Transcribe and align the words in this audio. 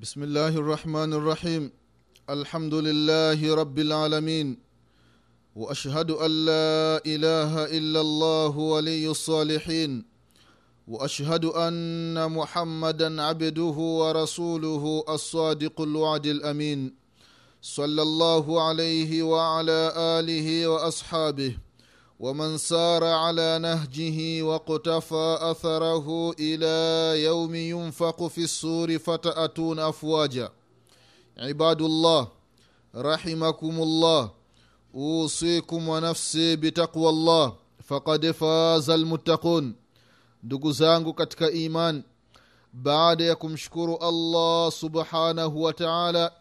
بسم 0.00 0.22
الله 0.22 0.48
الرحمن 0.48 1.12
الرحيم 1.12 1.72
الحمد 2.30 2.74
لله 2.74 3.54
رب 3.54 3.78
العالمين 3.78 4.58
واشهد 5.56 6.10
ان 6.10 6.30
لا 6.44 7.02
اله 7.06 7.64
الا 7.64 8.00
الله 8.00 8.56
ولي 8.58 9.08
الصالحين 9.10 10.04
واشهد 10.88 11.44
ان 11.44 12.32
محمدا 12.32 13.22
عبده 13.22 13.76
ورسوله 14.00 15.04
الصادق 15.08 15.80
الوعد 15.80 16.26
الامين 16.26 16.94
صلى 17.62 18.02
الله 18.02 18.68
عليه 18.68 19.22
وعلى 19.22 19.92
اله 19.96 20.66
واصحابه 20.68 21.56
ومن 22.19 22.57
سار 22.57 23.03
على 23.03 23.59
نهجه 23.59 24.41
واقتفى 24.43 25.37
اثره 25.41 26.31
الى 26.39 26.75
يوم 27.23 27.55
ينفق 27.55 28.27
في 28.27 28.43
السور 28.43 28.97
فتاتون 28.97 29.79
افواجا 29.79 30.49
عباد 31.37 31.81
الله 31.81 32.27
رحمكم 32.95 33.81
الله 33.81 34.31
اوصيكم 34.95 35.89
ونفسي 35.89 36.55
بتقوى 36.55 37.09
الله 37.09 37.55
فقد 37.83 38.31
فاز 38.31 38.89
المتقون 38.89 39.75
ndugu 40.43 40.71
zangu 40.71 41.13
katika 41.13 41.51
iman 41.51 42.03
baada 42.73 43.23
ya 43.23 43.35
kumshukuru 43.35 43.97
allah 43.97 44.71
subhanahu 44.71 45.63
wa 45.63 45.73
taala 45.73 46.31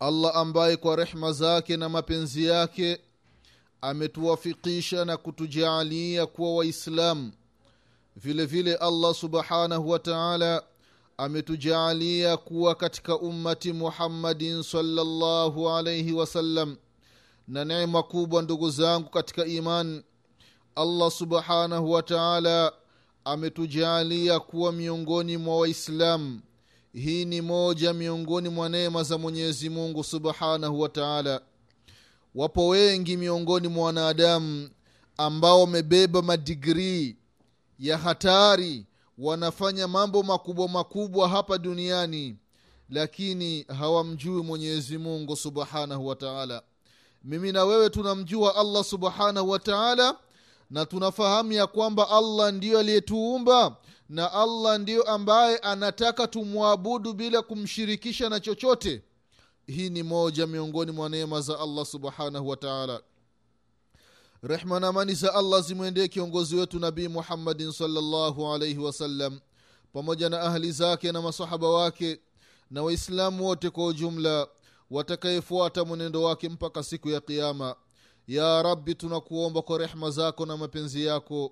allah 0.00 0.36
ambaye 0.36 0.76
kwa 0.76 0.96
rehma 0.96 1.32
zake 1.32 1.76
na 1.76 1.88
mapenzi 1.88 2.44
yake 2.46 3.00
ametuwafikisha 3.83 5.05
na 5.05 5.17
kutujaalia 5.17 6.25
kuwa 6.25 6.55
waislamu 6.55 7.31
vile 8.15 8.45
vile 8.45 8.75
allah 8.75 9.13
subhanahu 9.15 9.89
wa 9.89 9.99
taala 9.99 10.63
ametujaalia 11.17 12.37
kuwa 12.37 12.75
katika 12.75 13.17
ummati 13.19 13.73
muhammadin 13.73 14.63
salllahu 14.63 15.69
alaihi 15.69 16.13
wasallam 16.13 16.77
na 17.47 17.65
neema 17.65 18.03
kubwa 18.03 18.41
ndugu 18.41 18.69
zangu 18.69 19.09
katika 19.09 19.45
iman 19.45 20.03
allah 20.75 21.11
subhanahu 21.11 21.91
wa 21.91 22.03
taala 22.03 22.73
ametujaalia 23.25 24.39
kuwa 24.39 24.71
miongoni 24.71 25.37
mwa 25.37 25.57
waislamu 25.57 26.41
hii 26.93 27.25
ni 27.25 27.41
moja 27.41 27.93
miongoni 27.93 28.49
mwa 28.49 28.69
neema 28.69 29.03
za 29.03 29.17
mwenyezi 29.17 29.69
mungu 29.69 30.03
subhanahu 30.03 30.79
wa 30.81 30.89
taala 30.89 31.41
wapo 32.35 32.67
wengi 32.67 33.17
miongoni 33.17 33.67
mwa 33.67 33.85
wanadamu 33.85 34.69
ambao 35.17 35.61
wamebeba 35.61 36.21
madigrii 36.21 37.15
ya 37.79 37.97
hatari 37.97 38.85
wanafanya 39.17 39.87
mambo 39.87 40.23
makubwa 40.23 40.67
makubwa 40.69 41.29
hapa 41.29 41.57
duniani 41.57 42.37
lakini 42.89 43.65
hawamjui 43.79 44.43
mwenyezi 44.43 44.97
mungu 44.97 45.35
subhanahu 45.35 46.07
wa 46.07 46.15
taala. 46.15 46.63
Mimi 47.23 47.51
na 47.51 47.63
wewe 47.65 47.89
tunamjua 47.89 48.55
allah 48.55 48.83
subhanahu 48.83 49.49
wa 49.49 49.59
taala 49.59 50.15
na 50.69 50.85
tunafahamu 50.85 51.51
ya 51.51 51.67
kwamba 51.67 52.09
allah 52.09 52.51
ndiyo 52.53 52.79
aliyetuumba 52.79 53.75
na 54.09 54.31
allah 54.33 54.79
ndiyo 54.79 55.03
ambaye 55.03 55.57
anataka 55.57 56.27
tumwabudu 56.27 57.13
bila 57.13 57.41
kumshirikisha 57.41 58.29
na 58.29 58.39
chochote 58.39 59.01
hii 59.67 59.89
ni 59.89 60.03
moja 60.03 60.47
miongoni 60.47 60.91
mwa 60.91 61.09
neema 61.09 61.41
za 61.41 61.59
allah 61.59 61.85
subhanahu 61.85 62.47
wa 62.49 62.57
taala. 62.57 63.01
Rehma 64.43 64.79
na 64.79 64.87
amani 64.87 65.13
za 65.13 65.33
allah 65.33 65.61
zimwendee 65.61 66.07
kiongozi 66.07 66.55
wetu 66.55 66.79
nabii 66.79 67.07
muhammadin 67.07 67.71
salllahu 67.71 68.53
alaihi 68.53 68.77
wasallam 68.77 69.39
pamoja 69.93 70.29
na 70.29 70.41
ahli 70.41 70.71
zake 70.71 71.11
na 71.11 71.21
masahaba 71.21 71.69
wake 71.69 72.19
na 72.71 72.83
waislamu 72.83 73.45
wote 73.45 73.69
kwa 73.69 73.85
ujumla 73.85 74.47
watakayefuata 74.91 75.85
mwenendo 75.85 76.23
wake 76.23 76.49
mpaka 76.49 76.83
siku 76.83 77.09
ya 77.09 77.21
kiama 77.21 77.75
ya 78.27 78.63
rabbi 78.63 78.95
tunakuomba 78.95 79.61
kwa 79.61 79.77
rehma 79.77 80.11
zako 80.11 80.45
na 80.45 80.57
mapenzi 80.57 81.05
yako 81.05 81.51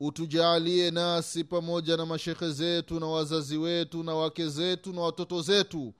utujaalie 0.00 0.90
nasi 0.90 1.44
pamoja 1.44 1.96
na 1.96 2.06
mashekhe 2.06 2.50
zetu 2.50 3.00
na 3.00 3.06
wazazi 3.06 3.56
wetu 3.56 4.02
na 4.02 4.14
wake 4.14 4.48
zetu 4.48 4.92
na 4.92 5.00
watoto 5.00 5.42
zetu 5.42 5.94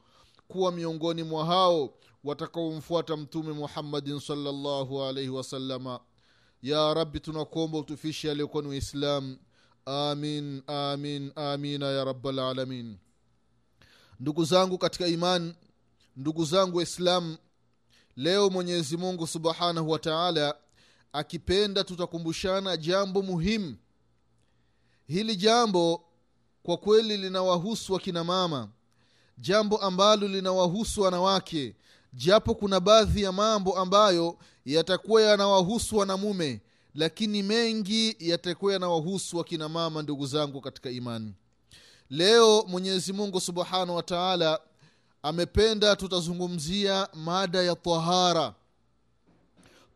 kuwa 0.51 0.73
miongoni 0.73 1.23
mwa 1.23 1.47
hao 1.47 1.95
watakaomfuata 2.25 3.17
mtume 3.17 3.53
muhammadin 3.53 4.21
salllahu 4.21 5.03
alaihi 5.03 5.31
wasalama 5.31 6.01
ya 6.63 6.95
rabbi 6.95 7.21
tunakuomba 7.21 7.79
utufishe 7.79 8.31
aliyokuwa 8.31 8.63
ni 8.63 8.69
waislam 8.69 9.37
amin 9.87 10.63
amin 10.67 11.33
amina 11.37 11.87
ya 11.87 12.05
rabalalamin 12.05 12.97
ndugu 14.21 14.45
zangu 14.45 14.79
katika 14.79 15.07
iman 15.07 15.55
ndugu 16.17 16.45
zangu 16.45 16.77
waislam 16.77 17.37
leo 18.17 18.51
mwenyezi 18.51 18.97
mungu 18.97 19.27
subhanahu 19.27 19.91
wa 19.91 19.99
taala 19.99 20.57
akipenda 21.13 21.85
tutakumbushana 21.85 22.77
jambo 22.77 23.23
muhimu. 23.23 23.77
Hili 25.07 25.37
jambo 25.37 26.05
kwa 26.63 26.77
kweli 26.77 27.17
linawahusu 27.17 27.93
wakina 27.93 28.25
mama 28.25 28.69
jambo 29.41 29.77
ambalo 29.77 30.29
linawahusu 30.29 31.01
wanawake 31.03 31.75
japo 32.13 32.55
kuna 32.55 32.81
baadhi 32.81 33.23
ya 33.23 33.33
mambo 33.33 33.79
ambayo 33.79 34.39
yatakuwa 34.65 35.23
yanawahusu 35.23 35.97
wanamume 35.97 36.61
lakini 36.95 37.43
mengi 37.43 38.17
yatakuwa 38.19 38.73
yanawahusu 38.73 39.37
wakina 39.37 39.69
mama 39.69 40.03
ndugu 40.03 40.27
zangu 40.27 40.61
katika 40.61 40.91
imani. 40.91 41.35
Leo 42.11 42.65
mwenyezi 42.69 43.13
mungu 43.13 43.41
subhanahu 43.41 43.97
wa 43.97 44.03
taala 44.03 44.61
amependa 45.23 45.97
tutazungumzia 45.97 47.09
mada 47.15 47.63
ya 47.63 47.77
tahara. 47.77 48.55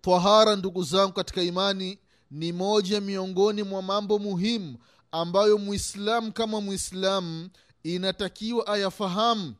Tahara 0.00 0.56
ndugu 0.56 0.82
zangu 0.82 1.12
katika 1.12 1.42
imani 1.42 1.98
ni 2.30 2.52
moja 2.52 3.00
miongoni 3.00 3.62
mwa 3.62 3.82
mambo 3.82 4.18
muhimu 4.18 4.76
ambayo 5.12 5.58
mwislamu 5.58 6.32
kama 6.32 6.60
mwislamu 6.60 7.48
inatakiwa 7.84 8.66
ayafahamu 8.66 9.54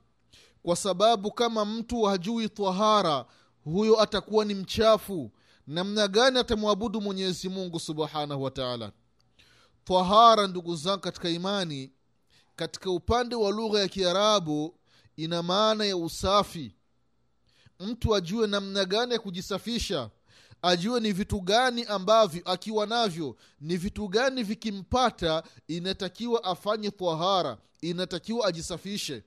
kwa 0.62 0.76
sababu 0.76 1.32
kama 1.32 1.64
mtu 1.64 2.02
hajui 2.02 2.48
tahara 2.48 3.26
huyo 3.64 4.00
atakuwa 4.02 4.44
ni 4.44 4.54
mchafu. 4.54 5.30
Namna 5.66 6.08
gani 6.08 6.38
atamwabudu 6.38 7.00
mwenyezi 7.00 7.48
mungu 7.48 7.80
subhanahu 7.80 8.42
wa 8.42 8.50
taala? 8.50 8.92
Tahara 9.84 10.46
ndugu 10.46 10.76
zangu 10.76 11.00
katika 11.00 11.28
imani 11.28 11.92
katika 12.56 12.90
upande 12.90 13.34
wa 13.34 13.50
lugha 13.50 13.80
ya 13.80 13.88
kiarabu 13.88 14.74
ina 15.16 15.42
maana 15.42 15.84
ya 15.84 15.96
usafi. 15.96 16.74
Mtu 17.80 18.14
ajue 18.14 18.46
namna 18.46 18.84
gani 18.84 19.12
ya 19.12 19.18
kujisafisha 19.18 20.10
ajue 20.64 21.00
ni 21.00 21.12
vitu 21.12 21.40
gani 21.40 21.84
ambavyo 21.84 22.42
akiwa 22.44 22.86
navyo 22.86 23.36
ni 23.60 23.76
vitu 23.76 24.08
gani 24.08 24.42
vikimpata 24.42 25.42
inatakiwa 25.68 26.44
afanye 26.44 26.90
tahara 26.90 27.58
inatakiwa 27.80 28.46
ajisafishe. 28.48 29.22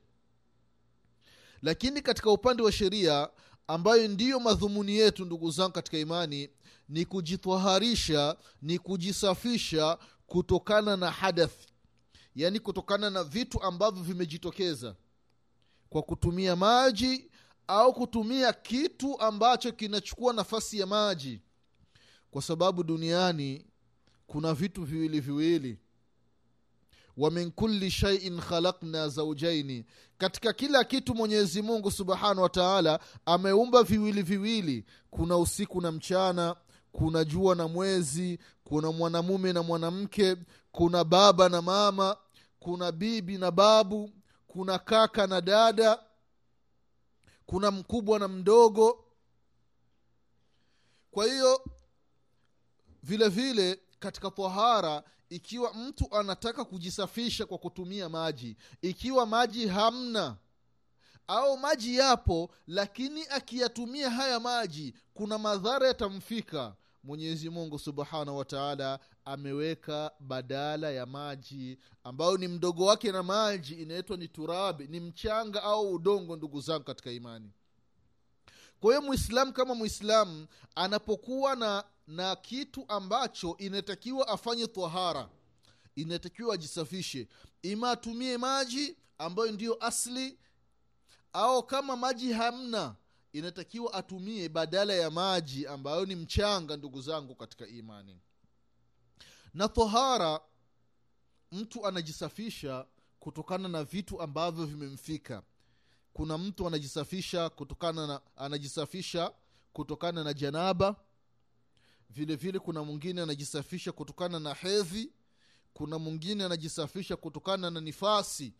Lakini 1.61 2.01
katika 2.01 2.31
upande 2.31 2.63
wa 2.63 2.71
sheria 2.71 3.29
ambayo 3.67 4.07
ndiyo 4.07 4.39
madhumuni 4.39 4.95
yetu 4.95 5.25
ndugu 5.25 5.51
zangu 5.51 5.71
katika 5.71 5.97
imani 5.97 6.49
ni 6.89 7.05
kujitwaharisha 7.05 8.35
ni 8.61 8.79
kujisafisha 8.79 9.97
kutokana 10.27 10.97
na 10.97 11.11
hadathi. 11.11 11.67
Yaani 12.35 12.59
kutokana 12.59 13.09
na 13.09 13.23
vitu 13.23 13.63
ambavyo 13.63 14.03
vimejitokeza. 14.03 14.95
Kwa 15.89 16.01
kutumia 16.01 16.55
maji 16.55 17.26
au 17.67 17.93
kutumia 17.93 18.53
kitu 18.53 19.19
ambacho 19.21 19.71
kinachukua 19.71 20.33
nafasi 20.33 20.79
ya 20.79 20.85
maji. 20.85 21.41
Kwa 22.31 22.41
sababu 22.41 22.83
duniani 22.83 23.65
kuna 24.27 24.53
vitu 24.53 24.83
viwili 24.83 25.19
viwili. 25.19 25.77
Wa 27.17 27.31
min 27.31 27.51
kulli 27.51 27.91
shaiin 27.91 28.39
khalakna 28.41 29.09
zaujaini 29.09 29.85
katika 30.17 30.53
kila 30.53 30.83
kitu 30.83 31.15
mwenyezi 31.15 31.61
mungu 31.61 31.91
subhanahu 31.91 32.41
wa 32.41 32.49
taala 32.49 32.99
ameumba 33.25 33.83
viwili 33.83 34.21
viwili. 34.21 34.85
Kuna 35.09 35.37
usiku 35.37 35.81
na 35.81 35.91
mchana 35.91 36.55
kuna 36.91 37.23
jua 37.23 37.55
na 37.55 37.67
mwezi 37.67 38.39
kuna 38.63 38.91
mwanamume 38.91 39.53
na 39.53 39.63
mwanamke 39.63 40.35
kuna 40.71 41.03
baba 41.03 41.49
na 41.49 41.61
mama 41.61 42.17
kuna 42.59 42.91
bibi 42.91 43.37
na 43.37 43.51
babu 43.51 44.09
kuna 44.47 44.79
kaka 44.79 45.27
na 45.27 45.41
dada 45.41 45.99
kuna 47.47 47.71
mkubwa 47.71 48.19
na 48.19 48.27
mdogo. 48.27 49.03
Kwa 51.11 51.25
hiyo 51.25 51.61
vile 53.03 53.29
vile 53.29 53.79
katika 53.99 54.31
tahara 54.31 55.03
ikiwa 55.29 55.73
mtu 55.73 56.15
anataka 56.15 56.65
kujisafisha 56.65 57.45
kwa 57.45 57.57
kutumia 57.57 58.09
maji 58.09 58.57
ikiwa 58.81 59.25
maji 59.25 59.67
hamna 59.67 60.37
au 61.27 61.57
maji 61.57 61.95
yapo 61.97 62.51
lakini 62.67 63.27
akiyatumia 63.27 64.09
haya 64.09 64.39
maji 64.39 64.93
kuna 65.13 65.37
madhara 65.37 65.87
yatamfika. 65.87 66.75
Mwenyezi 67.03 67.49
mungu 67.49 67.79
subhanahu 67.79 68.37
wa 68.37 68.45
taala 68.45 68.99
ameweka 69.27 70.11
badala 70.19 70.91
ya 70.91 71.05
maji 71.05 71.77
ambayo 72.03 72.37
ni 72.37 72.47
mdogo 72.47 72.85
wake 72.85 73.11
na 73.11 73.23
maji 73.23 73.73
inaitwa 73.73 74.17
ni 74.17 74.27
turabi 74.27 74.87
ni 74.87 74.99
mchanga 74.99 75.63
au 75.63 75.93
udongo 75.93 76.35
ndugu 76.35 76.61
zangu 76.61 76.83
katika 76.83 77.11
imani. 77.11 77.51
Kwa 78.79 78.89
hiyo 78.91 79.01
mwislamu 79.01 79.53
kama 79.53 79.75
mwislamu 79.75 80.47
anapokuwa 80.75 81.55
na 81.55 81.83
na 82.07 82.35
kitu 82.35 82.85
ambacho 82.87 83.55
inatakiwa 83.57 84.27
afanye 84.27 84.67
tahara 84.67 85.29
inatakiwa 85.95 86.53
ajisafishe. 86.55 87.27
Ima 87.61 87.91
atumie 87.91 88.37
maji 88.37 88.97
ambayo 89.17 89.51
ndiyo 89.51 89.85
asli 89.85 90.37
au 91.33 91.63
kama 91.63 91.95
maji 91.95 92.33
hamna 92.33 92.95
inatakiwa 93.33 93.93
atumie 93.93 94.49
badala 94.49 94.93
ya 94.93 95.11
maji 95.11 95.67
ambayo 95.67 96.05
ni 96.05 96.15
mchanga 96.15 96.77
ndugu 96.77 97.01
zangu 97.01 97.35
katika 97.35 97.67
imani 97.67 98.19
na 99.57 99.67
tahara 99.69 100.39
mtu 101.51 101.85
anajisafisha 101.87 102.85
kutokana 103.19 103.67
na 103.67 103.83
vitu 103.83 104.21
ambavyo 104.21 104.65
vimemfika. 104.65 105.43
Kuna 106.13 106.37
mtu 106.37 106.67
anajisafisha 106.67 107.49
kutokana 107.49 108.07
na 108.07 108.21
anajisafisha 108.35 109.33
kutokana 109.73 110.23
na 110.23 110.33
janaba. 110.33 110.95
Vile 112.09 112.35
vile 112.35 112.59
kuna 112.59 112.83
mwingine 112.83 113.21
anajisafisha 113.21 113.91
kutokana 113.91 114.39
na 114.39 114.53
hedhi. 114.53 115.11
Kuna 115.73 115.99
mwingine 115.99 116.43
anajisafisha 116.43 117.15
kutokana 117.15 117.69
na 117.71 117.81
nifasi. 117.81 118.53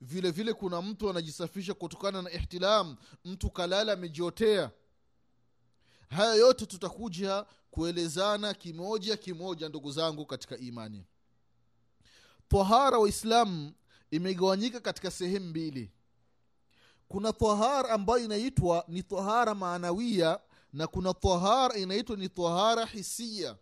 Vile 0.00 0.30
vile 0.30 0.52
kuna 0.52 0.82
mtu 0.82 1.10
anajisafisha 1.10 1.74
kutokana 1.74 2.22
na 2.22 2.30
ihtilam. 2.30 2.96
Mtu 3.24 3.50
kalala 3.50 3.92
amejiotea 3.92 4.70
haya 6.10 6.34
yote 6.34 6.66
tutakuja 6.66 7.46
kuelezana 7.70 8.54
kimoja 8.54 9.16
kimoja 9.16 9.68
ndugu 9.68 9.92
zangu 9.92 10.26
katika 10.26 10.58
imani. 10.58 11.04
Tahara 12.48 12.98
waislamu 12.98 13.72
imegawanyika 14.10 14.80
katika 14.80 15.10
sehemu 15.10 15.46
mbili. 15.46 15.90
Kuna 17.08 17.32
tahara 17.32 17.90
ambayo 17.90 18.24
inaitwa 18.24 18.84
ni 18.88 19.02
tahara 19.02 19.54
maanawia 19.54 20.40
na 20.72 20.86
kuna 20.86 21.14
tahara 21.14 21.74
inaitwa 21.76 22.16
ni 22.16 22.28
tahara 22.28 22.86
hisia. 22.86 23.56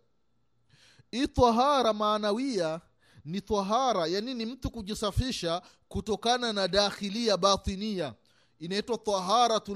Hii 1.11 1.27
tahara 1.27 1.93
maanawia 1.93 2.81
ni 3.25 3.41
tahara 3.41 4.07
yani 4.07 4.33
ni 4.33 4.45
mtu 4.45 4.71
kujisafisha 4.71 5.61
kutokana 5.87 6.53
na 6.53 6.67
dakhilia 6.67 7.37
batinia 7.37 8.13
inaitwa 8.59 8.97
taharatu 8.97 9.75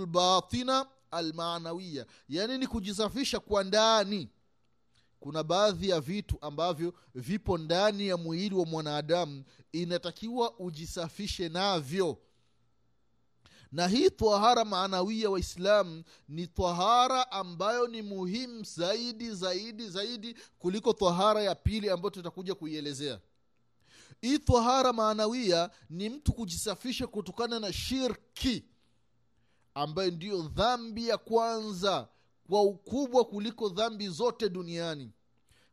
almanawiya 1.13 2.05
yaani 2.29 2.57
ni 2.57 2.67
kujisafisha 2.67 3.39
kwa 3.39 3.63
ndani. 3.63 4.29
Kuna 5.19 5.43
baadhi 5.43 5.89
ya 5.89 6.01
vitu 6.01 6.37
ambavyo 6.41 6.93
vipo 7.15 7.57
ndani 7.57 8.07
ya 8.07 8.17
mwili 8.17 8.55
wa 8.55 8.65
mwanadamu 8.65 9.43
inatakiwa 9.71 10.59
ujisafishe 10.59 11.49
navyo. 11.49 12.17
Na 13.71 13.87
hii 13.87 14.09
twahara 14.09 14.65
maanawia 14.65 15.29
waislamu 15.29 16.03
ni 16.27 16.47
twahara 16.47 17.31
ambayo 17.31 17.87
ni 17.87 18.01
muhimu 18.01 18.63
zaidi 18.63 19.31
zaidi 19.31 19.89
zaidi 19.89 20.35
kuliko 20.59 20.93
twahara 20.93 21.41
ya 21.43 21.55
pili 21.55 21.89
ambayo 21.89 22.09
tutakuja 22.09 22.55
kuielezea. 22.55 23.19
Hii 24.21 24.39
twahara 24.39 24.93
maanawia 24.93 25.69
ni 25.89 26.09
mtu 26.09 26.33
kujisafisha 26.33 27.07
kutokana 27.07 27.59
na 27.59 27.73
shirki 27.73 28.65
ambayo 29.75 30.11
ndiyo 30.11 30.41
dhambi 30.41 31.07
ya 31.07 31.17
kwanza 31.17 32.07
kwa 32.49 32.61
ukubwa 32.61 33.25
kuliko 33.25 33.69
dhambi 33.69 34.07
zote 34.09 34.49
duniani. 34.49 35.11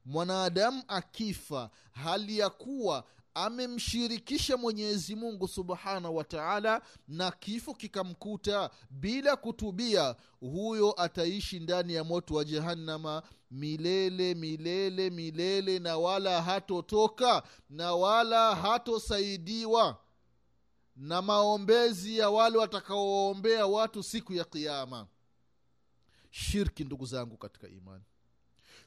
Mwanadamu 0.04 0.82
akifa 0.88 1.70
hali 1.92 2.38
ya 2.38 2.50
kuwa 2.50 3.04
amemshirikisha 3.34 4.56
mwenyezi 4.56 5.14
mungu 5.16 5.48
subhanahu 5.48 6.16
wa 6.16 6.24
taala 6.24 6.82
na 7.08 7.30
kifo 7.30 7.74
kikamkuta 7.74 8.70
bila 8.90 9.36
kutubia 9.36 10.16
huyo 10.40 11.00
ataishi 11.02 11.60
ndani 11.60 11.94
ya 11.94 12.04
moto 12.04 12.34
wa 12.34 12.44
jehannama 12.44 13.22
milele 13.50 14.34
milele 14.34 15.10
milele 15.10 15.78
na 15.78 15.98
wala 15.98 16.42
hatotoka 16.42 17.42
na 17.70 17.94
wala 17.94 18.54
hatosaidiwa 18.56 19.98
na 21.00 21.22
maombezi 21.22 22.18
ya 22.18 22.30
wale 22.30 22.58
watakaoombea 22.58 23.66
watu 23.66 24.02
siku 24.02 24.32
ya 24.32 24.44
kiama 24.44 25.06
shirki 26.30 26.84
ndugu 26.84 27.06
zangu 27.06 27.36
katika 27.36 27.68
imani. 27.68 28.04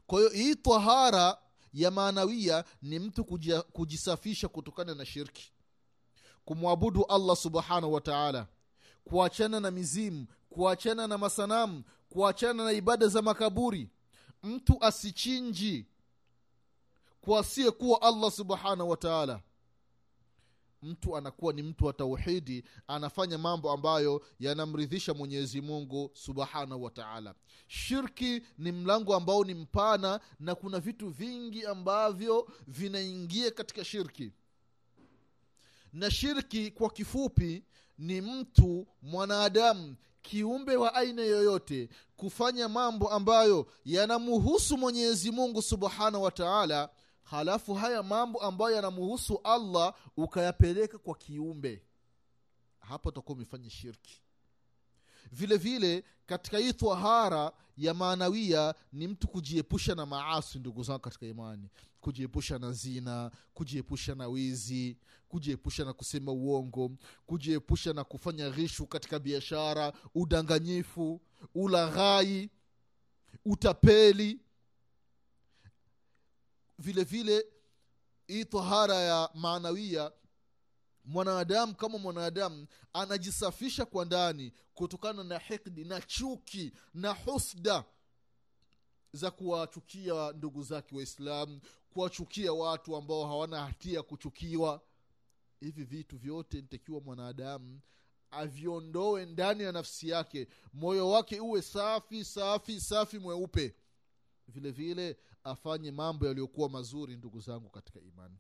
Kwa 0.08 0.20
hiyo 0.20 0.32
hii 0.32 0.56
tahara 0.56 1.38
ya 1.74 1.92
maanawia 1.92 2.64
ni 2.82 3.00
mtu 3.00 3.26
kujia, 3.26 3.62
kujisafisha 3.62 4.48
kutokana 4.48 4.96
na 4.96 5.06
shirki. 5.06 5.52
Kumwabudu 6.46 7.06
allah 7.06 7.36
subhanahu 7.36 7.94
wa 7.94 8.02
taala. 8.02 8.48
Kuachana 9.04 9.60
na 9.60 9.72
mizimu 9.72 10.28
kuachana 10.50 11.08
na 11.08 11.18
masanamu 11.18 11.84
kuachana 12.10 12.64
na 12.64 12.72
ibada 12.72 13.08
za 13.08 13.22
makaburi. 13.22 13.90
Mtu 14.44 14.78
asichinji 14.84 15.86
kwasiyekuwa 17.22 18.02
allah 18.02 18.32
subhanahu 18.32 18.90
wa 18.90 18.98
taala 18.98 19.42
mtu 20.84 21.18
anakuwa 21.18 21.54
ni 21.54 21.64
mtu 21.64 21.86
wa 21.86 21.94
tauhidi 21.94 22.64
anafanya 22.88 23.38
mambo 23.38 23.72
ambayo 23.72 24.26
yanamridhisha 24.40 25.14
mwenyezi 25.14 25.62
mungu 25.62 26.12
subhanahu 26.14 26.84
wa 26.84 26.92
taala. 26.92 27.36
Shirki 27.68 28.42
ni 28.58 28.72
mlango 28.72 29.16
ambao 29.16 29.44
ni 29.44 29.54
mpana 29.54 30.20
na 30.40 30.56
kuna 30.56 30.80
vitu 30.80 31.10
vingi 31.10 31.66
ambavyo 31.66 32.48
vinaingia 32.68 33.52
katika 33.52 33.86
shirki. 33.86 34.32
Na 35.94 36.12
shirki 36.12 36.72
kwa 36.72 36.90
kifupi 36.90 37.64
ni 37.98 38.22
mtu 38.22 38.88
mwanadamu 39.02 39.96
kiumbe 40.22 40.76
wa 40.76 40.96
aina 40.96 41.22
yoyote 41.22 41.90
kufanya 42.18 42.70
mambo 42.70 43.10
ambayo 43.10 43.68
yanamuhusu 43.86 44.78
mwenyezi 44.78 45.32
mungu 45.32 45.62
subhanahu 45.62 46.24
wa 46.24 46.32
taala 46.32 46.90
halafu 47.24 47.74
haya 47.74 48.04
mambo 48.04 48.40
ambayo 48.42 48.76
yanamuhusu 48.76 49.40
allah 49.44 49.94
ukayapeleka 50.18 50.98
kwa 50.98 51.16
kiumbe. 51.16 51.82
Hapo 52.80 53.10
utakuwa 53.10 53.36
umefanya 53.36 53.70
shirki. 53.70 54.22
Vile 55.32 55.58
vile 55.58 56.04
katika 56.26 56.58
hii 56.58 56.74
thahara 56.74 57.52
ya 57.78 57.94
maanawia 57.94 58.76
ni 58.94 59.08
mtu 59.08 59.28
kujiepusha 59.28 59.96
na 59.96 60.06
maasi 60.06 60.60
ndugu 60.60 60.84
zangu 60.84 61.00
katika 61.00 61.26
imani. 61.26 61.70
Kujiepusha 62.02 62.60
na 62.60 62.72
zina 62.72 63.32
kujiepusha 63.54 64.16
na 64.16 64.28
wizi 64.28 64.98
kujiepusha 65.30 65.86
na 65.86 65.94
kusema 65.94 66.32
uongo 66.32 66.92
kujiepusha 67.26 67.94
na 67.94 68.04
kufanya 68.04 68.50
ghishu 68.50 68.88
katika 68.88 69.20
biashara 69.20 69.94
udanganyifu 70.16 71.22
ulaghai 71.56 72.50
utapeli 73.46 74.40
vile 76.80 77.04
vile 77.04 77.46
hii 78.28 78.46
tahara 78.46 78.96
ya 78.96 79.30
maanawia 79.34 80.12
mwanadamu 81.06 81.76
kama 81.76 81.98
mwanadamu 81.98 82.68
anajisafisha 82.94 83.86
kwa 83.86 84.06
ndani 84.06 84.54
kutokana 84.74 85.24
na 85.24 85.38
hikdi 85.40 85.84
na 85.86 86.02
chuki 86.02 86.74
na 86.94 87.12
husda 87.14 87.84
za 89.14 89.32
kuwachukia 89.32 90.32
ndugu 90.32 90.64
zake 90.64 90.96
waislamu 90.96 91.62
kuwachukia 91.90 92.54
watu 92.54 92.96
ambao 92.96 93.28
hawana 93.28 93.66
hatia 93.66 94.04
kuchukiwa. 94.04 94.82
Hivi 95.60 95.84
vitu 95.84 96.18
vyote 96.18 96.62
nitakiwa 96.62 97.02
mwanadamu 97.02 97.80
aviondoe 98.32 99.26
ndani 99.26 99.64
ya 99.64 99.72
nafsi 99.72 100.10
yake. 100.10 100.48
Moyo 100.74 101.10
wake 101.10 101.40
uwe 101.40 101.62
safi 101.62 102.26
safi 102.26 102.82
safi 102.82 103.20
mweupe. 103.20 103.76
Vile 104.48 104.72
vile 104.72 105.18
afanye 105.44 105.92
mambo 105.92 106.26
yaliyokuwa 106.28 106.70
mazuri 106.70 107.18
ndugu 107.18 107.40
zangu 107.40 107.70
katika 107.70 108.00
imani. 108.00 108.38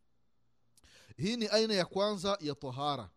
Hii 1.17 1.37
ni 1.37 1.47
aina 1.47 1.73
ya 1.73 1.85
kwanza 1.85 2.37
ya 2.41 2.55
tahara 2.55 3.09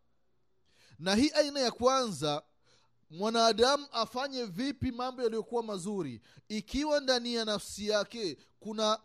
na 0.99 1.15
hii 1.15 1.31
aina 1.31 1.61
ya 1.61 1.71
kwanza 1.71 2.43
mwanadamu 3.11 3.87
afanye 3.93 4.45
vipi 4.45 4.93
mambo 4.93 5.23
yaliyokuwa 5.23 5.63
mazuri? 5.63 6.21
Ikiwa 6.49 7.01
ndani 7.01 7.35
ya 7.35 7.45
nafsi 7.45 7.89
yake 7.89 8.37
kuna 8.61 9.01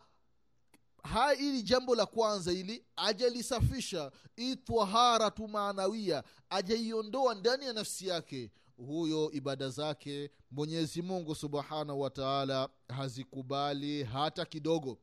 haya 1.04 1.40
ili 1.40 1.64
jambo 1.64 1.96
la 1.96 2.06
kwanza 2.06 2.52
ili 2.52 2.86
ajalisafisha 2.96 4.12
hii 4.36 4.56
tahara 4.56 5.32
tu 5.32 5.48
maanawia 5.48 6.24
ajaiondoa 6.50 7.36
ndani 7.36 7.66
ya 7.66 7.74
nafsi 7.74 8.08
yake 8.08 8.52
huyo 8.78 9.32
ibada 9.32 9.70
zake 9.70 10.32
mwenyezi 10.51 11.01
mungu 11.01 11.36
subhanahu 11.36 12.01
wa 12.01 12.10
taala 12.10 12.70
hazikubali 12.90 14.04
hata 14.04 14.46
kidogo. 14.46 14.98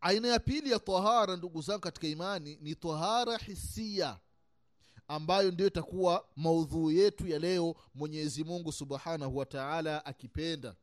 Aina 0.00 0.28
ya 0.28 0.38
pili 0.38 0.70
ya 0.70 0.78
tahara 0.78 1.36
ndugu 1.36 1.62
zangu 1.62 1.80
katika 1.80 2.06
imani 2.06 2.58
ni 2.60 2.74
tahara 2.74 3.36
hisia 3.38 4.18
ambayo 5.08 5.50
ndio 5.50 5.66
itakuwa 5.66 6.26
maudhuu 6.36 6.90
yetu 6.90 7.26
ya 7.28 7.38
leo 7.38 7.76
mwenyezi 7.94 8.44
mungu 8.44 8.72
subhanahu 8.72 9.36
wa 9.36 9.46
taala 9.46 10.06
akipenda. 10.06 10.74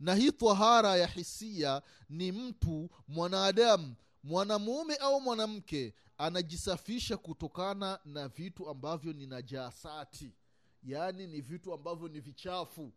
Na 0.00 0.14
hii 0.14 0.32
tahara 0.32 0.96
ya 0.96 1.06
hisia 1.06 1.82
ni 2.08 2.32
mtu 2.32 2.90
mwanadamu 3.08 3.94
mwanamume 4.22 4.96
au 4.96 5.20
mwanamke 5.20 5.94
anajisafisha 6.18 7.16
kutokana 7.16 7.98
na 8.04 8.28
vitu 8.28 8.68
ambavyo 8.68 9.12
ni 9.12 9.26
najasati 9.26 10.32
yaani 10.82 11.26
ni 11.26 11.40
vitu 11.40 11.72
ambavyo 11.72 12.08
ni 12.08 12.20
vichafu. 12.20 12.92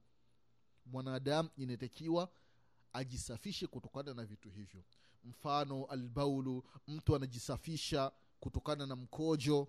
Mwanadamu 0.85 1.49
inatakiwa 1.57 2.29
ajisafishe 2.93 3.67
kutokana 3.67 4.13
na 4.13 4.25
vitu 4.25 4.49
hivyo. 4.49 4.83
Mfano 5.23 5.85
albaulu 5.85 6.63
mtu 6.87 7.15
anajisafisha 7.15 8.11
kutokana 8.39 8.85
na 8.85 8.95
mkojo 8.95 9.67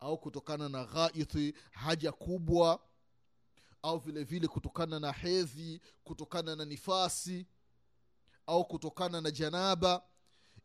au 0.00 0.18
kutokana 0.18 0.68
na 0.68 0.84
ghaithi 0.84 1.54
haja 1.70 2.12
kubwa 2.12 2.80
au 3.82 3.98
vile 3.98 4.24
vile 4.24 4.48
kutokana 4.48 5.00
na 5.00 5.12
hedhi 5.12 5.80
kutokana 6.04 6.56
na 6.56 6.64
nifasi 6.64 7.46
au 8.46 8.64
kutokana 8.64 9.20
na 9.20 9.30
janaba. 9.30 10.02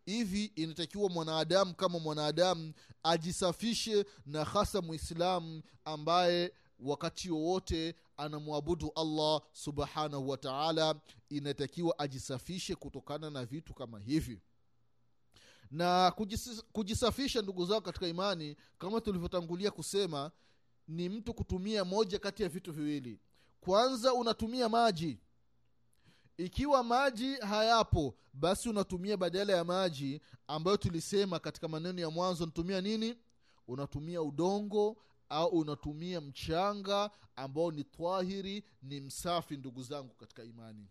Hivi 0.06 0.46
inatakiwa 0.46 1.10
mwanadamu 1.10 1.76
kama 1.76 2.00
mwanadamu 2.00 2.74
ajisafishe 3.04 4.06
na 4.26 4.44
hasa 4.46 4.82
mwislamu 4.82 5.64
ambaye 5.86 6.54
wakati 6.80 7.32
wowote 7.32 7.96
anamwabudu 8.18 8.92
allah 8.96 9.42
subhanahu 9.52 10.30
wa 10.30 10.38
taala 10.38 10.96
inatakiwa 11.30 12.00
ajisafishe 12.00 12.76
kutokana 12.76 13.30
na 13.30 13.46
vitu 13.46 13.74
kama 13.74 14.00
hivi. 14.00 14.42
Na 15.72 16.14
kujisafisha 16.72 17.42
ndugu 17.42 17.66
zao 17.66 17.82
katika 17.82 18.08
imani 18.08 18.56
kama 18.78 19.02
tulivyotangulia 19.02 19.72
kusema 19.72 20.32
ni 20.88 21.10
mtu 21.10 21.34
kutumia 21.34 21.86
moja 21.86 22.20
kati 22.20 22.44
ya 22.44 22.50
vitu 22.50 22.74
viwili. 22.74 23.20
Kwanza 23.62 24.14
unatumia 24.14 24.70
maji. 24.70 25.20
Ikiwa 26.38 26.84
maji 26.84 27.36
hayapo 27.36 28.16
basi 28.34 28.70
unatumia 28.70 29.18
badala 29.18 29.54
ya 29.54 29.64
maji 29.64 30.22
ambayo 30.48 30.78
tulisema 30.78 31.40
katika 31.40 31.68
maneno 31.68 32.02
ya 32.02 32.10
mwanzo 32.10 32.44
unatumia 32.44 32.82
nini? 32.82 33.16
Unatumia 33.68 34.22
udongo 34.22 34.98
au 35.34 35.48
unatumia 35.48 36.22
mchanga 36.22 37.12
ambao 37.36 37.72
ni 37.72 37.84
twahiri 37.84 38.64
ni 38.82 39.02
msafi 39.02 39.58
ndugu 39.58 39.84
zangu 39.84 40.14
katika 40.14 40.44
imani. 40.44 40.88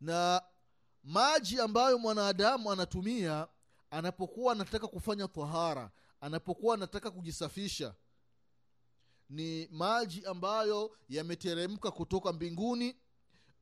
Na 0.00 0.42
maji 1.04 1.60
ambayo 1.60 1.98
mwanadamu 1.98 2.72
anatumia 2.72 3.48
anapokuwa 3.90 4.52
anataka 4.52 4.86
kufanya 4.86 5.28
tahara 5.28 5.90
anapokuwa 6.20 6.74
anataka 6.74 7.10
kujisafisha 7.10 7.94
ni 9.30 9.68
maji 9.70 10.26
ambayo 10.26 10.96
yameteremka 11.08 11.90
kutoka 11.90 12.32
mbinguni 12.32 12.96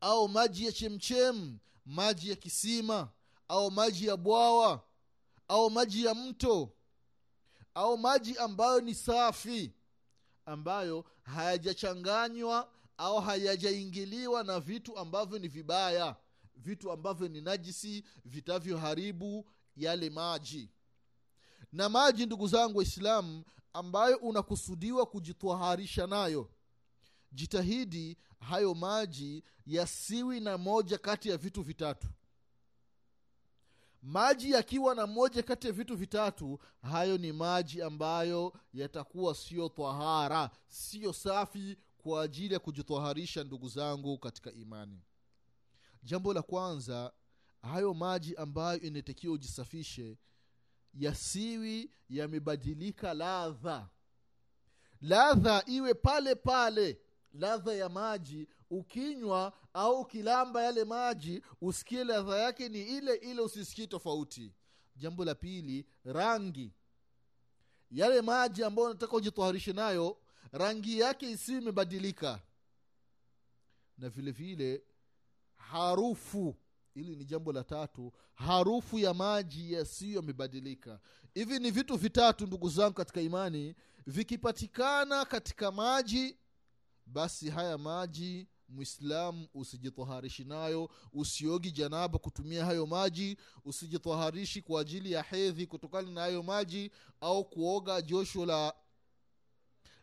au 0.00 0.28
maji 0.28 0.66
ya 0.66 0.72
chemchem 0.72 1.58
maji 1.86 2.30
ya 2.30 2.36
kisima 2.36 3.08
au 3.48 3.70
maji 3.70 4.06
ya 4.06 4.16
bwawa 4.16 4.82
au 5.48 5.70
maji 5.70 6.04
ya 6.04 6.14
mto 6.14 6.72
au 7.78 7.98
maji 7.98 8.38
ambayo 8.38 8.80
ni 8.80 8.94
safi 8.94 9.72
ambayo 10.46 11.04
hayajachanganywa 11.22 12.72
au 12.96 13.20
hayajaingiliwa 13.20 14.44
na 14.44 14.60
vitu 14.60 14.98
ambavyo 14.98 15.38
ni 15.38 15.48
vibaya 15.48 16.16
vitu 16.56 16.92
ambavyo 16.92 17.28
ni 17.28 17.40
najisi 17.40 18.04
vitavyoharibu 18.24 19.50
yale 19.76 20.10
maji. 20.10 20.70
Na 21.72 21.88
maji 21.88 22.26
ndugu 22.26 22.48
zangu 22.48 22.78
waislamu 22.78 23.44
ambayo 23.72 24.16
unakusudiwa 24.16 25.06
kujitwaharisha 25.06 26.06
nayo 26.06 26.50
jitahidi 27.32 28.18
hayo 28.40 28.74
maji 28.74 29.44
yasiwi 29.66 30.40
na 30.40 30.58
moja 30.58 30.98
kati 30.98 31.28
ya 31.28 31.36
vitu 31.36 31.62
vitatu 31.62 32.08
maji 34.02 34.50
yakiwa 34.50 34.94
na 34.94 35.06
moja 35.06 35.42
kati 35.42 35.66
ya 35.66 35.72
vitu 35.72 35.96
vitatu 35.96 36.58
hayo 36.82 37.18
ni 37.18 37.32
maji 37.32 37.82
ambayo 37.82 38.52
yatakuwa 38.74 39.34
siyo 39.34 39.68
twahara 39.68 40.50
siyo 40.68 41.12
safi 41.12 41.76
kwa 41.98 42.22
ajili 42.22 42.54
ya 42.54 42.60
kujitwaharisha 42.60 43.44
ndugu 43.44 43.68
zangu 43.68 44.18
katika 44.18 44.52
imani. 44.52 45.00
Jambo 46.02 46.34
la 46.34 46.42
kwanza 46.42 47.12
hayo 47.62 47.94
maji 47.94 48.36
ambayo 48.36 48.80
inatakiwa 48.80 49.34
ujisafishe 49.34 50.18
yasiwi 50.94 51.90
yamebadilika 52.08 53.14
ladha. 53.14 53.88
Ladha 55.00 55.62
iwe 55.66 55.94
pale 55.94 56.34
pale 56.34 57.00
ladha 57.32 57.74
ya 57.74 57.88
maji 57.88 58.48
ukinywa 58.70 59.52
au 59.74 60.00
ukilamba 60.00 60.62
yale 60.64 60.84
maji 60.84 61.42
usikie 61.60 62.04
ladha 62.04 62.38
yake 62.38 62.68
ni 62.68 62.82
ile 62.82 63.14
ile 63.14 63.40
usisikie 63.42 63.86
tofauti. 63.86 64.52
Jambo 64.96 65.24
la 65.24 65.34
pili 65.34 65.86
rangi. 66.04 66.72
Yale 67.90 68.20
maji 68.22 68.64
ambayo 68.64 68.88
unataka 68.88 69.16
ujitwaharishe 69.16 69.72
nayo 69.72 70.16
rangi 70.52 70.98
yake 71.00 71.30
isiyo 71.30 71.58
imebadilika. 71.60 72.40
Na 73.98 74.08
vile 74.08 74.30
vile 74.30 74.82
harufu. 75.56 76.56
Hili 76.94 77.16
ni 77.16 77.24
jambo 77.24 77.52
la 77.52 77.64
tatu 77.64 78.12
harufu 78.34 78.98
ya 78.98 79.14
maji 79.14 79.72
yasiyo 79.72 80.16
yamebadilika. 80.16 81.00
Hivi 81.34 81.58
ni 81.58 81.70
vitu 81.70 81.96
vitatu 81.96 82.46
ndugu 82.46 82.68
zangu 82.68 82.94
katika 82.94 83.20
imani. 83.20 83.74
Vikipatikana 84.06 85.24
katika 85.24 85.72
maji 85.72 86.36
basi 87.06 87.50
haya 87.50 87.78
maji 87.78 88.48
mwislamu 88.68 89.48
usijitaharishi 89.54 90.44
nayo 90.44 90.90
usiogi 91.12 91.70
janaba 91.72 92.18
kutumia 92.18 92.64
hayo 92.64 92.86
maji 92.86 93.36
usijitaharishi 93.64 94.62
kwa 94.62 94.80
ajili 94.80 95.12
ya 95.12 95.22
hedhi 95.22 95.66
kutokana 95.66 96.10
na 96.10 96.20
hayo 96.20 96.42
maji 96.42 96.90
au 97.20 97.44
kuoga 97.44 98.02
josho 98.02 98.46
la 98.46 98.74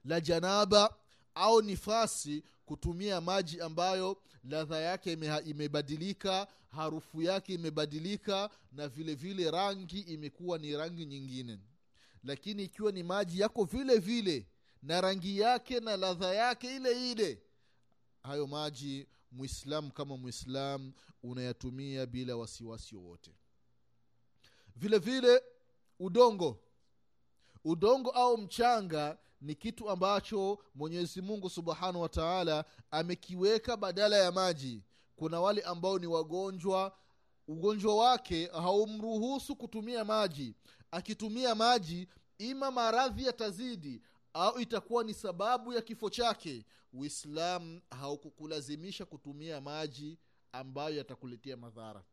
la 0.05 0.21
janaba 0.21 0.95
au 1.35 1.61
nifasi 1.61 2.43
kutumia 2.65 3.21
maji 3.21 3.61
ambayo 3.61 4.21
ladha 4.43 4.79
yake 4.79 5.17
imebadilika 5.45 6.47
harufu 6.69 7.21
yake 7.21 7.53
imebadilika 7.53 8.49
na 8.71 8.87
vile 8.87 9.15
vile 9.15 9.51
rangi 9.51 9.99
imekuwa 9.99 10.57
ni 10.57 10.77
rangi 10.77 11.05
nyingine. 11.05 11.59
Lakini 12.23 12.63
ikiwa 12.63 12.91
ni 12.91 13.03
maji 13.03 13.39
yako 13.39 13.63
vile 13.63 13.97
vile 13.97 14.47
na 14.83 15.01
rangi 15.01 15.39
yake 15.39 15.79
na 15.79 15.97
ladha 15.97 16.33
yake 16.35 16.75
ile 16.75 17.11
ile 17.11 17.41
hayo 18.25 18.47
maji 18.47 19.07
mwislamu 19.31 19.91
kama 19.91 20.17
mwislamu 20.17 20.93
unayatumia 21.23 22.05
bila 22.05 22.35
wasiwasi 22.35 22.95
wowote. 22.95 23.31
Vile 24.75 24.97
vile 24.97 25.43
udongo. 25.99 26.59
Udongo 27.63 28.09
au 28.09 28.37
mchanga 28.37 29.17
ni 29.41 29.55
kitu 29.55 29.89
ambacho 29.89 30.59
mwenyezi 30.75 31.21
mungu 31.21 31.49
subhanahu 31.49 32.01
wa 32.01 32.09
taala 32.09 32.65
amekiweka 32.91 33.77
badala 33.77 34.17
ya 34.17 34.31
maji. 34.31 34.83
Kuna 35.15 35.41
wale 35.41 35.61
ambao 35.61 35.99
ni 35.99 36.07
wagonjwa 36.07 36.97
ugonjwa 37.47 37.95
wake 37.95 38.47
haumruhusu 38.47 39.55
kutumia 39.55 40.05
maji. 40.05 40.55
Akitumia 40.91 41.55
maji 41.55 42.07
ima 42.37 42.71
maradhi 42.71 43.25
yatazidi 43.25 44.01
au 44.37 44.59
itakuwa 44.59 45.03
ni 45.03 45.13
sababu 45.13 45.73
ya 45.73 45.81
kifo 45.81 46.09
chake 46.09 46.65
uislamu 46.93 47.81
haukukulazimisha 47.99 49.05
kutumia 49.05 49.61
maji 49.61 50.19
ambayo 50.51 50.95
yatakuletea 50.97 51.57
madhara. 51.57 52.03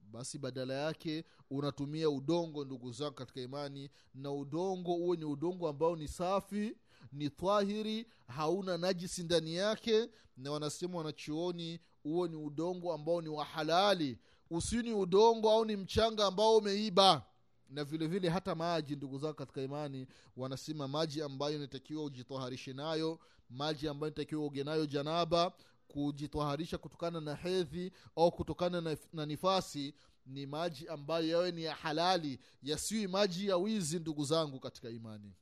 Basi 0.00 0.38
badala 0.38 0.74
yake 0.74 1.24
unatumia 1.50 2.10
udongo 2.10 2.64
ndugu 2.64 2.92
zangu 2.92 3.14
katika 3.14 3.40
imani 3.40 3.90
na 4.14 4.32
udongo 4.32 4.94
uwe 4.94 5.16
ni 5.16 5.24
udongo 5.24 5.68
ambao 5.68 5.96
ni 5.96 6.08
safi 6.08 6.76
ni 7.12 7.30
twahiri 7.30 8.06
hauna 8.28 8.78
najisi 8.78 9.22
ndani 9.22 9.54
yake 9.54 10.10
na 10.36 10.50
wanasema 10.50 10.98
wanachuoni 10.98 11.80
huo 12.02 12.28
ni 12.28 12.36
udongo 12.36 12.92
ambao 12.92 13.20
ni 13.22 13.28
wa 13.28 13.44
halali. 13.44 14.18
Usiu 14.50 14.82
ni 14.82 14.92
udongo 14.92 15.50
au 15.50 15.64
ni 15.64 15.76
mchanga 15.76 16.26
ambao 16.26 16.56
umeiba 16.56 17.26
na 17.68 17.84
vile 17.84 18.06
vile 18.06 18.28
hata 18.28 18.54
maji 18.54 18.96
ndugu 18.96 19.18
zangu 19.18 19.34
katika 19.34 19.62
imani 19.62 20.06
wanasema 20.36 20.88
maji 20.88 21.22
ambayo 21.22 21.56
inatakiwa 21.56 22.04
ujitoharishe 22.04 22.72
nayo 22.72 23.18
maji 23.50 23.88
ambayo 23.88 24.12
inatakiwa 24.12 24.44
uge 24.46 24.64
nayo 24.64 24.86
janaba 24.86 25.52
kujitwaharisha 25.88 26.78
kutokana 26.78 27.20
na 27.20 27.34
hedhi 27.34 27.92
au 28.16 28.32
kutokana 28.32 28.80
na, 28.80 28.96
na 29.12 29.26
nifasi 29.26 29.94
ni 30.26 30.46
maji 30.46 30.88
ambayo 30.88 31.28
yawe 31.28 31.52
ni 31.52 31.62
ya 31.62 31.74
halali 31.74 32.38
yasiwi 32.62 33.06
maji 33.06 33.48
ya 33.48 33.56
wizi 33.56 33.98
ndugu 33.98 34.24
zangu 34.24 34.60
katika 34.60 34.90
imani. 34.90 35.32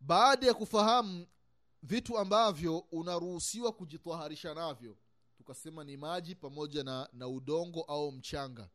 Baada 0.00 0.46
ya 0.46 0.54
kufahamu 0.54 1.26
vitu 1.82 2.18
ambavyo 2.18 2.78
unaruhusiwa 2.78 3.72
kujitwaharisha 3.72 4.54
navyo 4.54 4.96
tukasema 5.36 5.84
ni 5.84 5.96
maji 5.96 6.34
pamoja 6.34 6.84
na, 6.84 7.08
na 7.12 7.28
udongo 7.28 7.82
au 7.82 8.12
mchanga 8.12 8.68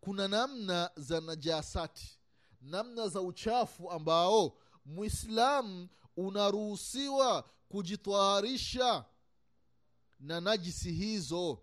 kuna 0.00 0.28
namna 0.28 0.90
za 0.96 1.20
najasati 1.20 2.18
namna 2.60 3.08
za 3.08 3.20
uchafu 3.20 3.90
ambao 3.90 4.56
mwislamu 4.84 5.88
unaruhusiwa 6.16 7.42
kujitwaharisha 7.68 9.04
na 10.20 10.40
najisi 10.40 10.92
hizo. 10.92 11.62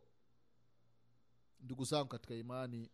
Ndugu 1.60 1.86
zangu 1.86 2.08
katika 2.08 2.34
imani 2.36 2.89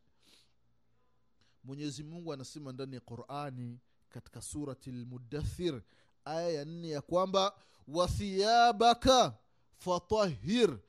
mwenyezi 1.64 2.04
mungu 2.04 2.34
anasema 2.34 2.72
ndani 2.72 2.96
ya 2.96 3.02
qurani 3.02 3.80
katika 4.10 4.42
surati 4.42 4.92
lmudathir 4.92 5.82
aya 6.26 6.50
ya 6.50 6.66
nne 6.66 6.90
ya 6.90 7.02
kwamba 7.02 7.54
wathiyabaka 7.88 9.38
fatahir 9.78 10.80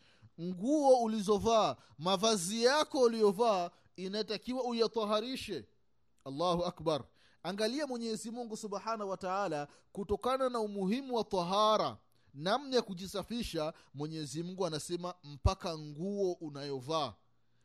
nguo 0.41 1.03
ulizovaa 1.03 1.77
mavazi 1.99 2.65
yako 2.65 3.01
uliyovaa 3.01 3.71
inatakiwa 3.97 4.65
uyataharishe. 4.65 5.65
Allahu 6.25 6.65
akbar. 6.65 7.05
Angalia 7.43 7.87
mwenyezi 7.87 8.31
mungu 8.31 8.57
subhanahu 8.57 9.11
wa 9.11 9.17
taala 9.17 9.69
kutokana 9.93 10.49
na 10.49 10.61
umuhimu 10.61 11.15
wa 11.15 11.25
tahara 11.25 11.99
namna 12.35 12.77
ya 12.77 12.83
kujisafisha 12.83 13.73
mwenyezi 13.95 14.43
mungu 14.43 14.67
anasema 14.67 15.15
mpaka 15.25 15.79
nguo 15.79 16.33
unayovaa 16.33 17.15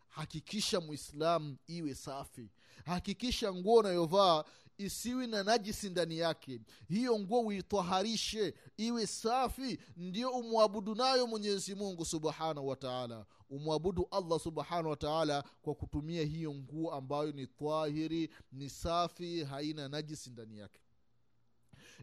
hakikisha 0.07 0.81
mwislamu 0.81 1.57
iwe 1.67 1.95
safi. 1.95 2.49
Hakikisha 2.85 3.53
nguo 3.53 3.75
unayovaa 3.79 4.43
isiwi 4.77 5.27
na 5.27 5.43
najisi 5.43 5.89
ndani 5.89 6.17
yake. 6.17 6.61
Hiyo 6.87 7.19
nguo 7.19 7.41
uitaharishe 7.41 8.53
iwe 8.77 9.07
safi 9.07 9.79
ndio 9.97 10.29
umwabudu 10.31 10.95
nayo 10.95 11.27
mwenyezi 11.27 11.75
mungu 11.75 12.05
subhanahu 12.05 12.67
wataala 12.67 13.25
umwabudu 13.49 14.07
allah 14.11 14.39
subhanahu 14.39 14.89
wataala 14.89 15.43
kwa 15.61 15.75
kutumia 15.75 16.23
hiyo 16.23 16.53
nguo 16.53 16.93
ambayo 16.93 17.31
ni 17.31 17.47
tahiri 17.47 18.29
ni 18.51 18.69
safi 18.69 19.43
haina 19.43 19.89
najisi 19.89 20.29
ndani 20.29 20.57
yake. 20.57 20.79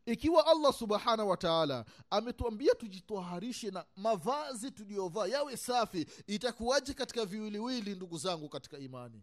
Ikiwa 0.07 0.47
allah 0.47 0.73
subhanahu 0.73 1.29
wataala 1.31 1.85
ametuambia 2.11 2.75
tujitwaharishe 2.75 3.71
na 3.71 3.85
mavazi 3.97 4.71
tuliyovaa 4.71 5.27
yawe 5.27 5.57
safi 5.57 6.07
itakuwaje 6.27 6.95
katika 6.95 7.25
viwiliwili 7.25 7.95
ndugu 7.95 8.19
zangu 8.19 8.49
katika 8.49 8.79
imani? 8.79 9.23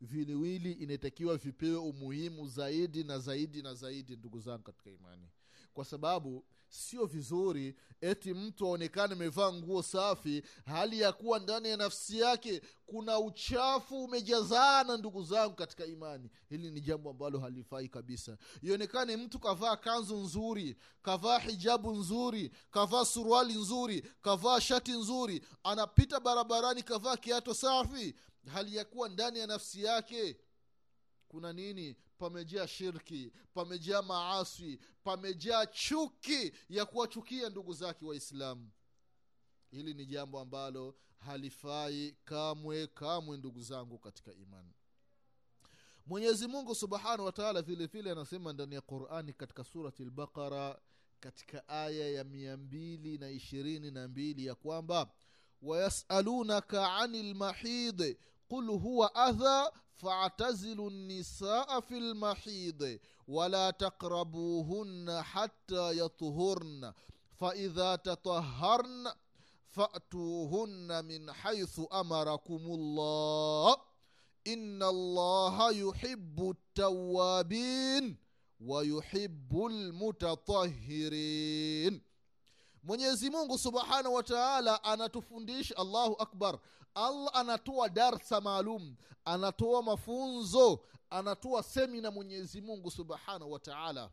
Viwiliwili 0.00 0.72
inatakiwa 0.72 1.36
vipewe 1.36 1.76
umuhimu 1.76 2.48
zaidi 2.48 3.04
na 3.04 3.18
zaidi 3.18 3.62
na 3.62 3.74
zaidi 3.74 4.16
ndugu 4.16 4.40
zangu 4.40 4.62
katika 4.62 4.90
imani. 4.90 5.28
Kwa 5.74 5.84
sababu 5.84 6.44
sio 6.76 7.06
vizuri 7.06 7.76
eti 8.00 8.34
mtu 8.34 8.66
aonekane 8.66 9.12
amevaa 9.12 9.52
nguo 9.52 9.82
safi 9.82 10.42
hali 10.66 11.00
ya 11.00 11.12
kuwa 11.12 11.38
ndani 11.38 11.68
ya 11.68 11.76
nafsi 11.76 12.18
yake 12.18 12.62
kuna 12.86 13.18
uchafu 13.18 14.04
umejazana 14.04 14.96
ndugu 14.96 15.22
zangu 15.24 15.54
katika 15.54 15.86
imani. 15.86 16.30
Hili 16.48 16.70
ni 16.70 16.80
jambo 16.80 17.10
ambalo 17.10 17.38
halifai 17.38 17.88
kabisa. 17.88 18.38
Ionekane 18.62 19.16
mtu 19.16 19.38
kavaa 19.38 19.76
kanzu 19.76 20.16
nzuri 20.16 20.76
kavaa 21.02 21.38
hijabu 21.38 21.90
nzuri 21.92 22.50
kavaa 22.70 23.04
suruali 23.04 23.54
nzuri 23.54 24.02
kavaa 24.22 24.60
shati 24.60 24.92
nzuri 24.92 25.44
anapita 25.62 26.20
barabarani 26.20 26.82
kavaa 26.82 27.16
kiato 27.16 27.54
safi 27.54 28.14
hali 28.52 28.76
ya 28.76 28.84
kuwa 28.84 29.08
ndani 29.08 29.38
ya 29.38 29.46
nafsi 29.46 29.82
yake 29.82 30.36
kuna 31.28 31.52
nini 31.52 31.96
pamejaa 32.18 32.66
shirki 32.66 33.32
pamejaa 33.54 34.02
maaswi 34.02 34.80
pamejaa 35.04 35.66
chuki 35.66 36.52
ya 36.68 36.86
kuwachukia 36.86 37.48
ndugu 37.48 37.72
zake 37.74 38.04
waislamu. 38.04 38.70
Hili 39.70 39.94
ni 39.94 40.06
jambo 40.06 40.40
ambalo 40.40 40.94
halifai 41.18 42.16
kamwe 42.24 42.86
kamwe 42.86 43.36
ndugu 43.36 43.62
zangu 43.62 43.98
katika 43.98 44.32
imani. 44.34 44.72
Mwenyezi 46.06 46.46
mungu 46.46 46.74
subhanahu 46.74 47.24
wataala 47.24 47.62
vile 47.62 47.86
vile 47.86 48.10
anasema 48.10 48.52
ndani 48.52 48.74
ya 48.74 48.80
qurani 48.80 49.32
katika 49.32 49.64
surati 49.64 50.04
lbaqara 50.04 50.80
katika 51.20 51.68
aya 51.68 52.10
ya 52.10 52.24
mia 52.24 52.56
mbili 52.56 53.18
na 53.18 53.30
ishirini 53.30 53.90
na 53.90 54.08
mbili 54.08 54.46
ya 54.46 54.54
kwamba 54.54 55.10
wayasalunaka 55.62 56.94
ani 56.96 57.22
lmahidi 57.32 58.16
قل 58.50 58.70
هو 58.70 59.04
أذى 59.04 59.68
فاعتزلوا 59.96 60.90
النساء 60.90 61.80
في 61.80 61.98
المحيض 61.98 62.98
ولا 63.28 63.70
تقربوهن 63.70 65.22
حتى 65.22 65.98
يطهرن 65.98 66.92
فإذا 67.40 67.96
تطهرن 67.96 69.12
فأتوهن 69.70 71.04
من 71.04 71.32
حيث 71.32 71.80
أمركم 71.92 72.56
الله 72.66 73.76
إن 74.46 74.82
الله 74.82 75.70
يحب 75.72 76.50
التوابين 76.50 78.16
ويحب 78.60 79.66
المتطهرين. 80.86 82.02
Mwenyezi 82.82 83.30
mungu 83.30 83.58
subhanahu 83.58 84.14
wa 84.14 84.22
taala 84.22 84.84
anatufundisha 84.84 85.76
allahu 85.76 86.16
akbar. 86.18 86.58
Allah 86.96 87.30
anatoa 87.34 87.88
darsa 87.88 88.40
maalum 88.40 88.96
anatoa 89.24 89.82
mafunzo 89.82 90.84
anatoa 91.10 91.62
semina 91.62 92.10
mwenyezi 92.10 92.60
mungu 92.60 92.90
subhanahu 92.90 93.52
wa 93.52 93.58
taala. 93.58 94.10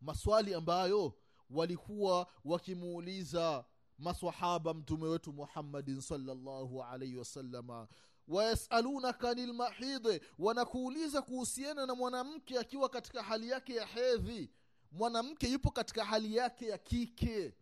Maswali 0.00 0.54
ambayo 0.54 1.14
walikuwa 1.50 2.26
wakimuuliza 2.44 3.64
masahaba 3.98 4.74
mtume 4.74 5.06
wetu 5.08 5.32
muhammadin 5.32 6.00
salllahu 6.00 6.82
alaihi 6.84 7.16
wasalama 7.16 7.88
wayasalunaka 8.28 9.30
ani 9.30 9.46
lmahidhi 9.46 10.20
wanakuuliza 10.38 11.22
kuhusiana 11.22 11.86
na 11.86 11.94
mwanamke 11.94 12.58
akiwa 12.58 12.88
katika 12.88 13.22
hali 13.22 13.48
yake 13.48 13.74
ya 13.74 13.86
hedhi. 13.86 14.50
Mwanamke 14.92 15.48
yupo 15.48 15.70
katika 15.70 16.04
hali 16.04 16.36
yake 16.36 16.66
ya 16.66 16.78
kike. 16.78 17.54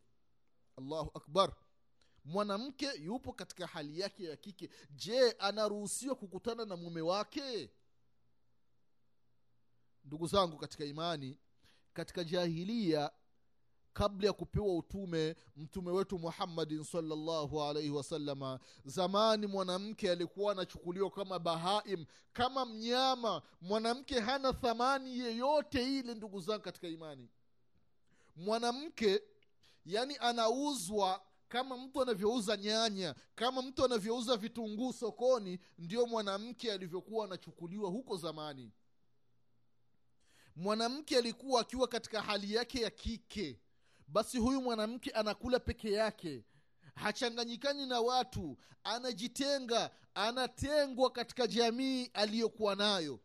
Allahu 0.79 1.11
akbar 1.15 1.53
mwanamke 2.25 2.87
yupo 3.03 3.33
katika 3.33 3.67
hali 3.67 4.01
yake 4.01 4.25
ya 4.25 4.37
kike. 4.37 4.71
Je 4.91 5.31
anaruhusiwa 5.33 6.15
kukutana 6.15 6.65
na 6.65 6.77
mume 6.77 7.01
wake? 7.01 7.71
Ndugu 10.05 10.27
zangu 10.27 10.57
katika 10.57 10.85
imani 10.85 11.39
katika 11.93 12.25
jahilia 12.25 13.11
kabla 13.93 14.27
ya 14.27 14.33
kupewa 14.33 14.77
utume 14.77 15.37
mtume 15.57 15.91
wetu 15.91 16.19
muhammadin 16.19 16.85
salllahu 16.85 17.63
alaihi 17.63 17.91
wasalama 17.91 18.61
zamani 18.85 19.47
mwanamke 19.47 20.11
alikuwa 20.11 20.53
anachukuliwa 20.53 21.11
kama 21.11 21.39
bahaim 21.39 22.05
kama 22.33 22.65
mnyama. 22.67 23.43
Mwanamke 23.61 24.21
hana 24.21 24.53
thamani 24.53 25.19
yeyote 25.19 25.99
ile 25.99 26.15
ndugu 26.15 26.41
zangu 26.41 26.63
katika 26.63 26.89
imani. 26.89 27.29
Mwanamke 28.37 29.23
yani 29.87 30.17
anauzwa 30.17 31.23
kama 31.51 31.77
mtu 31.77 32.03
anavyouza 32.03 32.57
nyanya 32.57 33.15
kama 33.35 33.63
mtu 33.63 33.85
anavyouza 33.85 34.37
vitunguu 34.37 34.93
sokoni 34.93 35.59
ndio 35.79 36.07
mwanamke 36.07 36.73
alivyokuwa 36.73 37.25
anachukuliwa 37.25 37.91
huko 37.91 38.17
zamani. 38.17 38.73
Mwanamke 40.57 41.19
alikuwa 41.19 41.61
akiwa 41.61 41.89
katika 41.89 42.23
hali 42.23 42.55
yake 42.55 42.81
ya 42.81 42.91
kike. 42.91 43.61
Basi 44.09 44.39
huyu 44.39 44.63
mwanamke 44.63 45.11
anakula 45.11 45.61
peke 45.61 45.93
yake. 45.93 46.45
Hachanganyikani 46.95 47.87
na 47.87 48.01
watu 48.01 48.59
anajitenga 48.85 49.91
anatengwa 50.15 51.11
katika 51.11 51.47
jamii 51.47 52.05
aliyokuwa 52.07 52.75
nayo. 52.77 53.21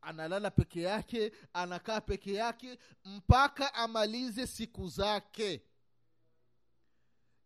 Analala 0.00 0.50
peke 0.50 0.82
yake 0.82 1.32
anakaa 1.52 2.00
peke 2.00 2.32
yake 2.34 2.78
mpaka 3.04 3.74
amalize 3.74 4.46
siku 4.46 4.88
zake 4.88 5.62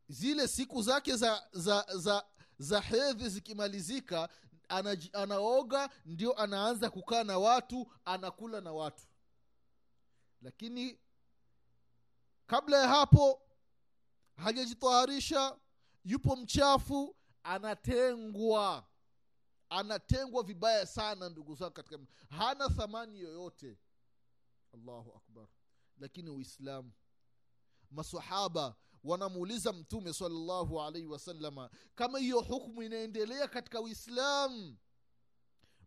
zile 0.08 0.48
siku 0.48 0.82
zake 0.82 1.16
za 1.16 1.48
za 1.52 1.86
za 1.96 2.24
za 2.58 2.80
hedhi 2.80 3.28
zikimalizika 3.28 4.28
anaoga 5.12 5.90
ndio 6.04 6.32
anaanza 6.40 6.90
kukaa 6.90 7.24
na 7.24 7.38
watu 7.38 7.92
anakula 8.04 8.60
na 8.60 8.72
watu. 8.72 9.02
Lakini 10.42 10.98
kabla 12.46 12.76
ya 12.78 12.88
hapo 12.88 13.42
hajajitaharisha 14.36 15.56
yupo 16.04 16.36
mchafu 16.36 17.16
anatengwa. 17.42 18.86
Anatengwa 19.68 20.42
vibaya 20.42 20.86
sana 20.86 21.28
ndugu 21.28 21.54
zako 21.54 21.70
katika 21.70 21.98
hana 22.30 22.68
thamani 22.68 23.20
yoyote. 23.20 23.78
Allahu 24.74 25.12
akbar. 25.16 25.46
Lakini 25.98 26.30
uislamu 26.30 26.92
masahaba 27.90 28.74
wanamuuliza 29.04 29.72
mtume 29.72 30.12
salllahu 30.12 30.82
alaihi 30.82 31.06
wasalama 31.06 31.70
kama 31.94 32.18
hiyo 32.18 32.40
hukmu 32.40 32.82
inaendelea 32.82 33.48
katika 33.48 33.80
uislamu? 33.80 34.76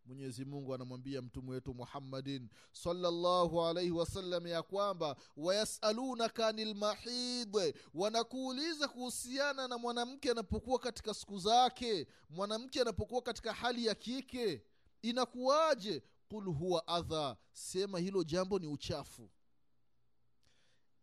Mwenyezi 0.06 0.44
mungu 0.44 0.74
anamwambia 0.74 1.22
mtume 1.22 1.50
wetu 1.50 1.74
muhammadin 1.74 2.48
salllahu 2.72 3.62
alaihi 3.66 3.90
wasallam 3.90 4.46
ya 4.46 4.62
kwamba 4.62 5.16
wayasalunaka 5.36 6.46
ani 6.46 6.64
lmahid 6.64 7.74
wanakuuliza 7.94 8.88
kuhusiana 8.88 9.68
na 9.68 9.78
mwanamke 9.78 10.30
anapokuwa 10.30 10.78
katika 10.78 11.14
siku 11.14 11.38
zake 11.38 12.06
mwanamke 12.30 12.80
anapokuwa 12.80 13.22
katika 13.22 13.52
hali 13.52 13.86
ya 13.86 13.94
kike 13.94 14.62
inakuwaje? 15.02 16.02
Qul 16.28 16.44
huwa 16.44 16.86
adha 16.88 17.36
sema 17.52 17.98
hilo 17.98 18.24
jambo 18.24 18.58
ni 18.58 18.66
uchafu 18.66 19.30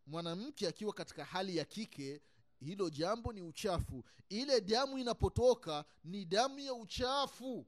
mwanamke 0.05 0.67
akiwa 0.67 0.93
katika 0.93 1.25
hali 1.25 1.57
ya 1.57 1.65
kike 1.65 2.21
hilo 2.59 2.89
jambo 2.89 3.33
ni 3.33 3.41
uchafu. 3.41 4.03
Ile 4.29 4.61
damu 4.61 4.97
inapotoka 4.97 5.85
ni 6.03 6.25
damu 6.25 6.59
ya 6.59 6.73
uchafu. 6.73 7.65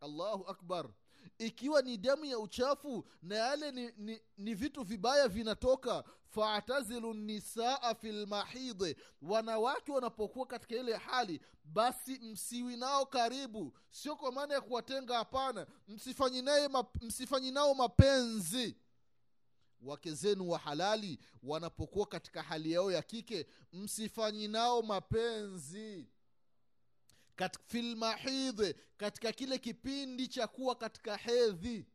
Allahu 0.00 0.48
akbar. 0.48 0.88
Ikiwa 1.38 1.82
ni 1.82 1.96
damu 1.96 2.24
ya 2.24 2.38
uchafu 2.38 3.04
na 3.22 3.34
yale 3.36 3.72
ni, 3.72 3.92
ni, 3.96 4.20
ni 4.38 4.54
vitu 4.54 4.82
vibaya 4.82 5.28
vinatoka 5.28 6.04
faatazilu 6.28 7.14
nisaa 7.14 7.94
fi 7.94 8.12
lmahidhi 8.12 8.96
wanawake 9.22 9.92
wanapokuwa 9.92 10.46
katika 10.46 10.74
ile 10.76 10.96
hali 10.96 11.40
basi 11.64 12.18
msiwi 12.18 12.76
nao 12.76 13.06
karibu. 13.06 13.76
Sio 13.90 14.16
kwa 14.16 14.32
maana 14.32 14.54
ya 14.54 14.60
kuwatenga 14.60 15.16
hapana. 15.16 15.66
Msifanyi 17.00 17.50
nao 17.52 17.74
mapenzi 17.74 18.76
wake 19.82 20.14
zenu 20.14 20.48
wa 20.50 20.58
halali 20.58 21.18
wanapokuwa 21.42 22.06
katika 22.06 22.42
hali 22.42 22.72
yao 22.72 22.92
ya 22.92 23.02
kike 23.02 23.46
msifanyi 23.72 24.48
nao 24.48 24.82
mapenzi. 24.82 26.08
Kat, 27.36 27.58
filmahidhe 27.66 28.74
katika 28.96 29.32
kile 29.32 29.58
kipindi 29.58 30.28
cha 30.28 30.46
kuwa 30.46 30.74
katika 30.74 31.16
hedhi. 31.16 31.86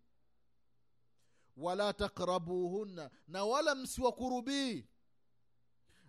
Wala 1.58 1.94
takrabuhunna 1.94 3.12
na 3.28 3.46
wala 3.46 3.76
msiwakurubii 3.76 4.86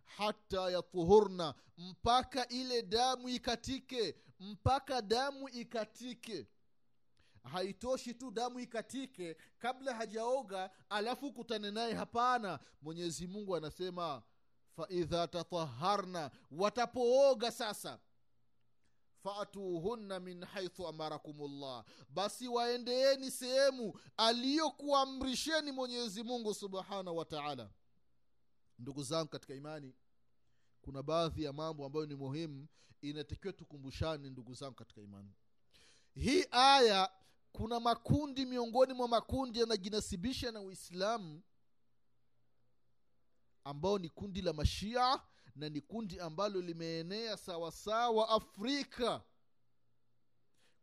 hata 0.04 0.70
yatuhurna 0.70 1.54
mpaka 1.78 2.48
ile 2.48 2.82
damu 2.82 3.28
ikatike 3.28 4.14
mpaka 4.40 5.02
damu 5.02 5.48
ikatike 5.48 6.46
haitoshi 7.42 8.14
tu 8.14 8.30
damu 8.30 8.60
ikatike 8.60 9.36
kabla 9.58 9.94
hajaoga 9.94 10.70
alafu 10.90 11.32
kutane 11.32 11.70
naye. 11.70 11.94
Hapana 11.94 12.58
mwenyezi 12.82 13.26
mungu 13.26 13.56
anasema 13.56 14.22
faidha 14.76 15.28
tataharna 15.28 16.30
watapooga 16.50 17.50
sasa. 17.52 17.98
Fatuhunna 19.22 20.20
min 20.20 20.44
haithu 20.44 20.86
amarakumullah. 20.88 21.84
Basi 22.08 22.48
waendeeni 22.48 23.30
sehemu 23.30 24.00
aliyokuamrisheni 24.16 25.72
mwenyezi 25.72 26.22
mungu 26.22 26.54
subhanahu 26.54 27.16
wa 27.16 27.24
taala. 27.24 27.70
Ndugu 28.78 29.02
zangu 29.02 29.28
katika 29.28 29.54
imani 29.54 29.94
kuna 30.82 31.02
baadhi 31.02 31.42
ya 31.44 31.52
mambo 31.52 31.86
ambayo 31.86 32.06
ni 32.06 32.14
muhimu 32.14 32.66
inatakiwa 33.00 33.52
tukumbushane 33.52 34.30
ndugu 34.30 34.54
zangu 34.54 34.74
katika 34.74 35.00
imani. 35.00 35.32
Hii 36.14 36.44
aya 36.50 37.10
kuna 37.52 37.80
makundi 37.80 38.46
miongoni 38.46 38.92
mwa 38.92 39.08
makundi 39.08 39.60
yanajinasibisha 39.60 40.52
na 40.52 40.60
uislamu 40.60 41.42
ambao 43.64 43.98
ni 43.98 44.08
kundi 44.08 44.42
la 44.42 44.52
mashia 44.52 45.20
na 45.56 45.68
ni 45.68 45.80
kundi 45.80 46.20
ambalo 46.20 46.60
limeenea 46.60 47.36
sawasawa 47.36 48.28
afrika. 48.28 49.22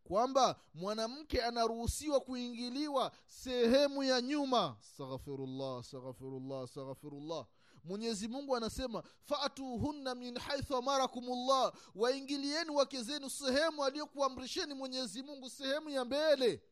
Kwamba 0.03 0.59
mwanamke 0.73 1.43
anaruhusiwa 1.43 2.19
kuingiliwa 2.19 3.11
sehemu 3.25 4.03
ya 4.03 4.21
nyuma. 4.21 4.77
Astaghfirullah 4.79 5.79
astaghfirullah 5.79 6.63
astaghfirullah 6.63 7.45
mwenyezi 7.83 8.27
mungu 8.27 8.55
anasema 8.55 9.03
fatuhunna 9.21 10.15
min 10.15 10.37
haithu 10.39 10.75
amarakumullah. 10.75 11.73
Waingilieni 11.95 12.69
wake 12.71 13.03
zenu 13.03 13.29
sehemu 13.29 13.83
aliyokuamrisheni 13.85 14.73
mwenyezi 14.73 15.23
mungu 15.23 15.49
sehemu 15.49 15.89
ya 15.89 16.05
mbele. 16.05 16.63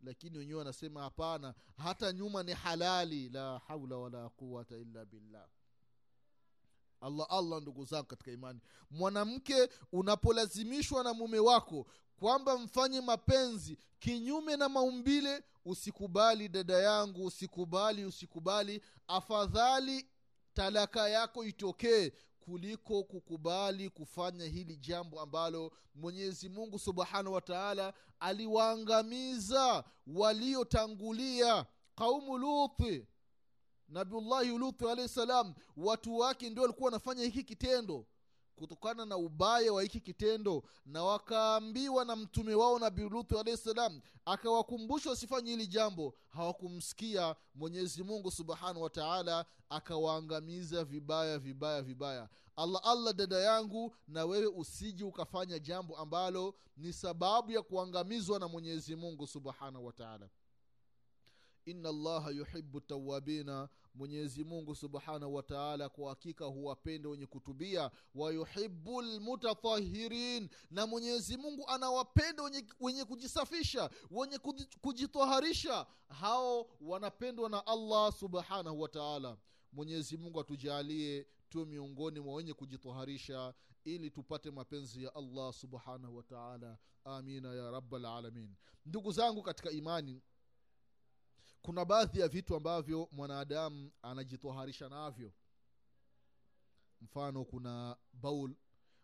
Lakini 0.00 0.38
wenyewe 0.38 0.58
wanasema 0.58 1.02
hapana 1.02 1.54
hata 1.76 2.12
nyuma 2.12 2.42
ni 2.42 2.52
halali. 2.52 3.28
La 3.28 3.58
haula 3.58 3.96
wala 3.96 4.28
quwata 4.28 4.76
illa 4.76 5.04
billah. 5.04 5.48
Allah 7.00 7.26
allah 7.30 7.60
ndugu 7.62 7.84
zangu 7.84 8.06
katika 8.06 8.30
imani. 8.30 8.60
Mwanamke 8.90 9.68
unapolazimishwa 9.92 11.04
na 11.04 11.14
mume 11.14 11.38
wako 11.38 11.86
kwamba 12.18 12.58
mfanye 12.58 13.00
mapenzi 13.00 13.78
kinyume 13.98 14.56
na 14.56 14.68
maumbile 14.68 15.42
usikubali 15.64 16.48
dada 16.48 16.78
yangu 16.78 17.24
usikubali 17.24 18.04
usikubali. 18.04 18.82
Afadhali 19.08 20.06
talaka 20.54 21.08
yako 21.08 21.44
itokee 21.44 22.12
kuliko 22.40 23.02
kukubali 23.04 23.90
kufanya 23.90 24.44
hili 24.44 24.76
jambo 24.76 25.20
ambalo 25.20 25.72
mwenyezi 25.94 26.48
mungu 26.48 26.78
subhanahu 26.78 27.34
wa 27.34 27.40
taala 27.40 27.94
aliwaangamiza 28.20 29.84
waliotangulia. 30.06 31.66
Qaumu 31.94 32.38
luthi 32.38 33.06
nabiullahi 33.88 34.58
luthi 34.58 34.88
alahi 34.88 35.08
salam 35.08 35.54
watu 35.76 36.18
wake 36.18 36.50
ndio 36.50 36.62
walikuwa 36.62 36.84
wanafanya 36.86 37.24
hiki 37.24 37.44
kitendo 37.44 38.06
kutokana 38.58 39.04
na 39.06 39.16
ubaya 39.16 39.72
wa 39.72 39.82
hiki 39.82 40.00
kitendo 40.00 40.62
na 40.86 41.04
wakaambiwa 41.04 42.04
na 42.04 42.16
mtume 42.16 42.54
wao 42.54 42.78
nabii 42.78 43.08
luthu 43.08 43.38
alahi 43.38 43.56
salam 43.56 44.00
akawakumbusha 44.24 45.10
wasifanye 45.10 45.50
hili 45.50 45.66
jambo. 45.66 46.14
Hawakumsikia 46.28 47.36
mwenyezi 47.54 48.02
mungu 48.02 48.30
subhanahu 48.30 48.82
wa 48.82 48.90
taala 48.90 49.46
akawaangamiza 49.68 50.84
vibaya 50.84 51.38
vibaya 51.38 51.82
vibaya. 51.82 52.28
Allah 52.56 52.80
allah 52.84 53.14
dada 53.14 53.36
yangu 53.38 53.94
na 54.08 54.24
wewe 54.24 54.46
usiji 54.46 55.04
ukafanya 55.04 55.58
jambo 55.58 55.96
ambalo 55.96 56.54
ni 56.76 56.92
sababu 56.92 57.52
ya 57.52 57.62
kuangamizwa 57.62 58.38
na 58.38 58.48
mwenyezi 58.48 58.96
mungu 58.96 59.26
subhanahu 59.26 59.86
wa 59.86 59.92
taala. 59.92 60.28
Ina 61.64 61.88
allaha 61.88 62.30
yuhibu 62.30 62.80
tawabina 62.80 63.68
mwenyezi 64.02 64.44
mungu 64.44 64.74
subhanahu 64.74 65.34
wa 65.34 65.42
taala 65.42 65.88
kwa 65.88 66.08
hakika 66.10 66.44
huwapenda 66.44 67.08
wenye 67.08 67.26
kutubia 67.26 67.90
wayuhibu 68.14 69.02
lmutatahirin 69.02 70.48
na 70.70 70.86
mwenyezi 70.86 71.36
mungu 71.36 71.68
anawapenda 71.68 72.42
wenye, 72.42 72.64
wenye 72.80 73.04
kujisafisha 73.04 73.90
wenye 74.10 74.38
kujitoharisha 74.80 75.86
hao 76.08 76.70
wanapendwa 76.80 77.50
na 77.50 77.66
allah 77.66 78.12
subhanahu 78.12 78.80
wa 78.80 78.88
taala. 78.88 79.36
Mwenyezi 79.72 80.16
mungu 80.16 80.40
atujalie 80.40 81.26
tu 81.48 81.66
miongoni 81.66 82.20
mwa 82.20 82.34
wenye 82.34 82.54
kujitoharisha 82.54 83.54
ili 83.84 84.10
tupate 84.10 84.50
mapenzi 84.50 85.04
ya 85.04 85.14
allah 85.14 85.52
subhanahu 85.52 86.16
wa 86.16 86.22
taala. 86.22 86.78
Amina 87.04 87.54
ya 87.54 87.70
rabalalamin 87.70 88.54
ndugu 88.86 89.12
zangu 89.12 89.42
katika 89.42 89.70
imani 89.70 90.22
kuna 91.62 91.84
baadhi 91.84 92.20
ya 92.20 92.28
vitu 92.28 92.56
ambavyo 92.56 93.08
mwanadamu 93.12 93.90
anajitoharisha 94.02 94.88
navyo. 94.88 95.32
Mfano 97.00 97.44
kuna 97.44 97.96
baul 98.12 98.56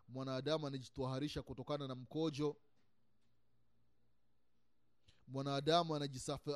mwanadamu 0.07 0.67
anajitoharisha 0.67 1.41
kutokana 1.41 1.87
na 1.87 1.95
mkojo. 1.95 2.57
Mwanadamu 5.27 5.95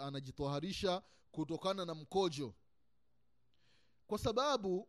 anajitoharisha 0.01 1.01
kutokana 1.31 1.85
na 1.85 1.95
mkojo. 1.95 2.53
Kwa 4.07 4.17
sababu 4.19 4.87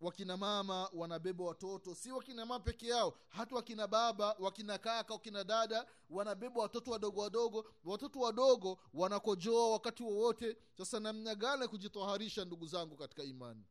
wakina 0.00 0.36
mama 0.36 0.90
wanabeba 0.92 1.44
watoto 1.44 1.94
si 1.94 2.12
wakina 2.12 2.46
mama 2.46 2.60
peke 2.60 2.86
yao 2.86 3.18
hata 3.28 3.54
wakina 3.56 3.86
baba 3.86 4.36
wakina 4.38 4.78
kaka 4.78 5.14
wakina 5.14 5.44
dada 5.44 5.86
wanabeba 6.10 6.60
watoto 6.60 6.90
wadogo 6.90 7.20
wadogo. 7.20 7.64
Watoto 7.84 8.20
wadogo 8.20 8.78
wanakojoa 8.94 9.70
wakati 9.70 10.02
wowote. 10.02 10.56
Sasa 10.76 11.00
namna 11.00 11.34
gani 11.34 11.68
kujitoharisha 11.68 12.44
ndugu 12.44 12.66
zangu 12.66 12.96
katika 12.96 13.22
imani? 13.24 13.64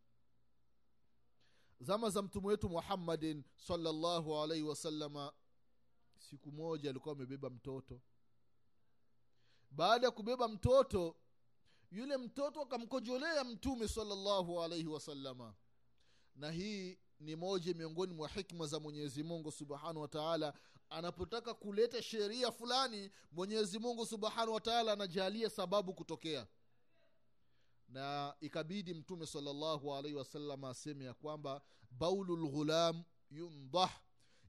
Zama 1.80 2.10
za 2.10 2.22
mtume 2.22 2.48
wetu 2.48 2.70
muhammadin 2.70 3.44
salllahu 3.58 4.38
alaihi 4.38 4.63
wasalama 4.63 5.34
siku 6.18 6.52
moja 6.52 6.89
alikuwa 6.89 7.15
amebeba 7.15 7.50
mtoto. 7.50 8.02
Baada 9.72 10.08
ya 10.08 10.12
kubeba 10.12 10.48
mtoto 10.48 11.15
yule 11.92 12.18
mtoto 12.18 12.62
akamkojolea 12.62 13.44
mtume 13.44 13.88
salllahu 13.88 14.62
alaihi 14.63 14.88
wasalama 14.88 15.54
na 16.39 16.52
hii 16.52 16.97
ni 17.19 17.36
moja 17.36 17.73
miongoni 17.73 18.13
mwa 18.13 18.28
hikma 18.30 18.67
za 18.67 18.80
mwenyezi 18.80 19.23
mungu 19.23 19.52
subhanahu 19.52 20.02
wataala 20.02 20.54
anapotaka 20.89 21.54
kuleta 21.54 22.02
sheria 22.02 22.52
fulani 22.52 23.12
mwenyezi 23.32 23.80
mungu 23.80 24.06
subhanahu 24.06 24.54
wataala 24.54 24.93
anajalia 24.93 25.49
sababu 25.49 25.93
kutokea. 25.93 26.47
Na 27.89 28.36
ikabidi 28.41 28.93
mtume 28.93 29.25
salllahu 29.25 29.93
alaihi 29.95 30.17
wasallam 30.17 30.63
aseme 30.65 31.06
ya 31.06 31.13
kwamba 31.13 31.62
baulu 31.91 32.36
lghulam 32.38 33.04
yundah. 33.32 34.02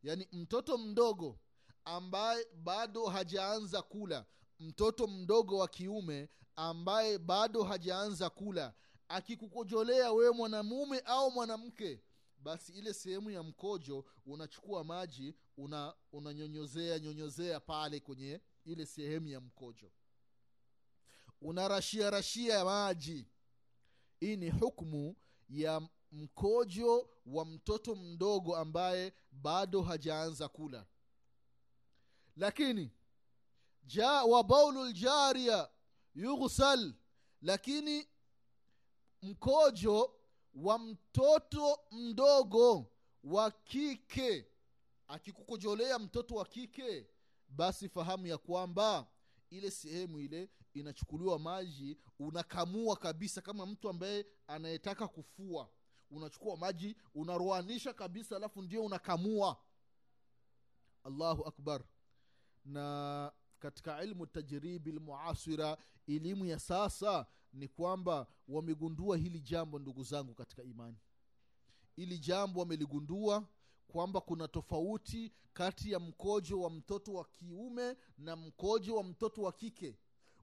Yani 0.03 0.29
mtoto 0.33 0.79
mdogo 0.79 1.39
ambaye 1.85 2.47
bado 2.55 3.07
hajaanza 3.07 3.83
kula 3.83 4.27
mtoto 4.61 5.07
mdogo 5.07 5.59
wa 5.59 5.69
kiume 5.69 6.29
ambaye 6.57 7.19
bado 7.19 7.63
hajaanza 7.63 8.31
kula 8.31 8.75
akikukojolea 9.11 10.13
wewe 10.13 10.31
mwanamume 10.31 10.99
au 10.99 11.31
mwanamke 11.31 12.01
basi 12.39 12.73
ile 12.73 12.95
sehemu 12.95 13.31
ya 13.31 13.43
mkojo 13.43 14.05
unachukua 14.27 14.85
maji 14.85 15.35
una 15.57 15.95
unanyonyozea 16.13 16.99
nyonyozea 16.99 17.61
pale 17.61 18.01
kwenye 18.01 18.41
ile 18.65 18.87
sehemu 18.87 19.29
ya 19.29 19.41
mkojo. 19.41 19.93
Unarashia 21.41 22.11
rashia 22.11 22.65
maji. 22.65 23.27
Hii 24.21 24.37
ni 24.37 24.51
hukmu 24.51 25.17
ya 25.49 25.89
mkojo 26.13 27.11
wa 27.27 27.45
mtoto 27.45 27.95
mdogo 27.95 28.57
ambaye 28.57 29.13
bado 29.33 29.83
hajaanza 29.83 30.49
kula. 30.49 30.87
Lakini 32.37 32.91
ja 33.85 34.11
wa 34.25 34.45
baulu 34.45 34.85
ljaria 34.85 35.69
yughsal 36.15 36.95
lakini 37.43 38.07
mkojo 39.23 40.15
wa 40.55 40.79
mtoto 40.79 41.79
mdogo 41.91 42.87
wa 43.25 43.51
kike. 43.51 44.47
Akikukojolea 45.09 45.99
mtoto 45.99 46.35
wa 46.35 46.45
kike 46.45 47.07
basi 47.49 47.89
fahamu 47.89 48.27
ya 48.27 48.39
kwamba 48.39 49.07
ile 49.51 49.71
sehemu 49.71 50.21
ile 50.21 50.51
inachukuliwa 50.75 51.39
maji 51.39 51.99
unakamua 52.19 52.97
kabisa 52.97 53.41
kama 53.41 53.67
mtu 53.67 53.89
ambaye 53.89 54.27
anayetaka 54.47 55.09
kufua. 55.09 55.69
Unachukua 56.11 56.57
maji 56.57 56.97
unaroanisha 57.15 57.93
kabisa 57.93 58.37
alafu 58.37 58.63
ndio 58.63 58.85
unakamua. 58.85 59.57
Allahu 61.05 61.45
akbar. 61.47 61.85
Na 62.65 63.33
katika 63.61 64.03
ilmu 64.05 64.27
tajribi 64.27 64.93
lmuasira 64.93 65.77
elimu 66.07 66.47
ya 66.47 66.59
sasa 66.59 67.27
ni 67.53 67.69
kwamba 67.69 68.27
wamegundua 68.49 69.17
hili 69.17 69.41
jambo 69.41 69.79
ndugu 69.79 70.03
zangu 70.03 70.35
katika 70.35 70.63
imani. 70.63 70.97
Ili 71.97 72.19
jambo 72.19 72.61
wameligundua 72.61 73.47
kwamba 73.89 74.21
kuna 74.21 74.49
tofauti 74.49 75.33
kati 75.53 75.93
ya 75.93 76.01
mkojo 76.01 76.61
wa 76.61 76.71
mtoto 76.71 77.15
wa 77.15 77.25
kiume 77.25 77.97
na 78.19 78.37
mkojo 78.37 78.97
wa 78.97 79.05
mtoto 79.05 79.43
wa 79.43 79.53
kike. 79.53 79.97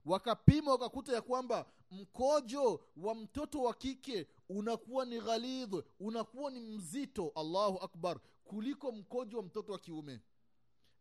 Wakapima 0.04 0.70
wakakuta 0.70 1.12
ya 1.12 1.22
kwamba 1.22 1.66
mkojo 1.90 2.80
wa 2.96 3.14
mtoto 3.14 3.62
wa 3.62 3.74
kike 3.74 4.26
unakuwa 4.48 5.04
ni 5.04 5.20
ghalidh 5.20 5.74
unakuwa 6.00 6.50
ni 6.50 6.60
mzito 6.60 7.32
allahu 7.34 7.78
akbar 7.78 8.20
kuliko 8.44 8.92
mkojo 8.92 9.36
wa 9.36 9.42
mtoto 9.42 9.72
wa 9.72 9.78
kiume 9.78 10.20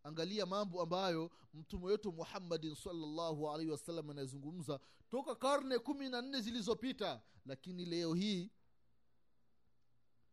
angalia 0.07 0.45
mambo 0.45 0.81
ambayo 0.81 1.31
mtume 1.53 1.85
wetu 1.85 2.11
muhammadin 2.11 2.75
salllahu 2.75 3.49
alaihi 3.51 3.71
wasallam 3.71 4.09
anayezungumza 4.09 4.79
toka 5.09 5.35
karne 5.35 5.79
kumi 5.79 6.09
na 6.09 6.21
nne 6.21 6.41
zilizopita. 6.41 7.21
Lakini 7.45 7.85
leo 7.85 8.13
hii 8.13 8.49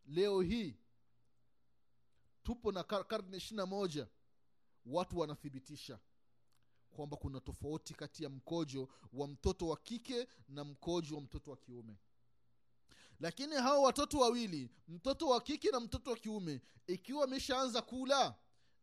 leo 0.07 0.41
hii 0.41 0.77
tupo 2.43 2.73
na 2.73 2.83
karne 2.85 3.37
ishiri 3.37 3.57
na 3.57 3.67
moja 3.67 4.09
watu 4.87 5.19
wanathibitisha 5.19 5.99
kwamba 6.91 7.17
kuna 7.17 7.41
tofauti 7.41 7.95
kati 7.95 8.25
ya 8.25 8.31
mkojo 8.31 8.89
wa 9.13 9.29
mtoto 9.29 9.69
wa 9.69 9.77
kike 9.77 10.29
na 10.49 10.65
mkojo 10.65 11.15
wa 11.15 11.21
mtoto 11.21 11.51
wa 11.51 11.57
kiume. 11.57 11.97
Lakini 13.21 13.55
hao 13.55 13.83
watoto 13.83 14.19
wawili 14.19 14.71
mtoto 14.89 15.29
wa 15.29 15.41
kike 15.41 15.71
na 15.71 15.81
mtoto 15.81 16.11
wa 16.11 16.17
kiume 16.17 16.61
ikiwa 16.87 17.25
ameshaanza 17.25 17.83
kula 17.83 18.35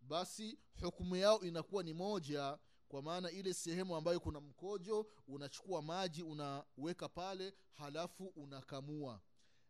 basi 0.01 0.59
hukumu 0.81 1.15
yao 1.15 1.39
inakuwa 1.41 1.83
ni 1.83 1.93
moja 1.93 2.57
kwa 2.87 3.01
maana 3.01 3.31
ile 3.31 3.53
sehemu 3.53 3.95
ambayo 3.95 4.19
kuna 4.19 4.39
mkojo 4.41 5.07
unachukua 5.27 5.81
maji 5.81 6.23
unaweka 6.23 7.09
pale 7.09 7.53
halafu 7.73 8.25
unakamua. 8.25 9.21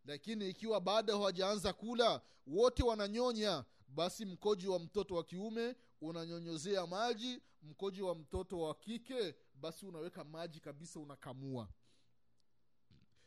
Lakini 0.05 0.49
ikiwa 0.49 0.81
baada 0.81 1.13
hawajaanza 1.13 1.73
kula 1.73 2.21
wote 2.47 2.83
wananyonya 2.83 3.65
basi 3.87 4.25
mkojo 4.25 4.71
wa 4.73 4.79
mtoto 4.79 5.15
wa 5.15 5.23
kiume 5.23 5.75
unanyonyozea 6.01 6.87
maji 6.87 7.41
mkojo 7.61 8.07
wa 8.07 8.15
mtoto 8.15 8.59
wa 8.59 8.75
kike 8.75 9.35
basi 9.53 9.85
unaweka 9.85 10.23
maji 10.23 10.59
kabisa 10.59 10.99
unakamua. 10.99 11.69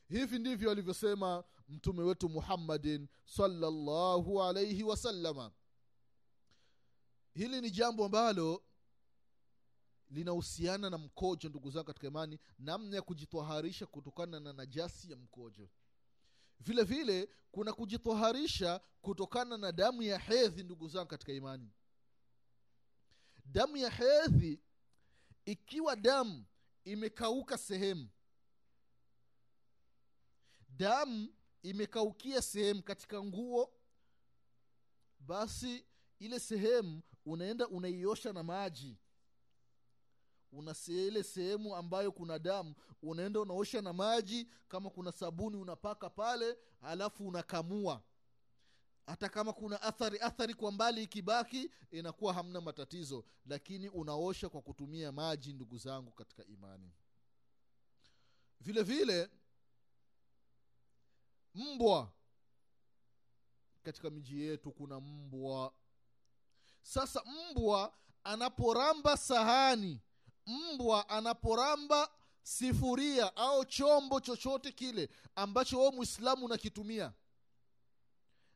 Hivi 0.09 0.39
ndivyo 0.39 0.71
alivyosema 0.71 1.45
mtume 1.69 2.03
wetu 2.03 2.29
muhammadin 2.29 3.09
salllahu 3.25 4.43
alaihi 4.43 4.83
wasallama 4.83 5.53
hili 7.35 7.61
ni 7.61 7.71
jambo 7.71 8.05
ambalo 8.05 8.65
linahusiana 10.11 10.91
na 10.91 10.99
mkojo 10.99 11.49
ndugu 11.49 11.71
zangu 11.71 11.87
katika 11.87 12.07
imani 12.07 12.39
namna 12.59 12.97
ya 12.97 13.03
kujitwaharisha 13.03 13.87
kutokana 13.87 14.41
na 14.41 14.53
najasi 14.53 15.11
ya 15.11 15.17
mkojo. 15.17 15.69
Vile 16.61 16.83
vile 16.83 17.29
kuna 17.53 17.73
kujitwaharisha 17.73 18.81
kutokana 19.03 19.57
na 19.57 19.73
damu 19.73 20.03
ya 20.03 20.19
hedhi 20.19 20.63
ndugu 20.63 20.89
zangu 20.89 21.09
katika 21.09 21.33
imani. 21.33 21.71
Damu 23.45 23.77
ya 23.77 23.91
hedhi 23.91 24.61
ikiwa 25.45 25.97
damu 25.97 26.45
imekauka 26.85 27.59
sehemu 27.59 28.09
damu 30.69 31.35
imekaukia 31.63 32.43
sehemu 32.43 32.83
katika 32.83 33.23
nguo 33.25 33.73
basi 35.21 35.85
ile 36.19 36.41
sehemu 36.41 37.03
unaenda 37.27 37.69
unaiosha 37.69 38.33
na 38.33 38.43
maji. 38.43 38.97
Una 40.53 40.75
ile 40.89 41.23
sehemu 41.23 41.77
ambayo 41.77 42.13
kuna 42.13 42.39
damu 42.39 42.75
unaenda 43.03 43.41
unaosha 43.41 43.83
na 43.83 43.93
maji 43.93 44.49
kama 44.69 44.91
kuna 44.91 45.13
sabuni 45.13 45.57
unapaka 45.57 46.11
pale 46.11 46.59
alafu 46.83 47.27
unakamua. 47.29 48.03
Hata 49.07 49.29
kama 49.29 49.53
kuna 49.53 49.83
athari 49.83 50.19
athari 50.21 50.55
kwa 50.55 50.73
mbali 50.73 51.03
ikibaki 51.03 51.71
inakuwa 51.91 52.35
hamna 52.35 52.61
matatizo. 52.61 53.25
Lakini 53.47 53.89
unaosha 53.89 54.49
kwa 54.49 54.63
kutumia 54.63 55.13
maji 55.13 55.53
ndugu 55.53 55.79
zangu 55.79 56.11
katika 56.11 56.45
imani. 56.45 56.93
Vile 58.61 58.83
vile 58.83 59.31
mbwa. 61.55 62.13
Katika 63.83 64.11
miji 64.11 64.41
yetu 64.43 64.73
kuna 64.73 65.01
mbwa 65.01 65.73
sasa 66.85 67.23
mbwa 67.51 67.95
anaporamba 68.25 69.17
sahani 69.17 70.01
mbwa 70.47 71.09
anaporamba 71.09 72.11
sifuria 72.43 73.37
au 73.37 73.65
chombo 73.65 74.21
chochote 74.21 74.73
kile 74.73 75.09
ambacho 75.37 75.79
wewe 75.79 75.91
mwislamu 75.91 76.45
unakitumia 76.45 77.13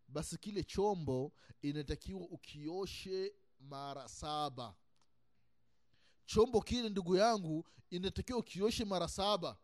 basi 0.08 0.38
kile 0.38 0.64
chombo 0.64 1.32
inatakiwa 1.62 2.20
ukioshe 2.20 3.34
mara 3.60 4.08
saba. 4.08 4.74
Chombo 6.26 6.60
kile 6.60 6.88
ndugu 6.88 7.16
yangu 7.16 7.68
inatakiwa 7.90 8.38
ukioshe 8.38 8.84
mara 8.84 9.08
saba. 9.08 9.56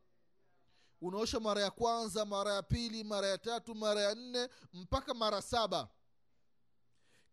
Unaosha 1.01 1.41
mara 1.41 1.63
ya 1.63 1.71
kwanza 1.71 2.25
mara 2.25 2.55
ya 2.55 2.63
pili 2.63 3.05
mara 3.05 3.27
ya 3.29 3.39
tatu 3.39 3.75
mara 3.75 4.01
ya 4.01 4.15
nne 4.15 4.49
mpaka 4.73 5.15
mara 5.15 5.43
saba 5.43 5.89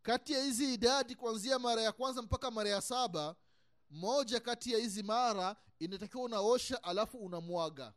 kati 0.02 0.34
ya 0.34 0.44
hizi 0.44 0.74
idadi 0.74 1.16
kuanzia 1.16 1.60
mara 1.60 1.82
ya 1.82 1.92
kwanza 1.92 2.22
mpaka 2.22 2.52
mara 2.52 2.70
ya 2.70 2.82
saba 2.82 3.36
moja 3.90 4.40
kati 4.40 4.72
ya 4.74 4.80
hizi 4.80 5.04
mara 5.04 5.56
inatakiwa 5.80 6.24
unaosha 6.24 6.84
alafu 6.84 7.18
unamwaga. 7.18 7.94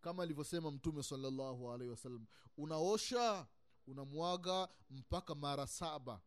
Kama 0.00 0.22
alivyosema 0.22 0.70
mtume 0.70 1.02
salllahu 1.02 1.72
alaihi 1.72 1.90
wasallam 1.90 2.26
unaosha 2.56 3.46
unamwaga 3.86 4.68
mpaka 4.90 5.34
mara 5.34 5.66
saba. 5.66 6.20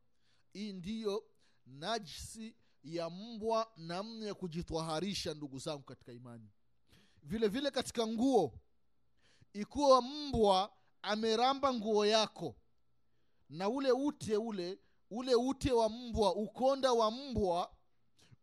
Hii 0.54 0.74
ndiyo 0.74 1.24
najsi 1.66 2.56
ya 2.84 3.10
mbwa 3.10 3.72
namna 3.78 4.26
ya 4.26 4.34
kujitwaharisha 4.34 5.34
ndugu 5.34 5.60
zangu 5.60 5.84
katika 5.84 6.12
imani. 6.14 6.50
Vile 7.24 7.48
vile 7.48 7.72
katika 7.72 8.08
nguo. 8.08 8.60
Ikiwa 9.54 10.02
mbwa 10.02 10.74
ameramba 11.02 11.74
nguo 11.74 12.06
yako 12.06 12.56
na 13.50 13.70
ule 13.70 13.92
ute 13.92 14.38
ule 14.38 14.80
ule 15.10 15.36
ute 15.36 15.72
wa 15.72 15.90
mbwa 15.90 16.36
ukonda 16.36 16.94
wa 16.94 17.12
mbwa 17.12 17.72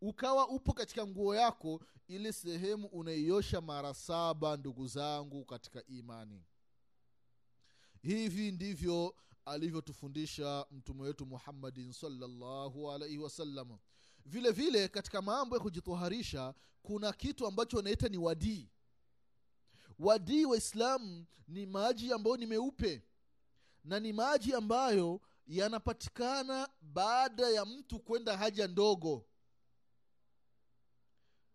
ukawa 0.01 0.49
upo 0.49 0.73
katika 0.73 1.07
nguo 1.07 1.35
yako 1.35 1.81
ile 2.09 2.33
sehemu 2.33 2.87
unaiosha 2.87 3.61
mara 3.61 3.95
saba 3.95 4.57
ndugu 4.57 4.87
zangu 4.87 5.45
katika 5.45 5.87
imani. 5.87 6.45
Hivi 8.03 8.53
ndivyo 8.53 9.17
alivyotufundisha 9.45 10.67
mtume 10.71 11.03
wetu 11.03 11.27
muhammadin 11.27 11.93
salllahu 11.93 12.91
alaihi 12.93 13.19
wasallam. 13.19 13.79
Vile 14.27 14.51
vile 14.53 14.89
katika 14.89 15.23
mambo 15.23 15.57
ya 15.57 15.63
kujitoharisha 15.63 16.55
kuna 16.83 17.13
kitu 17.13 17.47
ambacho 17.47 17.77
wanaita 17.77 18.09
ni 18.09 18.19
wadii. 18.19 18.69
Wadii 19.99 20.45
waislamu 20.45 21.27
ni 21.49 21.67
maji 21.67 22.13
ambayo 22.13 22.37
ni 22.37 22.47
meupe 22.47 23.03
na 23.85 24.01
ni 24.01 24.13
maji 24.13 24.55
ambayo 24.55 25.21
yanapatikana 25.47 26.69
baada 26.81 27.49
ya 27.49 27.65
mtu 27.65 27.99
kwenda 28.01 28.37
haja 28.37 28.67
ndogo. 28.67 29.27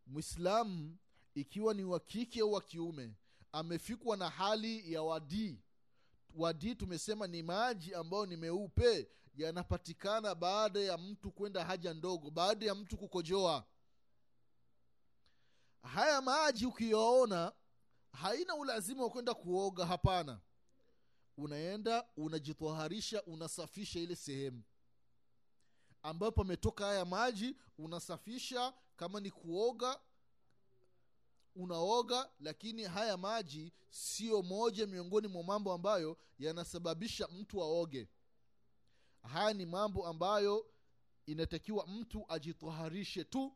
Mwislamu 0.05 0.97
ikiwa 1.35 1.73
ni 1.73 1.83
wa 1.83 1.99
kike 1.99 2.41
au 2.41 2.51
wa 2.53 2.61
kiume 2.61 3.13
amefikwa 3.51 4.17
na 4.17 4.29
hali 4.29 4.93
ya 4.93 5.01
wadii. 5.03 5.59
Wadii 6.35 6.75
tumesema 6.75 7.27
ni 7.27 7.43
maji 7.43 7.93
ambayo 7.95 8.25
ni 8.25 8.37
meupe 8.37 9.09
yanapatikana 9.35 10.35
baada 10.35 10.79
ya 10.79 10.97
mtu 10.97 11.31
kwenda 11.31 11.65
haja 11.65 11.93
ndogo 11.93 12.29
baada 12.31 12.65
ya 12.65 12.75
mtu 12.75 12.97
kukojoa. 12.97 13.65
Haya 15.83 16.21
maji 16.21 16.65
ukiyaona 16.65 17.53
haina 18.11 18.55
ulazima 18.55 19.03
wa 19.03 19.09
kwenda 19.09 19.33
kuoga 19.33 19.85
hapana 19.85 20.39
unaenda 21.43 22.07
unajitwaharisha 22.17 23.23
unasafisha 23.23 23.99
ile 23.99 24.15
sehemu. 24.15 24.63
Ambayo 26.03 26.31
pametoka 26.31 26.85
haya 26.85 27.05
maji 27.05 27.55
unasafisha 27.77 28.73
kama 28.95 29.19
ni 29.19 29.31
kuoga 29.31 29.99
unaoga 31.55 32.29
lakini 32.39 32.83
haya 32.83 33.17
maji 33.17 33.73
sio 33.89 34.41
moja 34.41 34.87
miongoni 34.87 35.27
mwa 35.27 35.43
mambo 35.43 35.73
ambayo 35.73 36.17
yanasababisha 36.39 37.27
mtu 37.27 37.63
aoge. 37.63 38.07
Haya 39.23 39.53
ni 39.53 39.65
mambo 39.65 40.07
ambayo 40.07 40.65
inatakiwa 41.25 41.87
mtu 41.87 42.25
ajitwaharishe 42.29 43.23
tu 43.23 43.55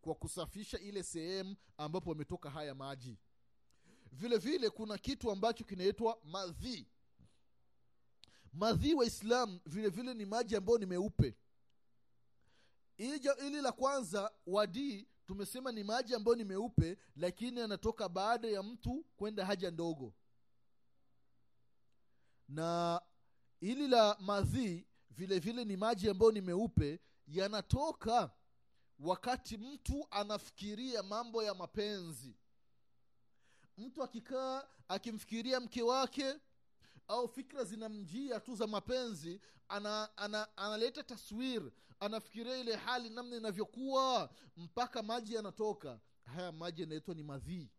kwa 0.00 0.14
kusafisha 0.14 0.78
ile 0.78 1.02
sehemu 1.02 1.56
ambapo 1.76 2.12
ametoka 2.12 2.50
haya 2.50 2.74
maji 2.74 3.18
vile 4.12 4.36
vile 4.38 4.70
kuna 4.70 4.98
kitu 4.98 5.30
ambacho 5.30 5.64
kinaitwa 5.64 6.18
madhii 6.24 6.86
madhii 8.52 8.94
waislam 8.94 9.60
vile 9.66 9.88
vile 9.88 10.14
ni 10.14 10.24
maji 10.24 10.56
ambayo 10.56 10.78
ni 10.78 10.86
meupe. 10.86 11.36
Ili 12.98 13.60
la 13.62 13.72
kwanza 13.72 14.32
wadii 14.46 15.06
tumesema 15.26 15.72
ni 15.72 15.84
maji 15.84 16.14
ambayo 16.14 16.36
ni 16.36 16.44
meupe 16.44 16.98
lakini 17.16 17.60
yanatoka 17.60 18.08
baada 18.08 18.48
ya 18.48 18.62
mtu 18.62 19.04
kwenda 19.16 19.46
haja 19.46 19.70
ndogo. 19.70 20.14
Na 22.48 23.00
ili 23.60 23.88
la 23.88 24.16
madhii 24.20 24.86
vile 25.10 25.38
vile 25.38 25.64
ni 25.64 25.76
maji 25.76 26.10
ambayo 26.10 26.32
ni 26.32 26.40
meupe 26.40 27.00
yanatoka 27.26 28.30
wakati 28.98 29.58
mtu 29.58 30.06
anafikiria 30.10 31.02
mambo 31.02 31.42
ya 31.42 31.54
mapenzi 31.54 32.36
mtu 33.78 34.02
akikaa 34.02 34.64
akimfikiria 34.88 35.60
mke 35.60 35.82
wake 35.82 36.34
au 37.08 37.28
fikra 37.28 37.64
zinamjia 37.64 38.40
tu 38.40 38.54
za 38.54 38.66
mapenzi 38.66 39.40
ana, 39.68 40.16
ana, 40.16 40.56
analeta 40.56 41.02
taswir 41.02 41.70
anafikiria 42.00 42.56
ile 42.56 42.76
hali 42.76 43.10
namna 43.10 43.36
inavyokuwa 43.36 44.30
mpaka 44.56 45.02
maji 45.02 45.34
yanatoka. 45.34 46.00
Haya 46.24 46.52
maji 46.52 46.80
yanaitwa 46.82 47.14
ni 47.14 47.22
madhii. 47.22 47.70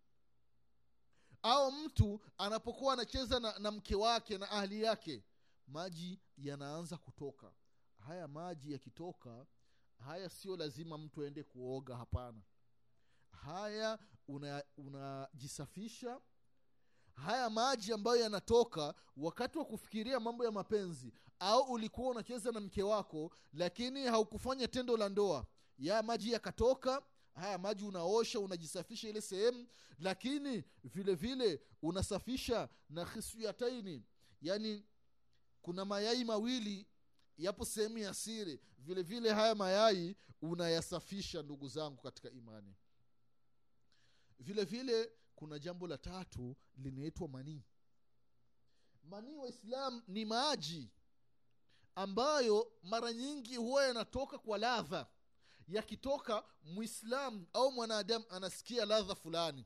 Au 1.41 1.71
mtu 1.71 2.21
anapokuwa 2.37 2.93
anacheza 2.93 3.39
na, 3.39 3.59
na 3.59 3.71
mke 3.71 3.95
wake 3.95 4.37
na 4.37 4.49
ahli 4.51 4.83
yake 4.83 5.23
maji 5.67 6.19
yanaanza 6.37 6.97
kutoka. 6.97 7.51
Haya 7.99 8.27
maji 8.27 8.71
yakitoka 8.73 9.45
haya 10.05 10.29
sio 10.29 10.57
lazima 10.57 10.97
mtu 10.97 11.21
aende 11.23 11.43
kuoga 11.43 11.95
hapana 11.97 12.41
haya 13.45 13.99
unajisafisha 14.77 16.09
una 16.09 16.21
haya 17.13 17.49
maji 17.49 17.93
ambayo 17.93 18.21
yanatoka 18.21 18.93
wakati 19.17 19.57
wa 19.57 19.65
kufikiria 19.65 20.19
mambo 20.19 20.45
ya 20.45 20.51
mapenzi 20.51 21.13
au 21.39 21.61
ulikuwa 21.71 22.09
unacheza 22.11 22.51
na 22.51 22.59
mke 22.59 22.83
wako 22.83 23.31
lakini 23.53 24.03
haukufanya 24.05 24.67
tendo 24.67 24.97
la 24.97 25.09
ndoa. 25.09 25.45
Ya 25.77 26.03
maji 26.03 26.31
yakatoka 26.31 27.01
haya 27.35 27.57
maji 27.57 27.83
unaosha 27.85 28.39
unajisafisha 28.39 29.09
ile 29.09 29.21
sehemu 29.21 29.67
lakini 29.99 30.63
vile 30.83 31.15
vile 31.15 31.61
unasafisha 31.81 32.69
na 32.89 33.05
khisyataini 33.05 34.03
yani 34.41 34.85
kuna 35.61 35.85
mayai 35.85 36.23
mawili 36.25 36.87
yapo 37.37 37.65
sehemu 37.65 37.97
ya 37.97 38.13
siri. 38.13 38.59
Vile 38.77 39.01
vile 39.01 39.33
haya 39.33 39.55
mayai 39.55 40.15
unayasafisha 40.41 41.41
ndugu 41.41 41.67
zangu 41.67 42.01
katika 42.01 42.29
imani 42.31 42.75
vile 44.39 44.63
vile 44.65 45.11
kuna 45.35 45.59
jambo 45.59 45.87
la 45.87 45.97
tatu 45.97 46.55
linaitwa 46.77 47.27
manii. 47.27 47.63
Manii 49.03 49.35
waislam 49.35 50.03
ni 50.07 50.25
maji 50.25 50.89
ambayo 51.95 52.71
mara 52.83 53.13
nyingi 53.13 53.55
huwa 53.55 53.85
yanatoka 53.85 54.37
kwa 54.37 54.57
ladha. 54.57 55.07
Yakitoka 55.67 56.43
mwislam 56.63 57.45
au 57.53 57.71
mwanadamu 57.71 58.25
anasikia 58.29 58.85
ladha 58.85 59.15
fulani. 59.15 59.65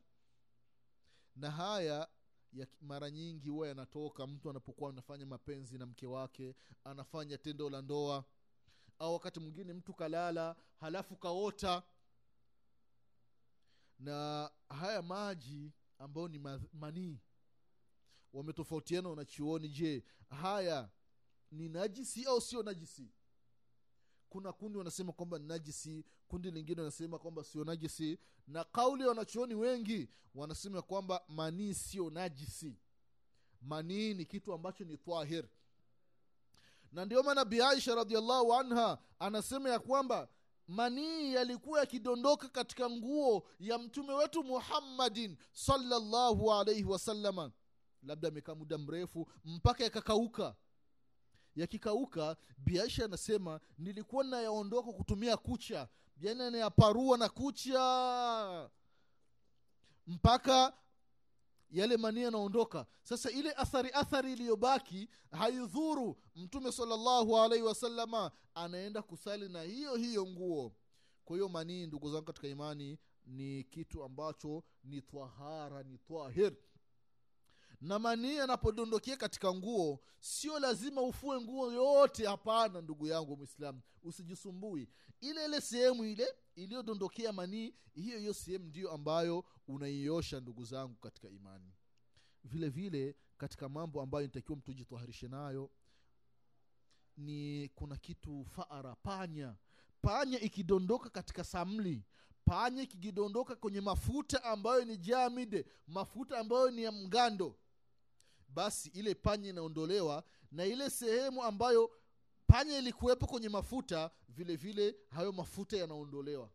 Na 1.36 1.52
haya 1.52 2.08
ya 2.54 2.68
mara 2.82 3.12
nyingi 3.12 3.50
huwa 3.50 3.68
yanatoka 3.68 4.28
mtu 4.28 4.50
anapokuwa 4.50 4.90
anafanya 4.90 5.26
mapenzi 5.26 5.78
na 5.78 5.86
mke 5.86 6.08
wake 6.08 6.56
anafanya 6.84 7.38
tendo 7.38 7.70
la 7.70 7.82
ndoa 7.82 8.26
au 9.00 9.14
wakati 9.14 9.40
mwingine 9.40 9.74
mtu 9.74 9.94
kalala 9.94 10.56
halafu 10.80 11.16
kaota 11.16 11.84
na 14.00 14.52
haya 14.70 15.02
maji 15.02 15.72
ambayo 16.00 16.28
ni 16.28 16.40
manii 16.74 17.20
wametofautiana 18.34 19.10
wanachuoni. 19.10 19.70
Je 19.70 20.04
haya 20.30 20.90
ni 21.52 21.70
najisi 21.70 22.26
au 22.26 22.42
sio 22.42 22.64
najisi? 22.64 23.12
Kuna 24.30 24.54
kundi 24.54 24.78
wanasema 24.78 25.12
kwamba 25.14 25.40
ni 25.40 25.48
najisi 25.48 26.06
kundi 26.28 26.52
lingine 26.52 26.82
wanasema 26.82 27.20
kwamba 27.20 27.44
sio 27.44 27.64
najisi. 27.64 28.20
Na 28.48 28.64
kauli 28.64 29.04
ya 29.04 29.10
wanachuoni 29.10 29.56
wengi 29.56 30.10
wanasema 30.36 30.82
kwamba 30.82 31.24
manii 31.28 31.74
sio 31.74 32.10
najisi. 32.10 32.78
Manii 33.62 34.14
ni 34.14 34.26
kitu 34.26 34.54
ambacho 34.54 34.84
ni 34.84 34.98
twahir 34.98 35.46
na 36.92 37.06
ndio 37.06 37.24
maana 37.24 37.46
bi 37.46 37.62
aisha 37.62 37.96
radiallahu 37.96 38.54
anha 38.54 38.98
anasema 39.20 39.70
ya 39.70 39.80
kwamba 39.80 40.28
manii 40.68 41.34
yalikuwa 41.34 41.80
yakidondoka 41.80 42.50
katika 42.50 42.90
nguo 42.90 43.48
ya 43.60 43.78
mtume 43.78 44.14
wetu 44.14 44.44
muhammadin 44.44 45.38
salllahu 45.54 46.54
alaihi 46.54 46.84
wasalama 46.84 47.52
labda 48.04 48.28
amekaa 48.28 48.56
muda 48.56 48.78
mrefu 48.78 49.28
mpaka 49.46 49.84
yakakauka. 49.84 50.56
Yakikauka 51.56 52.38
biaisha 52.58 53.06
anasema 53.06 53.60
nilikuwa 53.78 54.24
nayaondoka 54.24 54.92
kutumia 54.94 55.38
kucha. 55.38 55.88
Yani 56.22 56.52
nayaparua 56.52 57.18
na 57.18 57.30
kucha. 57.30 58.70
Mpaka 60.08 60.74
yale 61.74 61.98
manii 61.98 62.22
yanaondoka. 62.24 62.86
Sasa 63.04 63.32
ile 63.32 63.52
athari 63.52 63.90
athari 63.94 64.34
iliyobaki 64.34 65.10
haidhuru 65.32 66.18
mtume 66.36 66.72
salllahu 66.72 67.38
alaihi 67.38 67.64
wasalama 67.66 68.32
anaenda 68.56 69.02
kusali 69.02 69.50
na 69.50 69.62
hiyo 69.62 69.96
hiyo 69.96 70.26
nguo. 70.28 70.76
Kwa 71.26 71.36
hiyo 71.36 71.50
manii 71.50 71.88
ndugu 71.88 72.10
zangu 72.12 72.26
katika 72.26 72.48
imani 72.48 73.00
ni 73.26 73.64
kitu 73.64 74.04
ambacho 74.04 74.64
ni 74.84 75.02
twahara 75.02 75.84
ni 75.84 75.98
twahir 75.98 76.54
na 77.84 78.00
manii 78.00 78.40
anapodondokea 78.40 79.18
katika 79.18 79.54
nguo 79.54 80.00
sio 80.20 80.60
lazima 80.60 81.02
ufue 81.02 81.42
nguo 81.42 81.72
yote 81.72 82.26
hapana 82.28 82.82
ndugu 82.82 83.08
yangu 83.08 83.38
mwislamu 83.38 83.82
usijisumbui. 84.04 84.90
Ile 85.22 85.46
ile 85.46 85.62
sehemu 85.62 86.04
ile 86.06 86.28
iliyodondokea 86.56 87.34
manii 87.34 87.74
hiyo 87.94 88.18
hiyo 88.20 88.34
sehemu 88.34 88.66
ndiyo 88.66 88.92
ambayo 88.92 89.46
unaiosha 89.68 90.40
ndugu 90.40 90.66
zangu 90.66 90.96
katika 90.96 91.30
imani. 91.30 91.74
Vile 92.44 92.70
vile 92.70 93.16
katika 93.38 93.70
mambo 93.70 94.02
ambayo 94.02 94.26
nitakiwa 94.26 94.58
mtu 94.58 94.74
jitaharishe 94.74 95.28
nayo 95.28 95.72
ni 97.18 97.70
kuna 97.76 97.98
kitu 97.98 98.46
faara 98.46 98.96
panya. 98.96 99.56
Panya 100.02 100.40
ikidondoka 100.40 101.10
katika 101.10 101.44
samli. 101.44 102.04
Panya 102.46 102.82
ikidondoka 102.84 103.56
kwenye 103.56 103.82
mafuta 103.82 104.44
ambayo 104.44 104.86
ni 104.86 104.98
jamide 104.98 105.66
mafuta 105.88 106.38
ambayo 106.40 106.72
ni 106.72 106.84
ya 106.84 106.92
mgando 106.92 107.56
basi 108.54 108.90
ile 108.90 109.16
panya 109.16 109.50
inaondolewa 109.50 110.24
na 110.52 110.66
ile 110.66 110.90
sehemu 110.90 111.44
ambayo 111.44 111.92
panya 112.48 112.78
ilikuwepo 112.78 113.28
kwenye 113.28 113.50
mafuta 113.50 114.12
vile 114.30 114.56
vile 114.56 114.96
hayo 115.10 115.32
mafuta 115.32 115.78
yanaondolewa. 115.78 116.50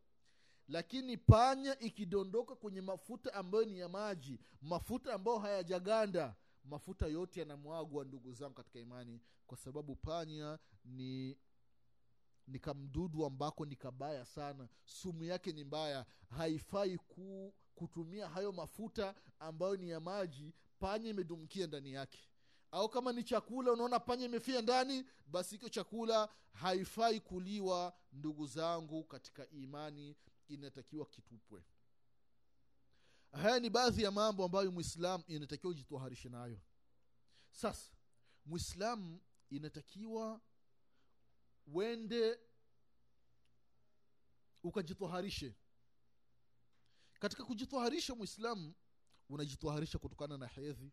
Lakini 0.69 1.17
panya 1.17 1.79
ikidondoka 1.79 2.55
kwenye 2.55 2.81
mafuta 2.81 3.35
ambayo 3.35 3.65
ni 3.65 3.79
ya 3.79 3.89
maji 3.89 4.41
mafuta 4.63 5.15
ambayo 5.15 5.39
hayajaganda 5.39 6.37
mafuta 6.65 7.07
yote 7.07 7.41
yanamwagwa 7.41 8.05
ndugu 8.05 8.33
zangu 8.33 8.55
katika 8.55 8.79
imani 8.79 9.21
kwa 9.47 9.57
sababu 9.57 9.97
panya 9.97 10.59
ni 10.85 11.37
ni 12.47 12.59
kamdudu 12.59 13.27
ambako 13.27 13.67
ni 13.67 13.77
kabaya 13.77 14.25
sana. 14.25 14.69
Sumu 14.85 15.25
yake 15.25 15.53
ni 15.53 15.65
mbaya. 15.65 16.07
Haifai 16.31 16.99
ku, 16.99 17.55
kutumia 17.75 18.29
hayo 18.29 18.53
mafuta 18.53 19.15
ambayo 19.39 19.77
ni 19.77 19.89
ya 19.91 20.01
maji 20.01 20.55
panya 20.79 21.11
imedumkia 21.11 21.67
ndani 21.67 21.93
yake. 21.93 22.19
Au 22.71 22.89
kama 22.89 23.13
ni 23.13 23.25
chakula 23.25 23.73
unaona 23.73 24.01
panya 24.01 24.25
imefia 24.25 24.63
ndani 24.63 25.05
basi 25.27 25.55
hicho 25.55 25.69
chakula 25.69 26.29
haifai 26.53 27.21
kuliwa 27.21 27.97
ndugu 28.13 28.47
zangu 28.47 29.05
katika 29.05 29.51
imani 29.51 30.17
inatakiwa 30.49 31.07
kitupwe. 31.07 31.65
Haya 33.33 33.61
ni 33.61 33.71
baadhi 33.71 34.03
ya 34.03 34.11
mambo 34.11 34.45
ambayo 34.45 34.73
mwislam 34.73 35.23
inatakiwa 35.27 35.71
ujitoharishe 35.71 36.29
nayo. 36.29 36.61
Sasa 37.51 37.93
mwislam 38.47 39.21
inatakiwa 39.51 40.41
wende 41.67 42.39
ukajitoharishe 44.63 45.55
katika 47.21 47.45
kujitoharisha 47.45 48.15
mwislamu 48.15 48.75
unajitwaharisha 49.29 49.99
kutokana 49.99 50.37
na 50.39 50.47
hedhi. 50.47 50.93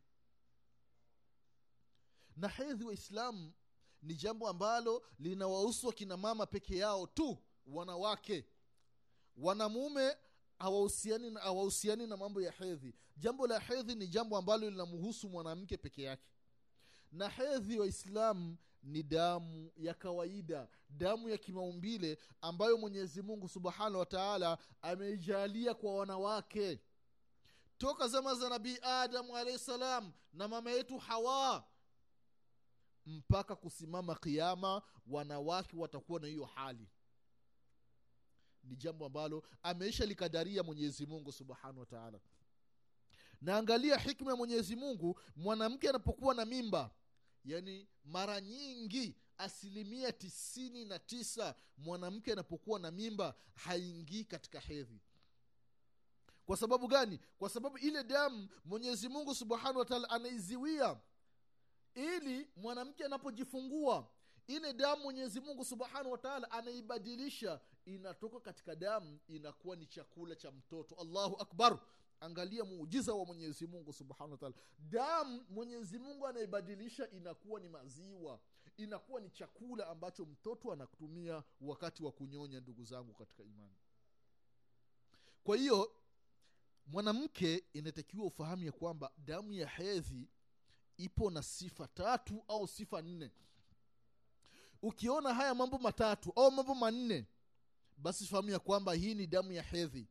Na 2.38 2.48
hedhi 2.48 2.84
waislamu 2.84 3.54
ni 4.02 4.16
jambo 4.16 4.48
ambalo 4.50 5.06
linawahusu 5.20 5.88
wakina 5.88 6.18
mama 6.18 6.46
peke 6.46 6.78
yao 6.78 7.08
tu 7.08 7.38
wanawake. 7.68 8.46
Wanamume 9.38 10.18
hawahusiani 10.60 11.30
na, 11.32 11.40
hawahusiani 11.40 12.08
na 12.08 12.18
mambo 12.18 12.42
ya 12.42 12.52
hedhi. 12.52 12.94
Jambo 13.18 13.48
la 13.48 13.60
hedhi 13.60 13.96
ni 13.96 14.08
jambo 14.08 14.38
ambalo 14.38 14.70
linamhusu 14.70 15.30
mwanamke 15.30 15.78
peke 15.78 16.04
yake. 16.04 16.30
Na 17.12 17.30
hedhi 17.30 17.80
waislamu 17.80 18.58
ni 18.84 19.04
damu 19.04 19.72
ya 19.78 19.94
kawaida 19.94 20.68
damu 20.90 21.30
ya 21.30 21.38
kimaumbile 21.38 22.18
ambayo 22.42 22.78
mwenyezi 22.78 23.22
mungu 23.22 23.50
subhanahu 23.50 24.00
wataala 24.00 24.58
ameijalia 24.82 25.74
kwa 25.74 25.96
wanawake 25.96 26.80
toka 27.78 28.08
zama 28.08 28.36
za 28.36 28.50
nabii 28.50 28.78
adamu 28.82 29.38
alahi 29.38 29.60
salam 29.60 30.14
na 30.34 30.48
mama 30.48 30.72
yetu 30.72 30.98
hawa 30.98 31.68
mpaka 33.06 33.56
kusimama 33.56 34.16
kiama 34.16 34.82
wanawake 35.08 35.78
watakuwa 35.78 36.20
na 36.20 36.28
hiyo 36.28 36.46
hali. 36.46 36.88
Ni 38.64 38.76
jambo 38.76 39.06
ambalo 39.06 39.44
ameisha 39.64 40.06
likadaria 40.06 40.64
mwenyezi 40.64 41.06
mungu 41.06 41.32
subhanahu 41.32 41.80
wa 41.80 41.86
taala. 41.86 42.20
Na 43.42 43.58
angalia 43.58 43.98
hikma 43.98 44.32
ya 44.32 44.38
mwenyezi 44.38 44.76
mungu 44.76 45.20
mwanamke 45.36 45.90
anapokuwa 45.90 46.36
na 46.36 46.46
mimba 46.46 46.92
yani 47.46 47.88
mara 48.06 48.42
nyingi 48.42 49.16
asilimia 49.38 50.12
tisini 50.12 50.86
na 50.86 51.00
tisa 51.00 51.56
mwanamke 51.78 52.32
anapokuwa 52.32 52.80
na 52.80 52.92
mimba 52.92 53.36
haingii 53.56 54.24
katika 54.24 54.60
hedhi 54.60 55.02
kwa 56.46 56.58
sababu 56.58 56.88
gani? 56.88 57.20
Kwa 57.38 57.50
sababu 57.50 57.78
ile 57.78 58.04
damu 58.04 58.50
mwenyezi 58.66 59.10
mungu 59.10 59.36
subhanahu 59.36 59.80
wataala 59.80 60.10
anaiziwia 60.10 60.98
ili 61.96 62.50
mwanamke 62.56 63.06
anapojifungua 63.06 64.08
ile 64.48 64.74
damu 64.74 65.02
mwenyezi 65.04 65.40
mungu 65.42 65.66
subhanahu 65.66 66.12
wataala 66.12 66.52
anaibadilisha 66.52 67.60
inatoka 67.86 68.40
katika 68.40 68.76
damu 68.76 69.20
inakuwa 69.28 69.76
ni 69.76 69.86
chakula 69.86 70.36
cha 70.36 70.52
mtoto. 70.52 70.96
Allahu 70.96 71.36
akbar. 71.42 71.80
Angalia 72.20 72.64
muujiza 72.66 73.14
wa 73.14 73.26
mwenyezi 73.26 73.68
mungu 73.68 73.94
subhanahu 73.94 74.32
wataala 74.32 74.56
damu 74.80 75.46
mwenyezi 75.50 76.00
mungu 76.00 76.28
anaibadilisha 76.28 77.10
inakuwa 77.10 77.60
ni 77.60 77.70
maziwa 77.70 78.40
inakuwa 78.78 79.22
ni 79.22 79.30
chakula 79.30 79.88
ambacho 79.88 80.26
mtoto 80.26 80.72
anatumia 80.72 81.44
wakati 81.62 82.04
wa 82.04 82.12
kunyonya 82.12 82.60
ndugu 82.60 82.84
zangu 82.84 83.14
katika 83.14 83.44
imani. 83.44 83.76
Kwa 85.44 85.58
hiyo 85.58 85.92
mwanamke 86.88 87.64
inatakiwa 87.74 88.26
ufahamu 88.26 88.64
ya 88.64 88.72
kwamba 88.72 89.12
damu 89.18 89.54
ya 89.54 89.68
hedhi 89.68 90.30
ipo 90.98 91.30
na 91.32 91.44
sifa 91.44 91.88
tatu 91.88 92.44
au 92.48 92.68
sifa 92.68 93.02
nne. 93.02 93.32
Ukiona 94.82 95.34
haya 95.34 95.56
mambo 95.56 95.78
matatu 95.78 96.32
au 96.36 96.52
mambo 96.52 96.76
manne 96.76 97.26
basi 97.98 98.26
fahamu 98.26 98.50
ya 98.50 98.60
kwamba 98.60 98.94
hii 98.94 99.14
ni 99.16 99.28
damu 99.28 99.52
ya 99.52 99.64
hedhi. 99.64 100.08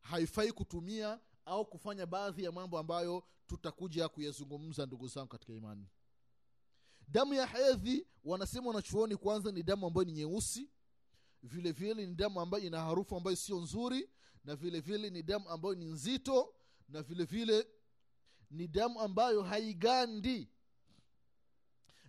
Haifai 0.00 0.52
kutumia 0.52 1.20
au 1.44 1.66
kufanya 1.66 2.06
baadhi 2.06 2.44
ya 2.44 2.52
mambo 2.52 2.78
ambayo 2.78 3.24
tutakuja 3.46 4.08
kuyazungumza 4.08 4.86
ndugu 4.86 5.08
zangu 5.08 5.28
katika 5.28 5.52
imani. 5.52 5.86
Damu 7.08 7.34
ya 7.34 7.46
hedhi 7.46 8.06
wanasema 8.24 8.66
wanachuoni 8.68 9.16
kwanza 9.16 9.52
ni 9.52 9.62
damu 9.62 9.86
ambayo 9.86 10.04
ni 10.04 10.12
nyeusi. 10.12 10.70
Vile 11.42 11.72
vile 11.72 12.06
ni 12.06 12.14
damu 12.14 12.40
ambayo 12.40 12.64
ina 12.64 12.80
harufu 12.80 13.16
ambayo 13.16 13.36
sio 13.36 13.60
nzuri 13.60 14.08
na 14.44 14.56
vile 14.56 14.80
vile 14.80 15.10
ni 15.10 15.22
damu 15.22 15.48
ambayo 15.48 15.74
ni 15.74 15.84
nzito 15.84 16.54
na 16.88 17.02
vile 17.02 17.24
vile 17.24 17.66
ni 18.50 18.68
damu 18.68 19.00
ambayo 19.00 19.42
haigandi. 19.42 20.48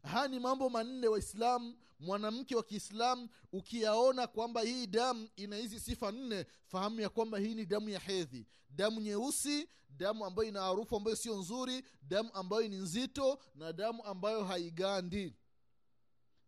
Haya 0.03 0.27
ni 0.27 0.39
mambo 0.39 0.69
manne 0.69 1.07
waislamu 1.07 1.77
mwanamke 1.99 2.55
wa 2.55 2.63
kiislamu 2.63 3.29
ukiyaona 3.51 4.27
kwamba 4.27 4.61
hii 4.61 4.87
damu 4.87 5.29
ina 5.35 5.55
hizi 5.55 5.79
sifa 5.79 6.11
nne 6.11 6.45
fahamu 6.65 6.99
ya 7.01 7.09
kwamba 7.09 7.37
hii 7.39 7.55
ni 7.55 7.65
damu 7.65 7.89
ya 7.89 7.99
hedhi. 7.99 8.47
Damu 8.69 9.01
nyeusi 9.01 9.69
damu 9.89 10.25
ambayo 10.25 10.49
ina 10.49 10.61
harufu 10.61 10.95
ambayo 10.95 11.15
sio 11.15 11.35
nzuri 11.39 11.83
damu 12.01 12.29
ambayo 12.33 12.67
ni 12.67 12.75
nzito 12.75 13.39
na 13.55 13.73
damu 13.73 14.03
ambayo 14.05 14.43
haigandi. 14.43 15.35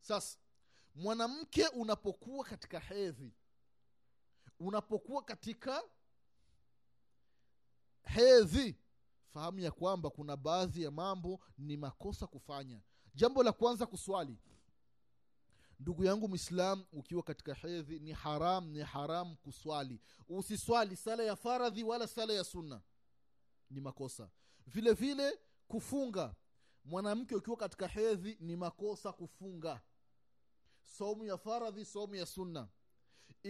Sasa 0.02 0.38
mwanamke 0.96 1.68
unapokuwa 1.68 2.46
katika 2.46 2.80
hedhi 2.80 3.34
unapokuwa 4.60 5.24
katika 5.24 5.84
hedhi 8.04 8.76
fahamu 9.34 9.60
ya 9.60 9.72
kwamba 9.72 10.10
kuna 10.10 10.38
baadhi 10.38 10.84
ya 10.84 10.92
mambo 10.92 11.40
ni 11.58 11.78
makosa 11.78 12.28
kufanya. 12.28 12.82
Jambo 13.16 13.44
la 13.44 13.52
kwanza 13.52 13.86
kuswali. 13.86 14.38
Ndugu 15.80 16.04
yangu 16.04 16.28
mwislam 16.28 16.86
ukiwa 16.92 17.24
katika 17.24 17.54
hedhi 17.54 18.00
ni 18.00 18.12
haram 18.12 18.70
ni 18.72 18.80
haram 18.80 19.36
kuswali. 19.36 20.00
Usiswali 20.30 20.96
sala 20.96 21.24
ya 21.24 21.36
faradhi 21.36 21.84
wala 21.84 22.08
sala 22.08 22.34
ya 22.34 22.44
sunna. 22.44 22.82
Ni 23.70 23.82
makosa. 23.82 24.30
Vile 24.68 24.94
vile 24.94 25.40
kufunga. 25.68 26.36
Mwanamke 26.86 27.36
ukiwa 27.36 27.58
katika 27.58 27.88
hedhi 27.88 28.38
ni 28.40 28.56
makosa 28.56 29.12
kufunga. 29.14 29.82
Somu 30.98 31.26
ya 31.26 31.38
faradhi 31.38 31.86
somu 31.86 32.16
ya 32.16 32.26
sunna 32.26 32.68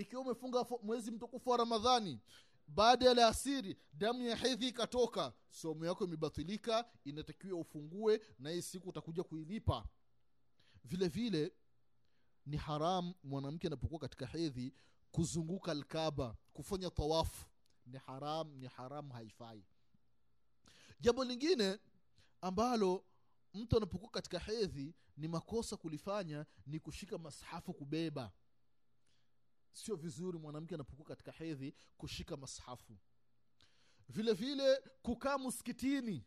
ikiwa 0.01 0.21
umefunga 0.21 0.65
mwezi 0.83 1.11
mtukufu 1.11 1.49
wa 1.49 1.57
ramadhani 1.57 2.19
baada 2.67 3.05
ya 3.05 3.13
laasiri 3.13 3.77
damu 3.93 4.21
ya 4.21 4.35
hedhi 4.35 4.67
ikatoka 4.67 5.33
somo 5.49 5.85
yako 5.85 6.03
imebatilika 6.05 6.85
inatakiwa 7.03 7.59
ufungue 7.59 8.21
na 8.39 8.49
hii 8.49 8.61
siku 8.61 8.89
utakuja 8.89 9.23
kuilipa. 9.23 9.87
Vile 10.83 11.07
vile 11.07 11.53
ni 12.45 12.57
haram 12.57 13.13
mwanamke 13.23 13.67
anapokuwa 13.67 13.99
katika 13.99 14.25
hedhi 14.25 14.73
kuzunguka 15.11 15.71
alkaba 15.71 16.35
kufanya 16.53 16.89
tawafu. 16.89 17.45
Ni 17.85 17.97
haram 17.97 18.55
ni 18.55 18.67
haram 18.67 19.09
haifai. 19.09 19.63
Jambo 20.99 21.23
lingine 21.23 21.79
ambalo 22.41 23.05
mtu 23.53 23.77
anapokuwa 23.77 24.11
katika 24.11 24.39
hedhi 24.39 24.93
ni 25.17 25.27
makosa 25.27 25.77
kulifanya 25.77 26.45
ni 26.65 26.79
kushika 26.79 27.17
mashafu 27.17 27.73
kubeba 27.73 28.31
sio 29.75 29.95
vizuri 29.95 30.37
mwanamke 30.39 30.75
anapokuwa 30.75 31.07
katika 31.07 31.31
hedhi 31.31 31.73
kushika 31.97 32.37
mashafu. 32.37 32.97
Vile 34.09 34.33
vile 34.33 34.81
kukaa 35.01 35.37
msikitini 35.37 36.25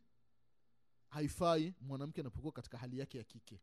haifai 1.08 1.74
mwanamke 1.80 2.20
anapokuwa 2.20 2.52
katika 2.52 2.78
hali 2.78 2.98
yake 2.98 3.18
ya 3.18 3.24
kike. 3.24 3.60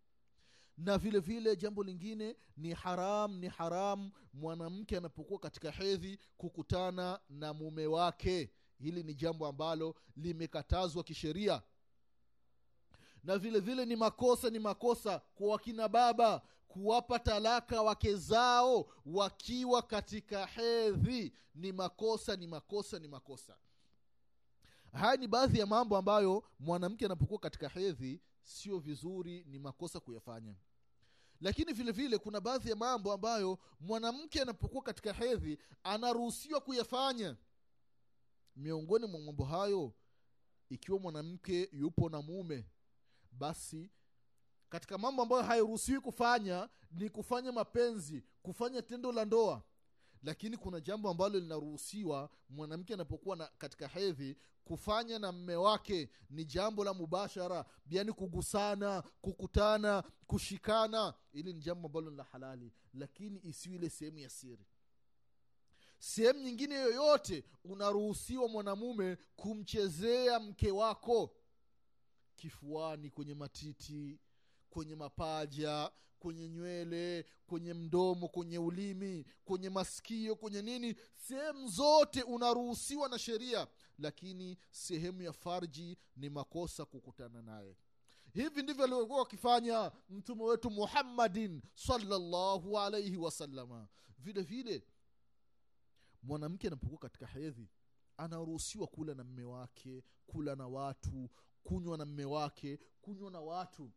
Na 0.78 0.98
vile 0.98 1.20
vile 1.20 1.56
jambo 1.56 1.84
lingine 1.84 2.36
ni 2.58 2.74
haram 2.74 3.38
ni 3.40 3.48
haram 3.48 4.12
mwanamke 4.34 4.98
anapokuwa 4.98 5.40
katika 5.40 5.72
hedhi 5.72 6.20
kukutana 6.38 7.20
na 7.30 7.54
mume 7.54 7.88
wake. 7.88 8.52
Hili 8.80 9.04
ni 9.04 9.14
jambo 9.14 9.48
ambalo 9.48 9.96
limekatazwa 10.16 11.04
kisheria. 11.04 11.62
Na 13.24 13.38
vile 13.38 13.60
vile 13.60 13.86
ni 13.86 13.96
makosa 13.96 14.50
ni 14.50 14.60
makosa 14.60 15.20
kwa 15.20 15.48
wakina 15.48 15.88
baba 15.88 16.42
kuwapa 16.68 17.20
talaka 17.20 17.82
wake 17.82 18.16
zao 18.16 18.88
wakiwa 19.06 19.82
katika 19.82 20.46
hedhi. 20.46 21.34
Ni 21.56 21.72
makosa 21.72 22.36
ni 22.36 22.48
makosa 22.48 23.00
ni 23.00 23.08
makosa. 23.08 23.58
Haya 24.94 25.18
ni 25.18 25.28
baadhi 25.28 25.60
ya 25.60 25.66
mambo 25.66 25.98
ambayo 25.98 26.44
mwanamke 26.60 27.06
anapokuwa 27.06 27.40
katika 27.40 27.70
hedhi 27.70 28.22
sio 28.44 28.80
vizuri 28.80 29.44
ni 29.48 29.60
makosa 29.60 30.00
kuyafanya. 30.00 30.56
Lakini 31.42 31.74
vile 31.74 31.92
vile 31.92 32.18
kuna 32.18 32.42
baadhi 32.42 32.70
ya 32.70 32.76
mambo 32.76 33.14
ambayo 33.14 33.60
mwanamke 33.80 34.42
anapokuwa 34.42 34.84
katika 34.84 35.14
hedhi 35.14 35.58
anaruhusiwa 35.84 36.62
kuyafanya. 36.62 37.36
Miongoni 38.56 39.08
mwa 39.08 39.20
mambo 39.20 39.46
hayo 39.46 39.94
ikiwa 40.70 41.00
mwanamke 41.00 41.70
yupo 41.74 42.10
na 42.10 42.22
mume 42.22 42.66
basi 43.32 43.92
katika 44.76 44.98
mambo 44.98 45.22
ambayo 45.24 45.44
hairuhusiwi 45.44 46.00
kufanya 46.00 46.70
ni 46.92 47.10
kufanya 47.10 47.52
mapenzi 47.52 48.24
kufanya 48.42 48.82
tendo 48.82 49.12
la 49.12 49.26
ndoa. 49.26 49.64
Lakini 50.24 50.58
kuna 50.58 50.80
jambo 50.80 51.10
ambalo 51.10 51.40
linaruhusiwa 51.40 52.30
mwanamke 52.50 52.94
anapokuwa 52.94 53.36
na 53.36 53.50
katika 53.58 53.88
hedhi 53.88 54.38
kufanya 54.66 55.20
na 55.20 55.32
mme 55.32 55.56
wake 55.56 56.10
ni 56.30 56.46
jambo 56.46 56.84
la 56.84 56.94
mubashara 56.94 57.66
yani 57.90 58.12
kugusana 58.14 59.02
kukutana 59.22 60.04
kushikana. 60.28 61.14
Ili 61.34 61.54
ni 61.54 61.60
jambo 61.60 61.88
ambalo 61.88 62.10
ni 62.12 62.18
la 62.18 62.24
halali 62.24 62.72
lakini 62.94 63.40
isiwi 63.44 63.76
ile 63.76 63.90
sehemu 63.90 64.18
ya 64.18 64.30
siri. 64.30 64.66
Sehemu 66.00 66.40
nyingine 66.40 66.76
yoyote 66.76 67.44
unaruhusiwa 67.64 68.48
mwanamume 68.48 69.18
kumchezea 69.36 70.40
mke 70.40 70.72
wako 70.72 71.36
kifuani 72.36 73.10
kwenye 73.10 73.34
matiti 73.34 74.20
kwenye 74.76 74.96
mapaja 74.96 75.92
kwenye 76.20 76.50
nywele 76.50 77.26
kwenye 77.48 77.74
mdomo 77.74 78.28
kwenye 78.28 78.60
ulimi 78.60 79.26
kwenye 79.46 79.70
masikio 79.70 80.36
kwenye 80.36 80.62
nini. 80.62 80.96
Sehemu 81.16 81.68
zote 81.68 82.24
unaruhusiwa 82.24 83.10
na 83.10 83.20
sheria 83.20 83.68
lakini 83.98 84.58
sehemu 84.72 85.22
ya 85.22 85.34
farji 85.34 85.98
ni 86.16 86.30
makosa 86.30 86.86
kukutana 86.86 87.42
naye. 87.42 87.78
Hivi 88.34 88.64
ndivyo 88.64 88.84
alivyokuwa 88.84 89.20
wakifanya 89.20 89.92
mtume 90.10 90.44
wetu 90.44 90.70
muhammadin 90.70 91.62
salllahu 91.76 92.80
alaihi 92.80 93.18
wasalama 93.18 93.88
vile 94.20 94.42
vile 94.42 94.84
mwanamke 96.24 96.68
anapokuwa 96.68 97.00
katika 97.00 97.26
hedhi 97.26 97.70
anaruhusiwa 98.18 98.88
kula 98.88 99.14
na 99.14 99.24
mme 99.24 99.44
wake 99.44 100.04
kula 100.26 100.56
na 100.56 100.68
watu 100.68 101.30
kunywa 101.64 101.98
na 101.98 102.06
mme 102.06 102.26
wake 102.26 102.80
kunywa 103.02 103.32
na 103.32 103.42
watu 103.42 103.92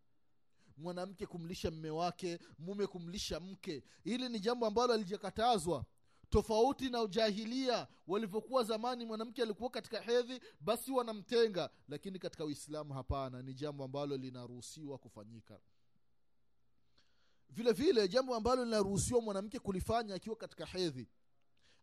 mwanamke 0.79 1.27
kumlisha 1.27 1.71
mme 1.71 1.91
wake 1.91 2.39
mume 2.59 2.87
kumlisha 2.87 3.41
mke. 3.41 3.85
Hili 4.05 4.29
ni 4.29 4.41
jambo 4.41 4.67
ambalo 4.67 4.93
alijakatazwa 4.95 5.85
tofauti 6.31 6.91
na 6.91 7.03
ujahilia 7.03 7.89
walivyokuwa 8.07 8.65
zamani 8.65 9.05
mwanamke 9.07 9.43
alikuwa 9.43 9.71
katika 9.71 10.01
hedhi 10.01 10.41
basi 10.61 10.93
wanamtenga. 10.93 11.71
Lakini 11.89 12.19
katika 12.19 12.45
uislamu 12.45 12.95
hapana. 12.95 13.43
Ni 13.43 13.55
jambo 13.55 13.85
ambalo 13.85 14.17
linaruhusiwa 14.17 14.99
kufanyika. 14.99 15.61
Vile 17.51 17.73
vile 17.73 18.09
jambo 18.09 18.35
ambalo 18.35 18.65
linaruhusiwa 18.65 19.21
mwanamke 19.21 19.59
kulifanya 19.59 20.15
akiwa 20.15 20.37
katika 20.37 20.67
hedhi 20.67 21.09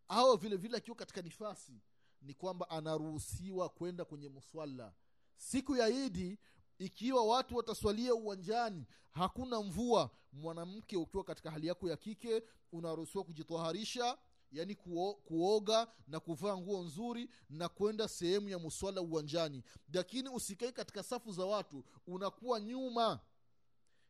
au 0.08 0.38
vile 0.38 0.56
vile 0.58 0.78
akiwa 0.78 0.96
katika 0.98 1.22
nifasi 1.22 1.82
ni 2.22 2.34
kwamba 2.34 2.70
anaruhusiwa 2.70 3.70
kwenda 3.70 4.06
kwenye 4.06 4.30
muswala. 4.30 4.94
Siku 5.38 5.76
ya 5.76 5.90
idi 5.90 6.40
ikiwa 6.80 7.26
watu 7.26 7.56
wataswalia 7.58 8.16
uwanjani 8.16 8.86
hakuna 9.12 9.62
mvua 9.62 10.10
mwanamke 10.34 10.98
ukiwa 10.98 11.24
katika 11.24 11.52
hali 11.52 11.68
yako 11.68 11.90
ya 11.90 11.98
kike 11.98 12.44
unaruhusiwa 12.72 13.24
kujitoharisha 13.24 14.18
yaani 14.52 14.76
kuo, 14.76 15.14
kuoga 15.14 15.88
na 16.08 16.20
kuvaa 16.20 16.58
nguo 16.58 16.84
nzuri 16.84 17.30
na 17.50 17.70
kwenda 17.70 18.08
sehemu 18.08 18.50
ya 18.50 18.60
muswala 18.60 19.02
uwanjani. 19.02 19.64
Lakini 19.94 20.30
usikai 20.30 20.72
katika 20.72 21.04
safu 21.04 21.32
za 21.32 21.46
watu 21.46 21.84
unakuwa 22.08 22.60
nyuma. 22.62 23.20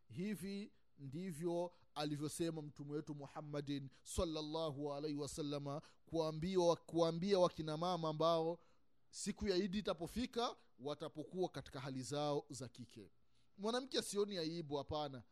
Hivi 0.07 0.71
ndivyo 0.99 1.71
alivyosema 1.95 2.61
mtume 2.61 2.91
wetu 2.93 3.15
muhammadin 3.15 3.89
salllahu 4.03 4.93
alaihi 4.93 5.17
wasalama 5.17 5.81
kuambia, 6.05 6.75
kuambia 6.75 7.39
wakinamama 7.39 8.09
ambao 8.09 8.59
siku 9.15 9.47
ya 9.47 9.55
idi 9.55 9.77
itapofika 9.79 10.55
watapokuwa 10.79 11.49
katika 11.49 11.79
hali 11.79 12.01
zao 12.03 12.45
za 12.49 12.67
kike. 12.67 13.11
Mwanamke 13.57 13.99
asioni 13.99 14.37
aibu 14.37 14.75
hapana. 14.75 15.23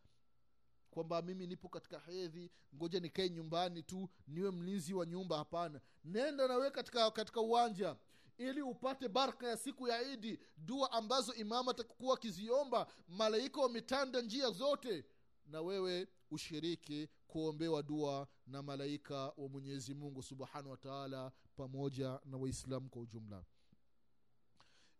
Kwamba 0.91 1.21
mimi 1.21 1.47
nipo 1.47 1.69
katika 1.69 1.99
hedhi 1.99 2.51
ngoja 2.75 2.99
nikae 2.99 3.29
nyumbani 3.29 3.83
tu 3.83 4.09
niwe 4.27 4.51
mlinzi 4.51 4.93
wa 4.93 5.05
nyumba 5.05 5.37
hapana. 5.37 5.81
Nenda 6.03 6.47
nawe 6.47 6.71
katika 6.71 7.11
katika 7.11 7.41
uwanja 7.41 7.95
ili 8.37 8.61
upate 8.61 9.09
baraka 9.09 9.47
ya 9.47 9.57
siku 9.57 9.87
ya 9.87 10.01
idi 10.13 10.39
dua 10.57 10.91
ambazo 10.91 11.33
imamu 11.33 11.69
atakuwa 11.69 12.13
akiziomba 12.15 12.87
malaika 13.07 13.61
wametanda 13.61 14.21
njia 14.21 14.51
zote. 14.51 15.05
Na 15.45 15.61
wewe 15.61 16.07
ushiriki 16.31 17.09
kuombewa 17.27 17.83
dua 17.83 18.27
na 18.47 18.61
malaika 18.61 19.15
wa 19.37 19.49
mwenyezi 19.49 19.93
mungu 19.93 20.23
subhanahu 20.23 20.71
wa 20.71 20.77
taala 20.77 21.31
pamoja 21.55 22.19
na 22.25 22.37
waislamu 22.37 22.89
kwa 22.89 23.01
ujumla 23.01 23.43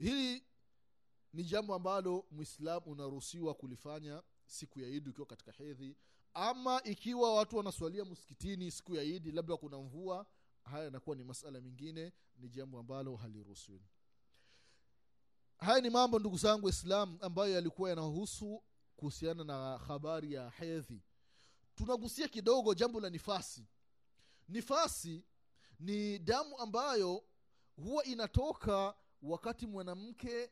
hili 0.04 0.44
ni 1.34 1.44
jambo 1.44 1.76
ambalo 1.76 2.26
mwislamu 2.32 2.86
unaruhusiwa 2.92 3.54
kulifanya 3.54 4.24
siku 4.46 4.80
ya 4.80 4.88
idi 4.90 5.10
ukiwa 5.10 5.28
katika 5.28 5.52
hedhi. 5.52 5.98
Ama 6.34 6.84
ikiwa 6.84 7.36
watu 7.36 7.58
wanaswalia 7.58 8.06
msikitini 8.06 8.72
siku 8.72 8.96
ya 8.96 9.04
idi 9.04 9.32
labda 9.32 9.58
kuna 9.58 9.78
mvua 9.78 10.26
haya 10.64 10.84
yanakuwa 10.84 11.16
ni 11.16 11.24
masala 11.24 11.62
mengine 11.62 12.14
ni 12.38 12.50
jambo 12.50 12.80
ambalo 12.80 13.16
haliruhusiwi. 13.16 13.82
Haya 15.58 15.82
ni 15.82 15.90
mambo 15.90 16.20
ndugu 16.20 16.38
zangu 16.38 16.66
waislam 16.66 17.18
ambayo 17.22 17.54
yalikuwa 17.54 17.90
yanahusu 17.90 18.64
kuhusiana 18.96 19.44
na 19.44 19.78
habari 19.78 20.34
ya 20.34 20.50
hedhi. 20.50 21.02
Tunagusia 21.76 22.28
kidogo 22.28 22.74
jambo 22.74 23.00
la 23.00 23.10
nifasi. 23.10 23.68
Nifasi 24.50 25.24
ni 25.80 26.20
damu 26.20 26.58
ambayo 26.58 27.24
huwa 27.76 28.04
inatoka 28.04 28.96
wakati 29.24 29.68
mwanamke 29.68 30.50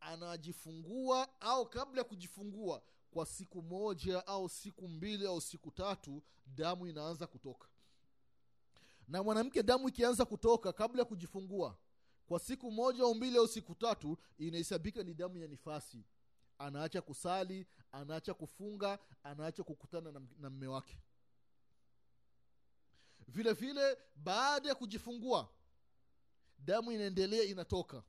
anajifungua 0.00 1.40
au 1.40 1.68
kabla 1.70 2.00
ya 2.00 2.04
kujifungua 2.04 2.82
kwa 3.10 3.26
siku 3.26 3.62
moja 3.62 4.26
au 4.26 4.48
siku 4.48 4.88
mbili 4.88 5.26
au 5.26 5.40
siku 5.40 5.70
tatu 5.70 6.22
damu 6.46 6.86
inaanza 6.86 7.26
kutoka. 7.26 7.68
Na 9.08 9.22
mwanamke 9.22 9.62
damu 9.62 9.88
ikianza 9.88 10.24
kutoka 10.24 10.72
kabla 10.72 10.98
ya 11.02 11.04
kujifungua 11.04 11.76
kwa 12.26 12.38
siku 12.38 12.70
moja 12.72 13.02
au 13.02 13.14
mbili 13.14 13.38
au 13.38 13.48
siku 13.48 13.74
tatu 13.74 14.18
inahesabika 14.38 15.02
ni 15.02 15.14
damu 15.14 15.38
ya 15.38 15.46
nifasi. 15.48 16.04
Anaacha 16.58 17.02
kusali 17.02 17.66
anaacha 17.92 18.34
kufunga 18.34 18.98
anaacha 19.22 19.62
kukutana 19.64 20.12
na, 20.38 20.50
mme 20.50 20.66
wake. 20.66 20.98
Vile 23.28 23.52
vile 23.52 23.98
baada 24.16 24.68
ya 24.68 24.74
kujifungua 24.74 25.48
damu 26.64 26.92
inaendelea 26.92 27.42
inatoka. 27.42 28.02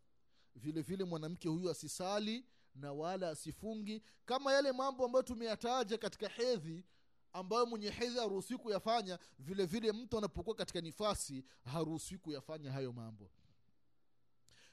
Vile 0.56 0.82
vile 0.82 1.04
mwanamke 1.04 1.48
huyu 1.50 1.70
asisali 1.70 2.46
na 2.76 2.94
wala 2.94 3.30
asifungi. 3.30 4.02
Kama 4.26 4.54
yale 4.54 4.72
mambo 4.72 5.06
ambayo 5.06 5.24
tumeyataja 5.24 5.98
katika 5.98 6.28
hedhi 6.30 6.86
ambayo 7.34 7.66
mwenye 7.66 7.90
hedhi 7.90 8.20
haruhusiwi 8.20 8.60
kuyafanya 8.60 9.20
vile 9.40 9.66
vile 9.66 9.92
mtu 9.92 10.18
anapokuwa 10.18 10.56
katika 10.56 10.82
nifasi 10.82 11.44
haruhusiwi 11.64 12.20
kuyafanya 12.20 12.72
hayo 12.72 12.94
mambo. 12.94 13.32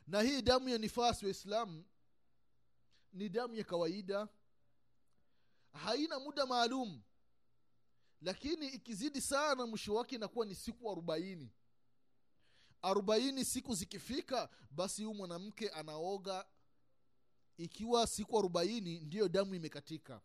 Na 0.07 0.22
hii 0.22 0.43
damu 0.43 0.68
ya 0.68 0.79
nifasi 0.79 1.24
waislamu 1.24 1.85
ni 3.12 3.29
damu 3.29 3.55
ya 3.55 3.64
kawaida. 3.64 4.29
Haina 5.72 6.20
muda 6.20 6.47
maalum. 6.47 7.03
Lakini 8.20 8.66
ikizidi 8.68 9.20
sana 9.20 9.66
mwisho 9.66 9.95
wake 9.95 10.16
inakuwa 10.16 10.47
ni 10.47 10.55
siku 10.55 10.91
arobaini 10.93 11.51
arobaini 12.83 13.45
siku 13.45 13.74
zikifika 13.74 14.49
basi 14.70 15.05
huyu 15.05 15.14
mwanamke 15.14 15.68
anaoga. 15.68 16.47
Ikiwa 17.57 18.07
siku 18.07 18.39
arobaini 18.39 19.01
ndiyo 19.01 19.29
damu 19.29 19.55
imekatika. 19.55 20.20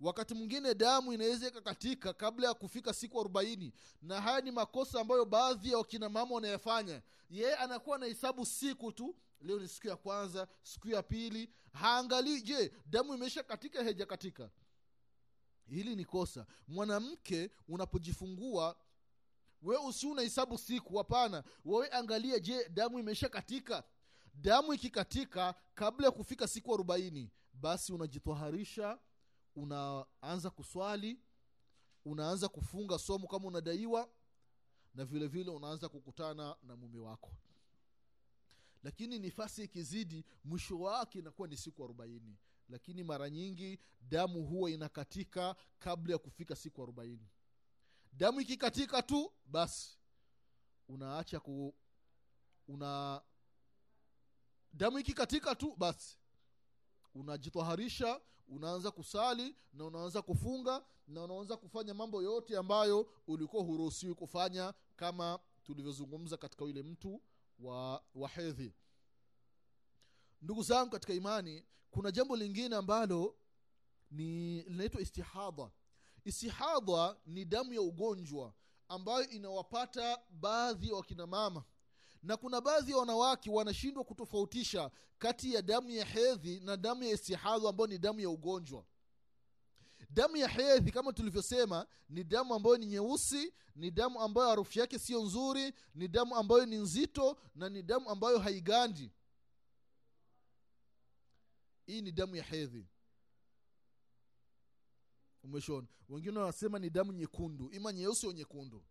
Wakati 0.00 0.34
mwingine 0.34 0.74
damu 0.74 1.12
inaweza 1.12 1.48
ikakatika 1.48 2.12
kabla 2.12 2.48
ya 2.48 2.54
kufika 2.54 2.92
siku 2.94 3.20
arobaini. 3.20 3.72
Na 4.02 4.20
haya 4.20 4.40
ni 4.40 4.50
makosa 4.50 5.00
ambayo 5.00 5.24
baadhi 5.24 5.70
ya 5.70 5.78
wakinamama 5.78 6.34
wanayafanya. 6.34 7.02
Yeye 7.30 7.56
anakuwa 7.56 7.98
na 7.98 8.06
hesabu 8.06 8.46
siku 8.46 8.92
tu. 8.92 9.16
Leo 9.40 9.58
ni 9.60 9.68
siku 9.68 9.88
ya 9.88 9.96
kwanza 9.96 10.48
siku 10.62 10.88
ya 10.88 11.02
pili. 11.02 11.50
Haangalii 11.72 12.40
je 12.42 12.72
damu 12.86 13.14
imeisha 13.14 13.42
katika 13.42 13.82
heja 13.82 14.06
katika 14.06 14.50
hili 15.66 15.96
ni 15.96 16.04
kosa. 16.04 16.46
Mwanamke 16.68 17.50
unapojifungua 17.68 18.76
we 19.62 19.76
usi 19.76 20.06
unahesabu 20.06 20.58
siku 20.58 20.96
hapana. 20.96 21.44
Wewe 21.64 21.88
angalia 21.90 22.38
je 22.40 22.68
damu 22.68 22.98
imesha 22.98 23.28
katika 23.28 23.84
damu 24.34 24.74
ikikatika 24.74 25.54
kabla 25.74 26.06
ya 26.06 26.10
kufika 26.12 26.48
siku 26.48 26.74
arobaini 26.74 27.30
basi 27.52 27.92
unajitwaharisha 27.92 28.98
unaanza 29.56 30.50
kuswali 30.50 31.20
unaanza 32.04 32.48
kufunga 32.48 32.98
somo 32.98 33.26
kama 33.26 33.46
unadaiwa 33.48 34.10
na 34.94 35.04
vile 35.04 35.26
vile 35.26 35.50
unaanza 35.50 35.88
kukutana 35.88 36.56
na 36.62 36.76
mume 36.76 36.98
wako. 36.98 37.30
Lakini 38.82 39.18
nifasi 39.18 39.62
ikizidi 39.64 40.24
mwisho 40.44 40.80
wake 40.80 41.18
inakuwa 41.18 41.48
ni 41.48 41.56
siku 41.56 41.84
arobaini. 41.84 42.36
Lakini 42.68 43.04
mara 43.04 43.30
nyingi 43.30 43.78
damu 44.00 44.46
huwa 44.46 44.70
inakatika 44.70 45.56
kabla 45.78 46.12
ya 46.12 46.18
kufika 46.18 46.56
siku 46.56 46.82
arobaini 46.82 47.28
damu 48.12 48.40
ikikatika 48.40 49.02
tu 49.02 49.32
basi. 49.46 49.98
Unaacha 50.88 51.40
ku 51.40 51.74
una 52.68 53.22
damu 54.72 54.98
ikikatika 54.98 55.54
tu 55.54 55.74
basi. 55.76 56.18
Unajitwaharisha 57.14 58.20
unaanza 58.48 58.90
kusali 58.90 59.56
na 59.72 59.84
unaanza 59.84 60.22
kufunga 60.22 60.84
na 61.08 61.24
unaanza 61.24 61.56
kufanya 61.56 61.94
mambo 61.94 62.22
yote 62.22 62.56
ambayo 62.56 63.10
ulikuwa 63.26 63.62
huruhusiwi 63.62 64.14
kufanya 64.14 64.74
kama 64.96 65.38
tulivyozungumza 65.64 66.36
katika 66.36 66.64
yule 66.64 66.82
mtu 66.82 67.22
wa, 67.58 68.04
wa 68.14 68.28
hedhi. 68.28 68.74
Ndugu 70.42 70.62
zangu 70.62 70.90
katika 70.90 71.12
imani 71.14 71.64
kuna 71.90 72.10
jambo 72.10 72.36
lingine 72.36 72.76
ambalo 72.76 73.36
ni 74.10 74.62
linaitwa 74.62 75.00
istihadha 75.00 75.70
istihadha 76.28 77.16
ni 77.26 77.44
damu 77.44 77.72
ya 77.72 77.82
ugonjwa 77.82 78.54
ambayo 78.88 79.28
inawapata 79.28 80.18
baadhi 80.30 80.88
ya 80.88 80.94
wakinamama 80.94 81.64
na 82.22 82.36
kuna 82.36 82.60
baadhi 82.60 82.90
ya 82.92 82.96
wanawake 82.98 83.50
wanashindwa 83.50 84.04
kutofautisha 84.04 84.90
kati 85.18 85.54
ya 85.54 85.62
damu 85.62 85.90
ya 85.90 86.04
hedhi 86.04 86.60
na 86.60 86.76
damu 86.76 87.02
ya 87.02 87.10
istihadha 87.12 87.68
ambayo 87.68 87.86
ni 87.86 87.98
damu 87.98 88.20
ya 88.20 88.30
ugonjwa. 88.30 88.84
Damu 90.10 90.36
ya 90.36 90.48
hedhi 90.48 90.90
kama 90.92 91.12
tulivyosema 91.12 91.86
ni 92.08 92.24
damu 92.24 92.54
ambayo 92.54 92.76
ni 92.76 92.86
nyeusi 92.86 93.54
ni 93.76 93.90
damu 93.90 94.20
ambayo 94.20 94.48
harufu 94.48 94.78
yake 94.78 94.98
siyo 94.98 95.22
nzuri 95.22 95.72
ni 95.94 96.08
damu 96.08 96.36
ambayo 96.36 96.66
ni 96.66 96.76
nzito 96.76 97.38
na 97.54 97.68
ni 97.68 97.82
damu 97.82 98.10
ambayo 98.10 98.38
haigandi. 98.38 99.12
Hii 101.86 102.00
ni 102.02 102.12
damu 102.12 102.36
ya 102.36 102.42
hedhi 102.44 102.86
umeshona 105.48 105.86
wengine 106.08 106.38
wanasema 106.38 106.78
ni 106.78 106.90
damu 106.90 107.12
nyekundu 107.12 107.70
ima 107.70 107.92
nyeusi 107.92 108.26
au 108.26 108.32
nyekundu. 108.32 108.84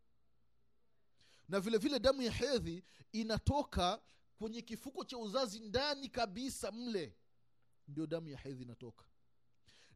Na 1.50 1.60
vile 1.60 1.78
vile 1.78 2.00
damu 2.00 2.22
ya 2.22 2.32
hedhi 2.32 2.84
inatoka 3.12 4.02
kwenye 4.38 4.62
kifuko 4.62 5.04
cha 5.04 5.18
uzazi 5.18 5.60
ndani 5.60 6.10
kabisa 6.10 6.72
mle. 6.72 7.16
Ndio 7.88 8.08
damu 8.08 8.28
ya 8.30 8.38
hedhi 8.38 8.64
inatoka. 8.64 9.06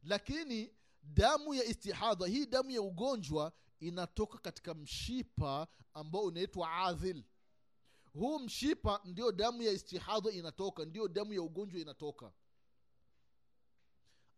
Lakini 0.02 0.74
damu 1.02 1.54
ya 1.54 1.64
istihadha 1.64 2.26
hii 2.26 2.46
damu 2.46 2.70
ya 2.70 2.82
ugonjwa 2.82 3.52
inatoka 3.80 4.38
katika 4.38 4.74
mshipa 4.74 5.68
ambao 5.94 6.22
unaitwa 6.22 6.72
adhil. 6.72 7.24
Huu 8.12 8.38
mshipa 8.38 9.00
ndio 9.04 9.32
damu 9.32 9.62
ya 9.62 9.72
istihadha 9.72 10.30
inatoka 10.30 10.84
ndio 10.84 11.08
damu 11.08 11.32
ya 11.32 11.42
ugonjwa 11.42 11.80
inatoka 11.80 12.32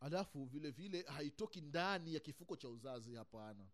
alafu 0.05 0.45
vile 0.45 0.71
vile 0.71 1.03
haitoki 1.03 1.61
ndani 1.61 2.15
ya 2.15 2.21
kifuko 2.21 2.57
cha 2.57 2.69
uzazi 2.69 3.15
hapana. 3.15 3.67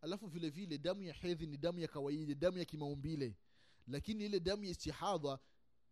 Alafu 0.00 0.26
vile 0.26 0.50
vile 0.50 0.78
damu 0.78 1.02
ya 1.02 1.14
hedhi 1.14 1.46
ni 1.46 1.56
damu 1.56 1.78
ya 1.80 1.88
kawaida 1.88 2.34
damu 2.34 2.58
ya 2.58 2.64
kimaumbile. 2.64 3.36
Lakini 3.86 4.24
ile 4.24 4.40
damu 4.40 4.64
ya 4.64 4.70
istihadha 4.70 5.38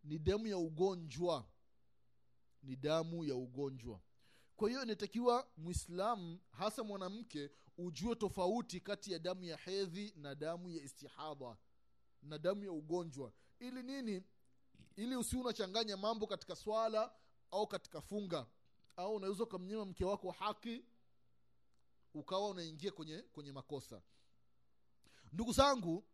ni 0.05 0.19
damu 0.19 0.47
ya 0.47 0.59
ugonjwa. 0.59 1.47
Ni 2.63 2.77
damu 2.77 3.25
ya 3.25 3.35
ugonjwa. 3.37 4.01
Kwa 4.57 4.69
hiyo 4.69 4.83
inatakiwa 4.83 5.49
mwislamu 5.57 6.41
hasa 6.51 6.85
mwanamke 6.85 7.51
ujue 7.79 8.15
tofauti 8.15 8.81
kati 8.81 9.13
ya 9.13 9.19
damu 9.19 9.45
ya 9.45 9.57
hedhi 9.57 10.13
na 10.17 10.35
damu 10.35 10.71
ya 10.71 10.83
istihadha 10.83 11.57
na 12.23 12.39
damu 12.39 12.65
ya 12.65 12.73
ugonjwa. 12.73 13.33
Ili 13.61 13.83
nini? 13.83 14.23
Ili 14.97 15.17
usi 15.17 15.37
unachanganya 15.37 15.97
mambo 15.97 16.27
katika 16.27 16.57
swala 16.57 17.13
au 17.51 17.67
katika 17.67 18.01
funga 18.01 18.47
au 18.97 19.15
unaweza 19.15 19.45
ukamnyima 19.45 19.85
mke 19.85 20.05
wako 20.05 20.31
haki 20.31 20.85
ukawa 22.15 22.49
unaingia 22.49 22.93
kwenye 22.93 23.19
kwenye 23.23 23.53
makosa. 23.53 24.03
Ndugu 25.33 25.53
zangu 25.53 26.05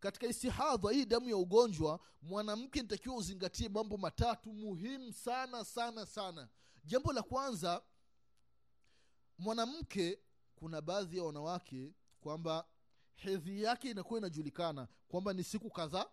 katika 0.00 0.26
istihadha 0.26 0.90
hii 0.90 1.04
damu 1.04 1.28
ya 1.28 1.36
ugonjwa 1.36 2.00
mwanamke 2.22 2.82
nitakiwa 2.82 3.16
uzingatie 3.16 3.68
mambo 3.68 3.96
matatu 3.96 4.52
muhimu 4.52 5.12
sana 5.12 5.64
sana 5.64 6.06
sana. 6.06 6.48
Jambo 6.84 7.12
la 7.12 7.22
kwanza 7.22 7.82
mwanamke 9.38 10.18
kuna 10.56 10.80
baadhi 10.82 11.16
ya 11.16 11.24
wanawake 11.24 11.94
kwamba 12.20 12.66
hedhi 13.14 13.62
yake 13.62 13.90
inakuwa 13.90 14.18
inajulikana 14.20 14.88
kwamba 15.08 15.32
ni 15.32 15.44
siku 15.44 15.70
kadhaa 15.70 16.06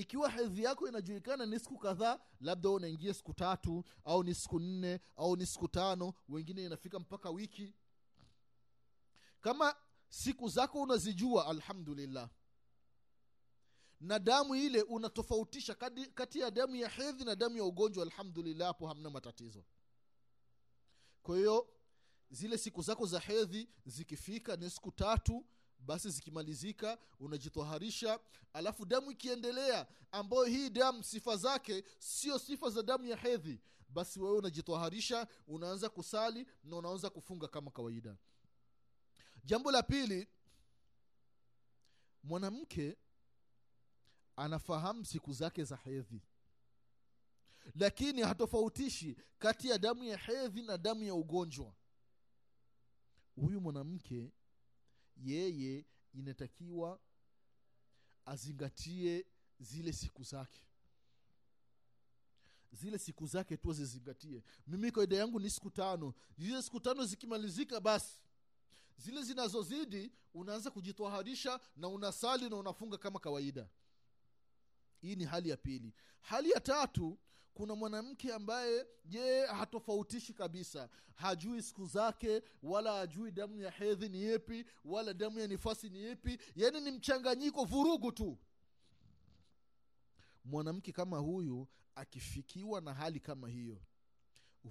ikiwa 0.00 0.30
hedhi 0.30 0.62
yako 0.62 0.88
inajulikana 0.88 1.46
ni 1.46 1.60
siku 1.60 1.78
kadhaa 1.78 2.18
labda 2.40 2.70
unaingia 2.70 3.14
siku 3.14 3.34
tatu 3.34 3.84
au 4.04 4.22
ni 4.24 4.34
siku 4.34 4.60
nne 4.60 5.00
au 5.16 5.36
ni 5.36 5.46
siku 5.46 5.68
tano 5.68 6.14
wengine 6.28 6.64
inafika 6.64 6.98
mpaka 6.98 7.30
wiki. 7.30 7.74
Kama 9.40 9.76
siku 10.08 10.48
zako 10.48 10.82
unazijua 10.82 11.46
alhamdulillah. 11.46 12.30
Na 14.00 14.18
damu 14.18 14.54
ile 14.54 14.82
unatofautisha 14.82 15.74
kati, 16.14 16.38
ya 16.40 16.50
damu 16.50 16.76
ya 16.76 16.88
hedhi 16.88 17.24
na 17.24 17.34
damu 17.36 17.56
ya 17.56 17.64
ugonjwa 17.64 18.02
alhamdulillah 18.04 18.66
hapo 18.68 18.86
hamna 18.88 19.10
matatizo. 19.10 19.64
Kwa 21.22 21.36
hiyo 21.36 21.68
zile 22.30 22.58
siku 22.58 22.82
zako 22.82 23.06
za 23.06 23.20
hedhi 23.20 23.68
zikifika 23.86 24.56
ni 24.56 24.70
siku 24.70 24.90
tatu 24.92 25.44
basi 25.78 26.10
zikimalizika 26.10 26.98
unajitoharisha 27.20 28.20
alafu 28.52 28.86
damu 28.86 29.10
ikiendelea 29.10 29.86
ambayo 30.12 30.44
hii 30.44 30.70
damu 30.70 31.02
sifa 31.04 31.36
zake 31.36 31.84
sio 31.98 32.38
sifa 32.38 32.70
za 32.70 32.82
damu 32.82 33.06
ya 33.06 33.16
hedhi. 33.16 33.60
Basi 33.88 34.20
wewe 34.20 34.38
unajitoharisha 34.38 35.26
unaanza 35.48 35.88
kusali 35.88 36.46
na 36.64 36.76
unaanza 36.76 37.10
kufunga 37.10 37.48
kama 37.48 37.70
kawaida. 37.70 38.16
Jambo 39.44 39.70
la 39.70 39.82
pili 39.82 40.28
mwanamke 42.22 42.96
anafahamu 44.36 45.04
siku 45.04 45.32
zake 45.32 45.64
za 45.64 45.76
hedhi. 45.76 46.22
Lakini 47.74 48.22
hatofautishi 48.22 49.16
kati 49.38 49.68
ya 49.68 49.78
damu 49.78 50.04
ya 50.04 50.16
hedhi 50.16 50.62
na 50.62 50.78
damu 50.78 51.04
ya 51.04 51.14
ugonjwa. 51.14 51.72
Huyu 53.36 53.60
mwanamke 53.60 54.32
yeye 55.16 55.86
inatakiwa 56.14 57.00
azingatie 58.24 59.26
zile 59.60 59.92
siku 59.92 60.22
zake. 60.24 60.60
Zile 62.72 62.98
siku 62.98 63.26
zake 63.26 63.56
tu 63.56 63.70
azizingatie 63.70 64.42
mimi 64.66 64.90
kawaida 64.92 65.16
yangu 65.16 65.40
ni 65.40 65.50
siku 65.50 65.70
tano. 65.70 66.14
Zile 66.38 66.62
siku 66.62 66.80
tano 66.80 67.04
zikimalizika 67.04 67.80
basi 67.80 68.16
zile 68.96 69.22
zinazozidi 69.22 70.12
unaanza 70.34 70.70
kujitwaharisha 70.70 71.60
na 71.76 71.88
unasali 71.88 72.50
na 72.50 72.56
unafunga 72.56 72.98
kama 72.98 73.18
kawaida. 73.20 73.68
Hii 75.00 75.16
ni 75.16 75.24
hali 75.24 75.48
ya 75.48 75.56
pili. 75.56 75.92
Hali 76.20 76.50
ya 76.50 76.60
tatu 76.60 77.18
kuna 77.56 77.74
mwanamke 77.74 78.32
ambaye 78.34 78.86
je 79.04 79.46
hatofautishi 79.46 80.32
kabisa. 80.34 80.88
Hajui 81.14 81.62
siku 81.62 81.86
zake 81.86 82.42
wala 82.62 82.92
hajui 82.92 83.30
damu 83.32 83.60
ya 83.60 83.70
hedhi 83.70 84.08
ni 84.08 84.22
yepi 84.22 84.64
wala 84.84 85.14
damu 85.14 85.38
ya 85.38 85.46
nifasi 85.46 85.88
ni 85.90 85.98
yepi. 85.98 86.38
Yaani 86.56 86.80
ni 86.80 86.90
mchanganyiko 86.90 87.64
vurugu 87.64 88.12
tu. 88.12 88.38
Mwanamke 90.44 90.92
kama 90.92 91.18
huyu 91.18 91.68
akifikiwa 91.94 92.80
na 92.80 92.94
hali 92.94 93.20
kama 93.20 93.48
hiyo 93.48 93.80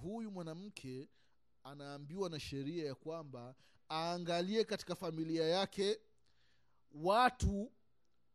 huyu 0.01 0.31
mwanamke 0.31 1.09
anaambiwa 1.63 2.29
na 2.29 2.39
sheria 2.39 2.86
ya 2.86 2.95
kwamba 2.95 3.55
aangalie 3.91 4.63
katika 4.63 4.95
familia 4.95 5.45
yake 5.47 5.99
watu 6.91 7.71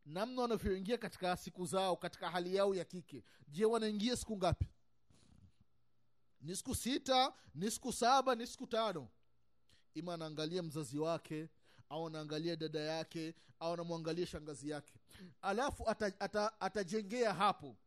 namna 0.05 0.41
wanavyoingia 0.41 0.97
katika 0.97 1.37
siku 1.37 1.65
zao 1.65 1.95
katika 1.95 2.29
hali 2.29 2.55
yao 2.55 2.75
ya 2.75 2.85
kike. 2.85 3.23
Je 3.47 3.65
wanaingia 3.65 4.17
siku 4.17 4.37
ngapi? 4.37 4.67
Ni 6.41 6.55
siku 6.55 6.75
sita 6.75 7.33
ni 7.55 7.71
siku 7.71 7.93
saba 7.93 8.35
ni 8.35 8.47
siku 8.47 8.67
tano. 8.67 9.07
Ima 9.93 10.13
anaangalia 10.13 10.63
mzazi 10.63 10.99
wake 10.99 11.49
au 11.89 12.07
anaangalia 12.07 12.55
dada 12.55 12.79
yake 12.79 13.35
au 13.59 13.73
anamwangalia 13.73 14.25
shangazi 14.25 14.69
yake. 14.69 14.93
Alafu 15.41 15.89
atajengea 15.89 16.19
ata, 16.19 17.33
ata 17.33 17.33
hapo 17.33 17.77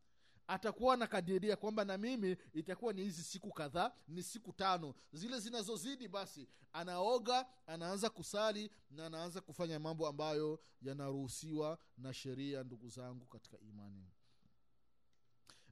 atakuwa 0.47 0.95
anakadiria 0.95 1.57
kwamba 1.57 1.85
na 1.85 1.99
mimi 1.99 2.37
itakuwa 2.53 2.93
ni 2.93 3.03
hizi 3.03 3.23
siku 3.25 3.53
kadhaa 3.53 3.93
ni 4.09 4.23
siku 4.23 4.53
tano. 4.53 4.95
Zile 5.13 5.41
zinazozidi 5.41 6.09
basi 6.09 6.49
anaoga 6.73 7.47
anaanza 7.67 8.11
kusali 8.11 8.71
na 8.91 9.07
anaanza 9.07 9.41
kufanya 9.41 9.79
mambo 9.81 10.09
ambayo 10.09 10.61
yanaruhusiwa 10.83 11.79
na 11.99 12.13
sheria 12.15 12.65
ndugu 12.65 12.89
zangu 12.89 13.27
katika 13.27 13.59
imani. 13.59 14.11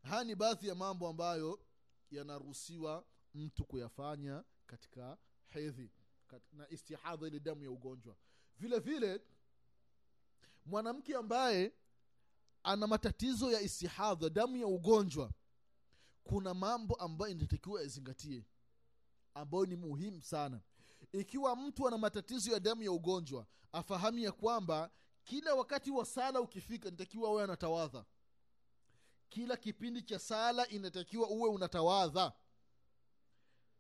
Haya 0.03 0.25
ni 0.25 0.35
baadhi 0.35 0.68
ya 0.68 0.75
mambo 0.75 1.09
ambayo 1.09 1.61
yanaruhusiwa 2.11 3.05
mtu 3.35 3.64
kuyafanya 3.64 4.45
katika 4.66 5.18
hedhi 5.47 5.91
na 6.53 6.68
istihadha 6.70 7.27
ile 7.27 7.41
damu 7.41 7.62
ya 7.64 7.70
ugonjwa. 7.70 8.16
Vile 8.59 8.79
vile 8.79 9.20
mwanamke 10.66 11.16
ambaye 11.16 11.73
ana 12.62 12.86
matatizo 12.86 13.50
ya 13.52 13.60
istihadha 13.60 14.30
damu 14.30 14.56
ya 14.56 14.66
ugonjwa 14.66 15.30
kuna 16.24 16.54
mambo 16.54 16.94
ambayo 16.94 17.30
inatakiwa 17.32 17.80
yazingatie 17.82 18.44
ambayo 19.34 19.66
ni 19.66 19.76
muhimu 19.76 20.22
sana. 20.22 20.60
Ikiwa 21.12 21.56
mtu 21.56 21.88
ana 21.88 21.98
matatizo 21.98 22.52
ya 22.52 22.60
damu 22.60 22.82
ya 22.82 22.92
ugonjwa 22.92 23.46
afahamu 23.72 24.18
ya 24.18 24.32
kwamba 24.32 24.90
kila 25.24 25.54
wakati 25.54 25.90
wa 25.90 26.04
sala 26.06 26.40
ukifika 26.40 26.88
inatakiwa 26.88 27.30
uwe 27.30 27.42
anatawadha 27.44 28.04
kila 29.28 29.56
kipindi 29.56 30.02
cha 30.02 30.18
sala 30.18 30.68
inatakiwa 30.68 31.28
uwe 31.28 31.50
unatawadha 31.50 32.32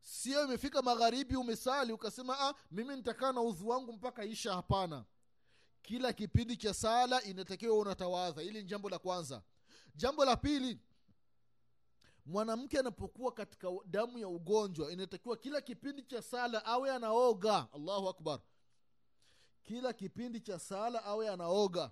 sio 0.00 0.44
imefika 0.44 0.82
magharibi 0.82 1.36
umesali 1.36 1.92
ukasema 1.92 2.40
ah, 2.40 2.54
mimi 2.70 2.96
nitakaa 2.96 3.32
na 3.32 3.40
udhu 3.40 3.68
wangu 3.68 3.92
mpaka 3.92 4.24
isha. 4.24 4.54
Hapana 4.54 5.04
kila 5.82 6.12
kipindi 6.12 6.56
cha 6.56 6.74
sala 6.74 7.22
inatakiwa 7.22 7.78
unatawadha 7.78 8.42
hili 8.42 8.58
ni 8.62 8.68
jambo 8.68 8.88
la 8.90 8.98
kwanza. 8.98 9.42
Jambo 9.94 10.24
la 10.24 10.36
pili 10.36 10.78
mwanamke 12.26 12.78
anapokuwa 12.78 13.32
katika 13.32 13.68
damu 13.86 14.18
ya 14.18 14.28
ugonjwa 14.28 14.92
inatakiwa 14.92 15.36
kila 15.36 15.60
kipindi 15.60 16.02
cha 16.02 16.22
sala 16.22 16.64
awe 16.64 16.90
anaoga. 16.90 17.68
Allahu 17.72 18.08
akbar. 18.08 18.40
Kila 19.62 19.92
kipindi 19.92 20.40
cha 20.40 20.58
sala 20.58 21.04
awe 21.04 21.28
anaoga. 21.28 21.90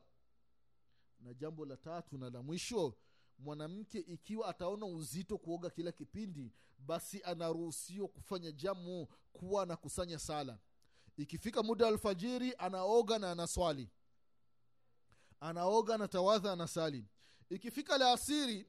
Na 1.21 1.35
jambo 1.35 1.67
la 1.67 1.77
tatu 1.77 2.19
na 2.19 2.31
la 2.31 2.43
mwisho 2.43 2.95
mwanamke 3.39 3.99
ikiwa 3.99 4.49
ataona 4.49 4.87
uzito 4.87 5.39
kuoga 5.39 5.71
kila 5.71 5.93
kipindi 5.93 6.53
basi 6.79 7.23
anaruhusiwa 7.23 8.09
kufanya 8.09 8.53
jamu 8.53 9.07
kuwa 9.33 9.63
anakusanya 9.63 10.19
sala 10.19 10.59
ikifika 11.23 11.63
muda 11.63 11.85
wa 11.87 11.93
alfajiri 11.93 12.55
anaoga 12.59 13.19
na 13.19 13.31
anaswali. 13.31 13.89
Anaoga 15.41 15.95
anatawadha 15.95 16.53
anasali. 16.53 17.05
Ikifika 17.51 17.99
laasiri 17.99 18.67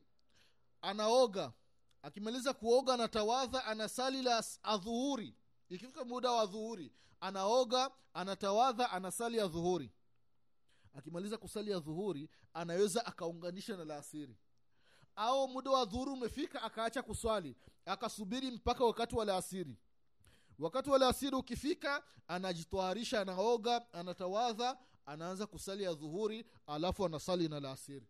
anaoga. 0.81 1.53
Akimaliza 2.01 2.53
kuoga 2.53 2.93
anatawadha 2.93 3.65
anasali 3.65 4.21
la 4.21 4.43
adhuhuri. 4.63 5.35
Ikifika 5.69 6.05
muda 6.05 6.31
wa 6.31 6.45
dhuhuri 6.45 6.91
anaoga 7.19 7.91
anatawadha 8.13 8.91
anasali 8.91 9.37
ya 9.37 9.47
akimaliza 10.93 11.37
kusali 11.37 11.71
ya 11.71 11.79
anaweza 12.53 13.05
akaunganisha 13.05 13.77
na 13.77 13.85
laasiri 13.85 14.35
au 15.15 15.47
muda 15.47 15.71
wa 15.71 15.85
dhuhuri 15.85 16.11
umefika 16.11 16.61
akaacha 16.61 17.01
kuswali. 17.03 17.55
Akasubiri 17.85 18.51
mpaka 18.51 18.85
wakati 18.85 19.15
wa 19.15 19.25
laasiri 19.25 19.77
wakati 20.61 20.89
wa 20.89 20.97
laasiri 20.97 21.35
ukifika 21.35 22.03
anajitwaharisha 22.27 23.21
anaoga 23.21 23.93
anatawadha 23.93 24.77
anaanza 25.05 25.47
kusali 25.47 25.83
ya 25.83 25.93
dhuhuri 25.93 26.45
alafu 26.67 27.05
anasali 27.05 27.47
na 27.49 27.59
laasiri 27.59 28.07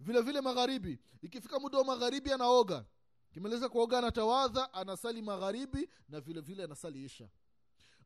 vile 0.00 0.20
vile 0.20 0.40
magharibi 0.40 0.98
ikifika 1.22 1.58
muda 1.60 1.78
wa 1.78 1.84
magharibi 1.84 2.32
anaoga. 2.32 2.84
Kimaliza 3.32 3.68
kuoga 3.68 3.98
anatawadha 3.98 4.72
anasali 4.74 5.22
magharibi 5.22 5.88
na 6.08 6.20
vile 6.20 6.40
vile 6.40 6.64
anasali 6.64 7.04
isha. 7.04 7.28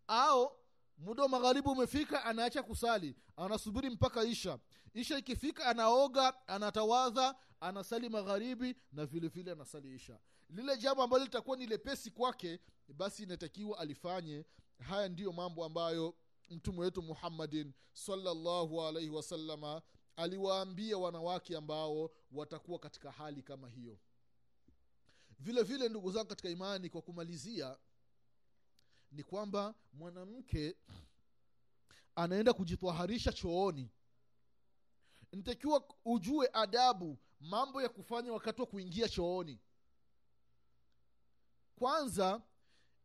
Au 0.06 0.52
muda 0.98 1.22
wa 1.22 1.28
magharibi 1.28 1.68
umefika 1.68 2.24
anaacha 2.24 2.62
kusali. 2.62 3.16
Anasubiri 3.36 3.90
mpaka 3.90 4.24
isha. 4.24 4.58
Isha 4.94 5.18
ikifika 5.18 5.66
anaoga 5.66 6.48
anatawadha 6.48 7.34
anasali 7.60 8.08
magharibi 8.08 8.74
na 8.92 9.06
vile 9.06 9.28
vile 9.28 9.52
anasali 9.52 9.94
isha. 9.94 10.18
Lile 10.50 10.76
jambo 10.76 11.02
ambalo 11.02 11.24
litakuwa 11.24 11.56
ni 11.56 11.66
lepesi 11.66 12.10
kwake 12.10 12.60
basi 12.88 13.22
inatakiwa 13.22 13.78
alifanye. 13.78 14.44
Haya 14.88 15.08
ndiyo 15.08 15.32
mambo 15.32 15.64
ambayo 15.64 16.14
mtume 16.50 16.80
wetu 16.80 17.02
muhammadin 17.02 17.72
salllahu 17.92 18.82
alaihi 18.82 19.10
wasalama 19.10 19.82
aliwaambia 20.16 20.98
wanawake 20.98 21.56
ambao 21.56 22.10
watakuwa 22.32 22.78
katika 22.78 23.10
hali 23.10 23.42
kama 23.42 23.68
hiyo. 23.68 23.98
Vile 25.38 25.62
vile 25.62 25.88
ndugu 25.88 26.10
zangu 26.12 26.28
katika 26.28 26.48
imani 26.48 26.90
kwa 26.90 27.02
kumalizia 27.02 27.76
ni 29.16 29.22
kwamba 29.24 29.74
mwanamke 29.92 30.76
anaenda 32.14 32.52
kujitwaharisha 32.52 33.32
chooni. 33.32 33.90
Ntakiwa 35.32 35.88
ujue 36.04 36.50
adabu 36.52 37.18
mambo 37.40 37.82
ya 37.82 37.88
kufanya 37.88 38.32
wakati 38.32 38.60
wa 38.60 38.66
kuingia 38.66 39.08
chooni. 39.08 39.60
Kwanza 41.76 42.42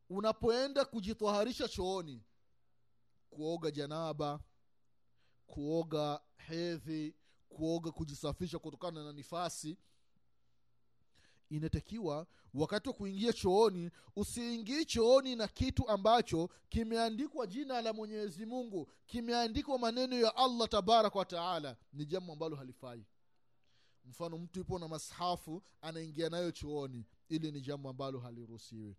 unapoenda 0.10 0.86
kujitwaharisha 0.86 1.68
chooni 1.68 2.24
kuoga 3.30 3.72
janaba 3.72 4.40
kuoga 5.48 6.22
hedhi 6.38 7.16
kuoga 7.50 7.92
kujisafisha 7.92 8.60
kutokana 8.60 9.04
na 9.04 9.14
nifasi 9.14 9.78
inatakiwa 11.56 12.28
wakati 12.54 12.90
wa 12.90 12.94
kuingia 12.96 13.34
chooni 13.34 13.92
usiingii 14.16 14.86
chooni 14.86 15.36
na 15.36 15.48
kitu 15.48 15.90
ambacho 15.90 16.50
kimeandikwa 16.70 17.48
jina 17.48 17.82
la 17.82 17.94
mwenyezi 17.94 18.46
mungu 18.46 18.92
kimeandikwa 19.06 19.80
maneno 19.80 20.16
ya 20.20 20.36
allah 20.36 20.70
tabaraka 20.70 21.20
wa 21.20 21.26
taala. 21.26 21.78
Ni 21.94 22.06
jambo 22.06 22.34
ambalo 22.34 22.56
halifai. 22.56 23.06
Mfano 24.06 24.38
mtu 24.38 24.60
ipo 24.60 24.80
na 24.80 24.88
mashafu 24.88 25.64
anaingia 25.82 26.30
nayo 26.30 26.52
chooni. 26.52 27.06
Ili 27.30 27.52
ni 27.52 27.62
jambo 27.62 27.90
ambalo 27.90 28.20
haliruhusiwi. 28.20 28.96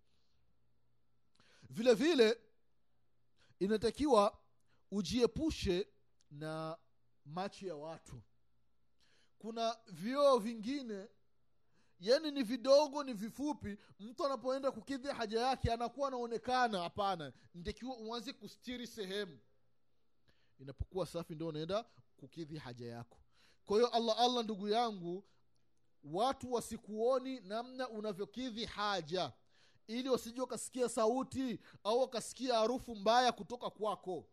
Vile 1.69 1.93
vile 1.93 2.37
inatakiwa 3.59 4.37
ujiepushe 4.91 5.87
na 6.31 6.77
macho 7.25 7.67
ya 7.67 7.75
watu. 7.75 8.21
Kuna 9.39 9.77
vioo 9.87 10.37
vingine 10.37 11.07
yani 12.03 12.31
ni 12.31 12.43
vidogo 12.43 13.03
ni 13.03 13.13
vifupi 13.13 13.77
mtu 13.99 14.25
anapoenda 14.25 14.71
kukidhi 14.71 15.07
haja 15.07 15.39
yake 15.41 15.71
anakuwa 15.73 16.07
anaonekana 16.07 16.79
hapana. 16.79 17.33
Ntakiwa 17.55 17.97
uanze 17.97 18.33
kustiri 18.33 18.87
sehemu. 18.87 19.39
Inapokuwa 20.59 21.05
safi 21.05 21.35
ndio 21.35 21.47
unaenda 21.47 21.85
kukidhi 22.17 22.57
haja 22.57 22.87
yako. 22.87 23.17
Kwa 23.65 23.77
hiyo 23.77 23.87
allah 23.89 24.19
allah 24.19 24.43
ndugu 24.43 24.67
yangu 24.69 25.23
watu 26.03 26.53
wasikuoni 26.53 27.39
namna 27.39 27.89
unavyokidhi 27.89 28.65
haja. 28.65 29.33
Ili 29.87 30.09
wasije 30.09 30.41
wakasikia 30.41 30.89
sauti 30.89 31.59
au 31.83 31.99
wakasikia 31.99 32.55
harufu 32.55 32.95
mbaya 32.95 33.31
kutoka 33.31 33.69
kwako. 33.69 34.29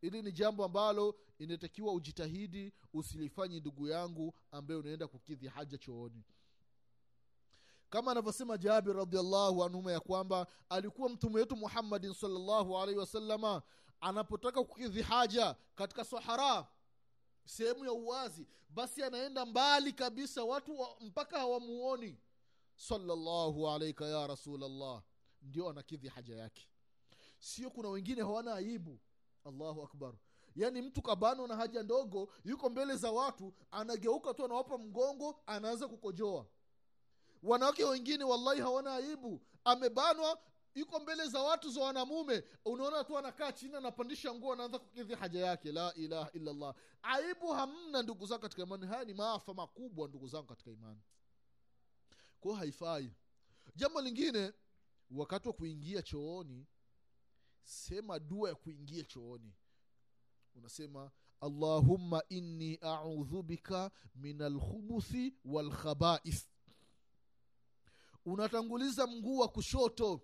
Hili 0.00 0.22
ni 0.22 0.32
jambo 0.32 0.64
ambalo 0.64 1.14
inatakiwa 1.38 1.92
ujitahidi 1.92 2.72
usilifanyi 2.92 3.60
ndugu 3.60 3.88
yangu 3.88 4.34
ambaye 4.50 4.80
unaenda 4.80 5.06
kukidhi 5.08 5.48
haja 5.48 5.78
chooni 5.78 6.24
kama 7.92 8.10
anavyosema 8.12 8.58
jabir 8.58 8.96
radiallahu 8.96 9.64
anhuma 9.64 9.92
ya 9.92 10.00
kwamba 10.00 10.46
alikuwa 10.68 11.08
mtume 11.08 11.36
wetu 11.36 11.56
muhammadin 11.56 12.14
salllahu 12.14 12.78
alaihi 12.78 12.98
wasalama 13.00 13.62
anapotaka 14.00 14.64
kukidhi 14.64 15.02
haja 15.02 15.56
katika 15.74 16.04
sahara 16.04 16.66
sehemu 17.44 17.84
ya 17.84 17.92
uwazi 17.92 18.46
basi 18.68 19.02
anaenda 19.02 19.46
mbali 19.46 19.92
kabisa 19.92 20.44
watu 20.44 20.80
wa, 20.80 20.96
mpaka 21.00 21.38
hawamuoni. 21.38 22.18
Salllahu 22.76 23.70
alaika 23.70 24.06
ya 24.06 24.26
rasulllah 24.26 25.02
ndio 25.42 25.68
anakidhi 25.70 26.08
haja 26.08 26.36
yake. 26.36 26.68
Sio 27.38 27.70
kuna 27.70 27.88
wengine 27.88 28.22
hawana 28.22 28.54
aibu. 28.54 28.98
Allahu 29.44 29.82
akbar. 29.82 30.14
Yaani 30.56 30.82
mtu 30.82 31.02
kabano 31.02 31.46
na 31.46 31.56
haja 31.56 31.82
ndogo 31.82 32.28
yuko 32.44 32.70
mbele 32.70 32.96
za 32.96 33.10
watu 33.12 33.54
anageuka 33.70 34.34
tu 34.34 34.44
anawapa 34.44 34.78
mgongo 34.78 35.40
anaanza 35.46 35.88
kukojoa 35.88 36.46
wanawake 37.42 37.84
wengine 37.84 38.24
wallahi 38.24 38.60
hawana 38.60 38.94
aibu. 38.94 39.42
Amebanwa 39.64 40.38
yuko 40.74 41.00
mbele 41.00 41.28
za 41.28 41.40
watu 41.42 41.70
za 41.70 41.80
wanamume. 41.82 42.44
Unaona 42.64 43.04
tu 43.04 43.18
anakaa 43.18 43.52
chini 43.52 43.74
anapandisha 43.76 44.34
nguo 44.34 44.52
anaanza 44.52 44.78
kukidhi 44.78 45.14
haja 45.14 45.46
yake. 45.46 45.72
La 45.72 45.94
ilaha 45.94 46.30
illallah. 46.32 46.74
Aibu 47.02 47.48
hamna 47.52 48.02
ndugu 48.02 48.26
zangu 48.26 48.42
katika 48.42 48.62
imani. 48.62 48.86
Haya 48.86 49.04
ni 49.04 49.14
maafa 49.14 49.54
makubwa 49.54 50.08
ndugu 50.08 50.28
zangu 50.28 50.46
katika 50.46 50.70
imani. 50.70 51.00
Kwao 52.40 52.54
haifai. 52.54 53.12
Jambo 53.76 54.00
lingine 54.00 54.52
wakati 55.10 55.48
wa 55.48 55.54
kuingia 55.54 56.02
chooni 56.02 56.66
sema 57.62 58.18
dua 58.18 58.48
ya 58.48 58.54
kuingia 58.54 59.04
chooni. 59.04 59.54
Unasema 60.54 61.10
allahumma 61.40 62.22
inni 62.28 62.76
audhu 62.80 63.42
bika 63.42 63.90
min 64.14 64.42
alkhubuthi 64.42 65.34
walkhabaith 65.44 66.51
unatanguliza 68.24 69.06
mguu 69.06 69.38
wa 69.38 69.48
kushoto. 69.48 70.22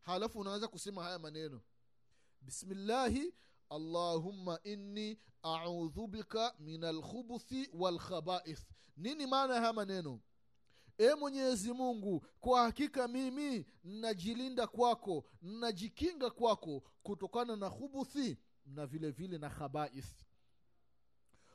Halafu 0.00 0.38
unaanza 0.38 0.68
kusema 0.68 1.02
haya 1.02 1.18
maneno. 1.18 1.60
Bismillahi 2.40 3.34
allahumma 3.70 4.60
inni 4.64 5.18
audhu 5.42 6.06
bika 6.06 6.54
min 6.58 6.84
alkhubuthi 6.84 7.70
walkhabaith 7.72 8.62
nini 8.96 9.26
maana 9.26 9.54
ya 9.54 9.60
haya 9.60 9.72
maneno? 9.72 10.20
E 10.98 11.14
mwenyezi 11.14 11.72
mungu 11.72 12.26
kwa 12.40 12.62
hakika 12.62 13.08
mimi 13.08 13.66
najilinda 13.84 14.66
kwako 14.66 15.24
najikinga 15.42 16.30
kwako 16.30 16.82
kutokana 17.02 17.56
na 17.56 17.66
hubuthi 17.66 18.38
na 18.66 18.86
vile 18.86 19.10
vile 19.10 19.38
na 19.38 19.50
khabaith. 19.50 20.24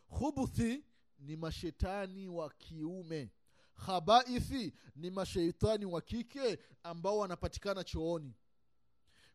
Hubuthi 0.07 0.85
ni 1.19 1.35
mashetani 1.35 2.27
wa 2.27 2.49
kiume 2.49 3.31
khabaithi 3.75 4.73
ni 4.95 5.09
masheitani 5.11 5.85
wa 5.85 6.01
kike 6.01 6.59
ambao 6.83 7.17
wanapatikana 7.17 7.83
chooni. 7.83 8.33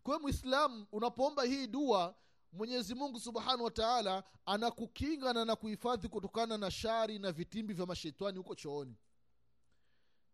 Kwa 0.03 0.19
mwislamu 0.21 0.87
unapoomba 0.93 1.43
hii 1.43 1.67
dua 1.67 2.15
mwenyezi 2.53 2.95
mungu 2.95 3.21
subhanahu 3.21 3.65
wa 3.65 3.71
taala 3.71 4.25
anakukinga 4.47 5.33
na 5.33 5.43
anakuhifadhi 5.43 6.09
kutokana 6.09 6.59
na 6.59 6.71
shari 6.71 7.19
na 7.19 7.33
vitimbi 7.33 7.75
vya 7.75 7.87
mashetani 7.87 8.39
huko 8.39 8.55
chooni. 8.55 8.97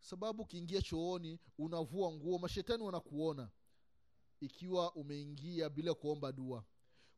Sababu 0.01 0.43
ukiingia 0.43 0.83
chooni 0.83 1.41
unavua 1.59 2.13
nguo 2.13 2.39
mashetani 2.39 2.83
wanakuona 2.83 3.49
ikiwa 4.41 4.95
umeingia 4.95 5.69
bila 5.71 5.95
kuomba 5.95 6.33
dua 6.33 6.65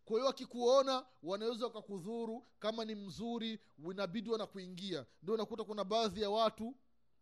kwa 0.08 0.16
hiyo 0.16 0.26
wakikuona 0.26 1.06
wanaweza 1.22 1.64
wakakudhuru 1.64 2.46
kama 2.58 2.84
ni 2.84 2.94
mzuri 2.94 3.60
inabidi 3.90 4.30
wanakuingia. 4.30 5.06
Ndio 5.22 5.34
unakuta 5.34 5.64
kuna 5.64 5.84
baadhi 5.84 6.22
ya 6.22 6.30
watu 6.30 6.74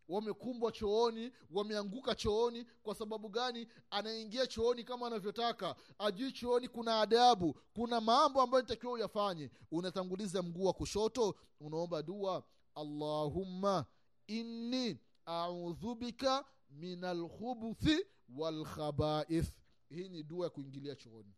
wamekumbwa 0.09 0.71
chooni 0.71 1.31
wameanguka 1.51 2.15
chooni. 2.15 2.65
Kwa 2.83 2.95
sababu 2.95 3.29
gani? 3.29 3.67
Anaingia 3.89 4.47
chooni 4.47 4.83
kama 4.83 5.07
anavyotaka. 5.07 5.75
Ajui 5.99 6.31
chooni 6.31 6.67
kuna 6.67 7.01
adabu 7.01 7.59
kuna 7.73 8.01
mambo 8.01 8.41
ambayo 8.41 8.61
nitakiwa 8.61 8.93
uyafanye. 8.93 9.51
Unatanguliza 9.71 10.41
mguu 10.41 10.65
wa 10.65 10.73
kushoto 10.73 11.35
unaomba 11.59 12.03
dua 12.03 12.43
allahumma 12.75 13.85
inni 14.27 14.99
audhu 15.25 15.95
bika 15.95 16.45
min 16.69 17.03
alkhubuthi 17.03 18.05
walkhabaith 18.37 19.49
hii 19.89 20.09
ni 20.09 20.23
dua 20.23 20.43
ya 20.45 20.49
kuingilia 20.49 20.95
chooni 20.95 21.33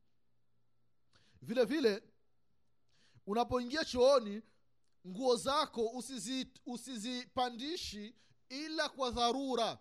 vile 1.41 1.65
vile 1.65 2.03
unapoingia 3.25 3.85
chooni 3.85 4.41
nguo 5.07 5.35
zako 5.35 5.87
usizi, 5.87 6.47
usizipandishi 6.65 8.15
ila 8.49 8.89
kwa 8.89 9.11
dharura. 9.11 9.79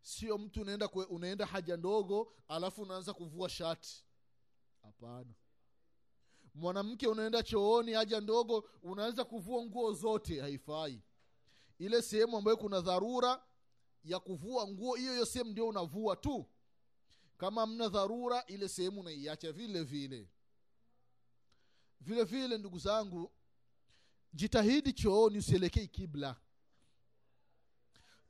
Sio 0.00 0.38
mtu 0.38 0.60
unaenda 0.62 0.88
kwe, 0.88 1.04
unaenda 1.04 1.46
haja 1.46 1.76
ndogo 1.76 2.32
alafu 2.48 2.82
unaanza 2.82 3.14
kuvua 3.14 3.48
shati. 3.48 4.04
Hapana. 4.82 5.34
Mwanamke 6.54 7.06
unaenda 7.06 7.42
chooni 7.42 7.92
haja 7.92 8.20
ndogo 8.20 8.68
unaanza 8.82 9.24
kuvua 9.24 9.62
nguo 9.64 9.92
zote 9.92 10.40
haifai. 10.40 11.02
Ile 11.78 12.02
sehemu 12.02 12.36
ambayo 12.36 12.56
kuna 12.56 12.80
dharura 12.80 13.44
ya 14.04 14.20
kuvua 14.20 14.68
nguo 14.68 14.94
hiyo 14.94 15.12
hiyo 15.12 15.26
sehemu 15.26 15.50
ndio 15.50 15.68
unavua 15.68 16.16
tu 16.16 16.46
kama 17.38 17.66
mna 17.66 17.88
dharura 17.88 18.46
ile 18.46 18.68
sehemu 18.68 19.00
unaiacha 19.00 19.52
vile 19.52 19.82
vile. 19.84 20.28
Vile 22.00 22.24
vile 22.24 22.58
ndugu 22.58 22.78
zangu 22.78 23.32
jitahidi 24.32 24.92
chooni 24.92 25.38
usielekei 25.38 25.88
kibla. 25.88 26.36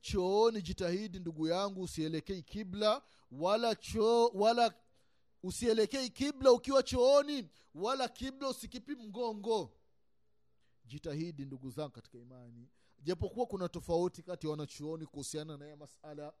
Chooni 0.01 0.61
jitahidi 0.61 1.19
ndugu 1.19 1.47
yangu 1.47 1.81
usielekei 1.81 2.43
kibla 2.43 3.01
wala 3.31 3.75
choo 3.75 4.27
wala 4.33 4.73
usielekei 5.43 6.09
kibla 6.09 6.51
ukiwa 6.51 6.83
chooni 6.83 7.49
wala 7.75 8.07
kibla 8.07 8.49
usikipi 8.49 8.95
mgongo. 8.95 9.73
Jitahidi 10.85 11.45
ndugu 11.45 11.69
zangu 11.71 11.91
katika 11.91 12.17
imani. 12.17 12.69
Japokuwa 12.99 13.45
kuna 13.45 13.69
tofauti 13.69 14.23
kati 14.23 14.47
ya 14.47 14.51
wanachuoni 14.51 15.05
kuhusiana 15.05 15.57
na 15.57 15.67
ya 15.67 15.77
masala 15.77 16.33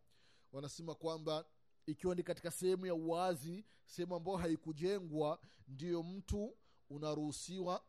wanasema 0.51 0.95
kwamba 0.95 1.45
ikiwa 1.87 2.15
ni 2.15 2.23
katika 2.23 2.51
sehemu 2.51 2.85
ya 2.85 2.95
uwazi 2.95 3.65
sehemu 3.85 4.15
ambayo 4.15 4.37
haikujengwa 4.37 5.39
ndiyo 5.67 6.03
mtu 6.03 6.57
unaruhusiwa 6.89 7.83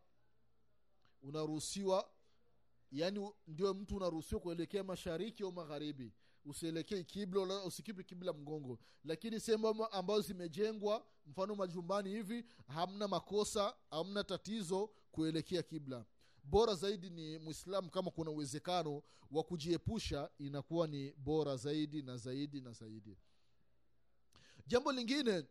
unaruhusiwa 1.22 2.10
yani 2.92 3.30
ndio 3.46 3.74
mtu 3.74 3.96
unaruhusiwa 3.96 4.40
kuelekea 4.40 4.84
mashariki 4.84 5.42
au 5.42 5.52
magharibi. 5.52 6.12
Usielekei 6.44 7.04
kibla 7.04 7.64
usikipi 7.64 8.04
kibla 8.04 8.32
mgongo. 8.32 8.78
Lakini 9.04 9.40
sehemu 9.40 9.84
ambazo 9.86 10.20
zimejengwa 10.20 11.06
mfano 11.26 11.54
majumbani 11.54 12.10
hivi 12.10 12.44
hamna 12.66 13.08
makosa 13.08 13.74
hamna 13.90 14.24
tatizo 14.24 14.90
kuelekea 15.12 15.62
kibla. 15.62 16.04
Bora 16.44 16.74
zaidi 16.74 17.10
ni 17.10 17.38
mwislamu 17.38 17.90
kama 17.90 18.10
kuna 18.10 18.30
uwezekano 18.30 19.02
wa 19.30 19.42
kujiepusha 19.44 20.30
inakuwa 20.38 20.86
ni 20.86 21.12
bora 21.12 21.56
zaidi 21.56 22.02
na 22.02 22.16
zaidi 22.16 22.60
na 22.60 22.72
zaidi 22.72 23.18
jambo 24.68 24.92
lingine 24.92 25.44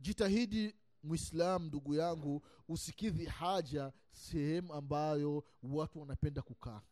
jitahidi 0.00 0.74
mwislam 1.02 1.64
ndugu 1.66 1.94
yangu 1.94 2.46
usikidhi 2.68 3.24
haja 3.24 3.92
sehemu 4.12 4.72
ambayo 4.74 5.44
watu 5.62 6.00
wanapenda 6.00 6.42
kukaa. 6.42 6.82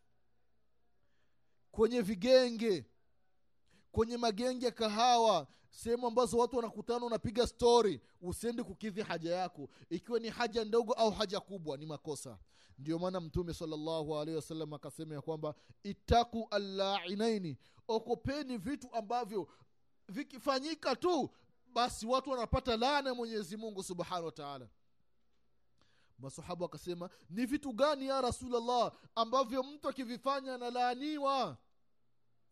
Kwenye 1.71 2.01
vigenge 2.01 2.85
kwenye 3.93 4.17
magenge 4.17 4.67
ya 4.67 4.73
kahawa 4.73 5.47
sehemu 5.71 6.07
ambazo 6.07 6.39
watu 6.39 6.57
wanakutana 6.57 7.07
unapiga 7.07 7.47
stori 7.47 8.01
usiende 8.21 8.63
kukidhi 8.63 9.03
haja 9.03 9.37
yako. 9.37 9.69
Ikiwa 9.91 10.19
ni 10.19 10.29
haja 10.29 10.65
ndogo 10.65 10.93
au 10.93 11.11
haja 11.11 11.41
kubwa 11.41 11.77
ni 11.77 11.87
makosa. 11.87 12.39
Ndio 12.79 12.99
maana 12.99 13.21
mtume 13.21 13.55
salllahu 13.55 14.19
alehi 14.19 14.43
akasema 14.75 15.15
ya 15.15 15.21
kwamba 15.21 15.55
itaku 15.83 16.49
allainaini 16.51 17.59
okopeni 17.89 18.59
vitu 18.59 18.95
ambavyo 18.95 19.49
vikifanyika 20.09 20.97
tu 20.97 21.31
basi 21.75 22.07
watu 22.07 22.31
wanapata 22.31 22.77
laana 22.77 23.09
ya 23.09 23.15
mwenyezi 23.15 23.57
mungu 23.57 23.83
subhanahu 23.83 24.27
wa 24.27 24.33
taala. 24.33 24.69
Masahaba 26.19 26.65
wakasema 26.65 27.11
ni 27.31 27.47
vitu 27.47 27.73
gani 27.73 28.07
ya 28.07 28.21
rasulllah 28.21 28.93
ambavyo 29.15 29.63
mtu 29.63 29.89
akivifanya 29.89 30.55
analaaniwa? 30.55 31.57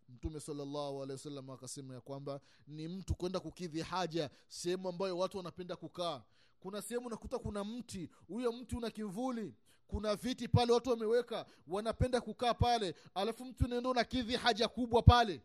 Mtume 0.08 0.40
salllahu 0.40 1.02
alehi 1.02 1.12
wasallam 1.12 1.50
akasema 1.50 1.94
ya 1.94 2.00
kwamba 2.00 2.40
ni 2.66 2.88
mtu 2.88 3.14
kwenda 3.14 3.40
kukidhi 3.40 3.82
haja 3.82 4.30
sehemu 4.48 4.88
ambayo 4.88 5.18
watu 5.18 5.36
wanapenda 5.36 5.76
kukaa. 5.76 6.22
Kuna 6.60 6.82
sehemu 6.82 7.06
unakuta 7.06 7.38
kuna 7.38 7.64
mti 7.64 8.10
huyo 8.28 8.52
mti 8.52 8.76
una 8.76 8.90
kivuli 8.90 9.54
kuna 9.86 10.16
viti 10.16 10.48
pale 10.48 10.72
watu 10.72 10.90
wameweka 10.90 11.46
wanapenda 11.66 12.20
kukaa 12.20 12.54
pale 12.54 12.94
alafu 13.14 13.44
mtu 13.44 13.64
unaenda 13.64 13.90
unakidhi 13.90 14.36
haja 14.36 14.68
kubwa 14.68 15.02
pale 15.02 15.42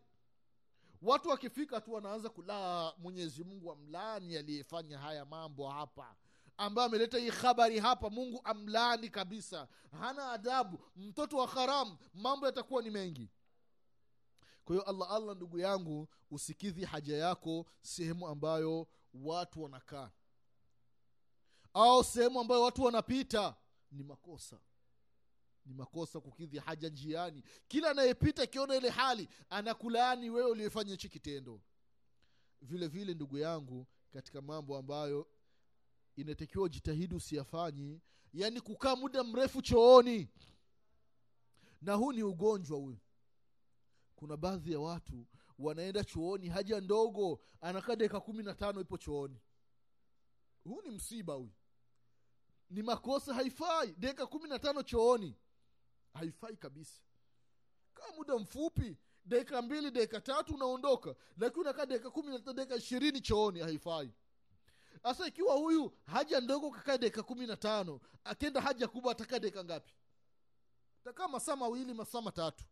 watu 1.06 1.28
wakifika 1.28 1.80
tu 1.80 1.92
wanaanza 1.92 2.28
kulaa 2.28 2.92
mwenyezi 2.98 3.44
mungu 3.44 3.72
amlani 3.72 4.36
aliyefanya 4.36 4.98
haya 4.98 5.24
mambo 5.24 5.68
hapa. 5.68 6.16
Ambaye 6.56 6.86
ameleta 6.88 7.18
hii 7.18 7.30
habari 7.30 7.78
hapa 7.78 8.10
mungu 8.10 8.40
amlani 8.44 9.08
kabisa. 9.08 9.68
Hana 10.00 10.32
adabu. 10.32 10.78
Mtoto 10.96 11.36
wa 11.36 11.46
haramu. 11.46 11.96
Mambo 12.14 12.46
yatakuwa 12.46 12.82
ni 12.82 12.90
mengi. 12.90 13.30
Kwa 14.64 14.76
hiyo 14.76 14.82
allah 14.88 15.10
allah 15.10 15.36
ndugu 15.36 15.58
yangu 15.58 16.08
usikidhi 16.30 16.84
haja 16.84 17.16
yako 17.16 17.66
sehemu 17.82 18.28
ambayo 18.28 18.88
watu 19.14 19.62
wanakaa. 19.62 20.10
Au 21.74 22.04
sehemu 22.04 22.40
ambayo 22.40 22.62
watu 22.62 22.82
wanapita 22.82 23.54
ni 23.92 24.02
makosa 24.04 24.58
ni 25.66 25.74
makosa 25.74 26.20
kukidhi 26.20 26.58
haja 26.58 26.88
njiani. 26.88 27.42
Kila 27.68 27.90
anayepita 27.90 28.42
akiona 28.42 28.76
ile 28.76 28.90
hali 28.90 29.28
anakulaani 29.50 30.30
wewe 30.30 30.50
uliyefanya 30.50 30.90
hichi 30.90 31.08
kitendo. 31.08 31.60
Vile 32.60 32.88
vile 32.88 33.14
ndugu 33.14 33.38
yangu 33.38 33.86
katika 34.12 34.42
mambo 34.42 34.76
ambayo 34.76 35.28
inatakiwa 36.16 36.64
ujitahidi 36.64 37.14
usiyafanyi 37.14 38.00
yaani 38.32 38.60
kukaa 38.60 38.96
muda 38.96 39.24
mrefu 39.24 39.62
chooni. 39.62 40.28
Na 41.82 41.94
huu 41.94 42.12
ni 42.12 42.22
ugonjwa 42.22 42.78
huyu. 42.78 42.98
Kuna 44.16 44.36
baadhi 44.36 44.72
ya 44.72 44.80
watu 44.80 45.26
wanaenda 45.58 46.04
chooni 46.04 46.48
haja 46.48 46.80
ndogo 46.80 47.40
anakaa 47.60 47.96
dakika 47.96 48.20
kumi 48.20 48.42
na 48.42 48.54
tano 48.54 48.80
ipo 48.80 48.98
chooni. 48.98 49.40
Huu 50.64 50.82
ni 50.82 50.90
msiba 50.90 51.34
huyu. 51.34 51.52
Ni 52.70 52.82
makosa 52.82 53.34
haifai 53.34 53.94
dakika 53.98 54.26
kumi 54.26 54.48
na 54.48 54.58
tano 54.58 54.82
chooni 54.82 55.36
haifai 56.16 56.56
kabisa. 56.56 57.00
Kaa 57.94 58.12
muda 58.16 58.36
mfupi 58.38 58.96
dakika 59.24 59.62
mbili 59.62 59.90
dakika 59.90 60.20
tatu 60.20 60.54
unaondoka. 60.54 61.14
Lakini 61.38 61.60
unakaa 61.60 61.86
dakika 61.86 62.10
kumi 62.10 62.30
na 62.32 62.52
dakika 62.52 62.76
ishirini 62.76 63.20
chooni 63.20 63.60
haifai. 63.60 64.10
Sasa 65.02 65.26
ikiwa 65.26 65.54
huyu 65.54 65.92
haja 66.06 66.40
ndogo 66.40 66.70
kakaa 66.70 66.98
dakika 66.98 67.22
kumi 67.22 67.46
na 67.46 67.56
tano 67.56 68.00
akenda 68.24 68.60
haja 68.60 68.88
kubwa 68.88 69.12
atakaa 69.12 69.38
dakika 69.38 69.64
ngapi? 69.64 69.92
Takaa 71.04 71.28
masaa 71.28 71.56
mawili 71.56 71.94
masaa 71.94 72.20
matatu. 72.20 72.64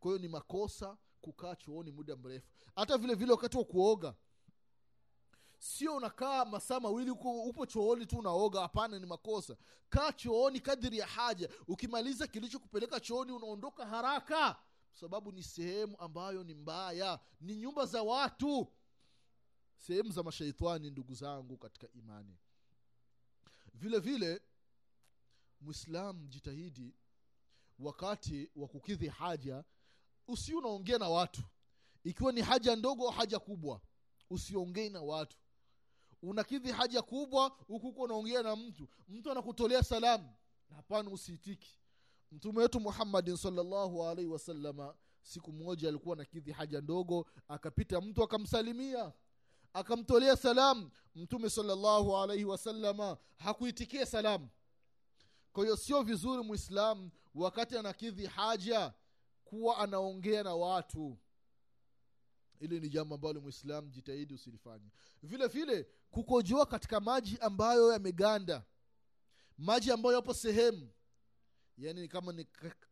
Kwa 0.00 0.10
hiyo 0.10 0.22
ni 0.22 0.28
makosa 0.28 0.96
kukaa 1.20 1.54
chooni 1.56 1.90
muda 1.90 2.16
mrefu. 2.16 2.46
Hata 2.76 2.98
vile 2.98 3.14
vile 3.14 3.32
wakati 3.32 3.58
wa 3.58 3.64
kuoga 3.64 4.14
sio 5.62 5.96
unakaa 5.96 6.44
masaa 6.44 6.80
mawili 6.80 7.10
uko 7.10 7.42
upo 7.42 7.66
chooni 7.66 8.06
tu 8.06 8.18
unaoga 8.18 8.60
hapana 8.60 8.98
ni 8.98 9.06
makosa. 9.06 9.56
Kaa 9.88 10.12
chooni 10.12 10.60
kadiri 10.60 10.98
ya 10.98 11.06
haja. 11.06 11.48
Ukimaliza 11.68 12.26
kilichokupeleka 12.26 13.00
chooni 13.00 13.32
unaondoka 13.32 13.86
haraka. 13.86 14.56
Sababu 14.92 15.32
ni 15.32 15.42
sehemu 15.42 15.96
ambayo 16.00 16.44
ni 16.44 16.54
mbaya. 16.54 17.20
Ni 17.40 17.56
nyumba 17.56 17.86
za 17.86 18.02
watu. 18.02 18.72
Sehemu 19.76 20.10
za 20.12 20.22
mashaitani 20.22 20.90
ndugu 20.90 21.14
zangu 21.14 21.56
katika 21.56 21.88
imani. 21.92 22.36
Vile 23.74 23.98
vile 23.98 24.40
mwislam 25.60 26.26
jitahidi 26.28 26.94
wakati 27.78 28.50
wa 28.56 28.68
kukidhi 28.68 29.08
haja 29.08 29.64
usi 30.28 30.54
unaongea 30.54 30.98
na 30.98 31.08
watu. 31.08 31.42
Ikiwa 32.04 32.32
ni 32.32 32.40
haja 32.42 32.76
ndogo 32.76 33.04
au 33.08 33.12
haja 33.12 33.38
kubwa 33.38 33.80
usiongei 34.30 34.90
na 34.90 35.02
watu 35.02 35.36
unakidhi 36.22 36.72
haja 36.72 37.02
kubwa 37.02 37.48
huku 37.48 37.78
huko 37.86 38.02
unaongea 38.02 38.42
na 38.42 38.56
mtu. 38.56 38.88
Mtu 39.08 39.30
anakutolea 39.30 39.82
salamu. 39.82 40.28
Hapana 40.76 41.10
usiitiki. 41.10 41.78
Mtume 42.32 42.58
wetu 42.58 42.80
muhammadin 42.80 43.36
salllahu 43.36 44.04
alaihi 44.06 44.30
wasalama 44.30 44.94
siku 45.22 45.52
moja 45.52 45.88
alikuwa 45.88 46.16
nakidhi 46.16 46.52
haja 46.52 46.80
ndogo 46.80 47.26
akapita 47.48 48.00
mtu 48.00 48.22
akamsalimia. 48.22 49.12
Akamtolea 49.72 50.36
salamu. 50.36 50.90
Mtume 51.14 51.50
salllahu 51.50 52.16
alaihi 52.16 52.44
wasalama 52.44 53.16
hakuitikia 53.38 54.06
salamu. 54.06 54.48
Kwa 55.52 55.64
hiyo 55.64 55.76
sio 55.76 56.02
vizuri 56.02 56.42
mwislamu 56.42 57.10
wakati 57.34 57.78
anakidhi 57.78 58.26
haja 58.26 58.92
kuwa 59.44 59.78
anaongea 59.78 60.42
na 60.42 60.54
watu 60.54 61.18
hili 62.62 62.80
ni 62.80 62.88
jambo 62.88 63.14
ambalo 63.14 63.40
mwislam 63.40 63.90
jitahidi 63.90 64.34
usilifanye. 64.34 64.90
Vile 65.22 65.46
vile 65.46 65.86
kukojoa 66.10 66.66
katika 66.66 67.00
maji 67.00 67.38
ambayo 67.40 67.92
yameganda. 67.92 68.64
Maji 69.58 69.90
ambayo 69.92 70.14
yapo 70.16 70.34
sehemu. 70.34 70.88
Yaani 71.78 72.08
kama 72.08 72.32
ni 72.32 72.46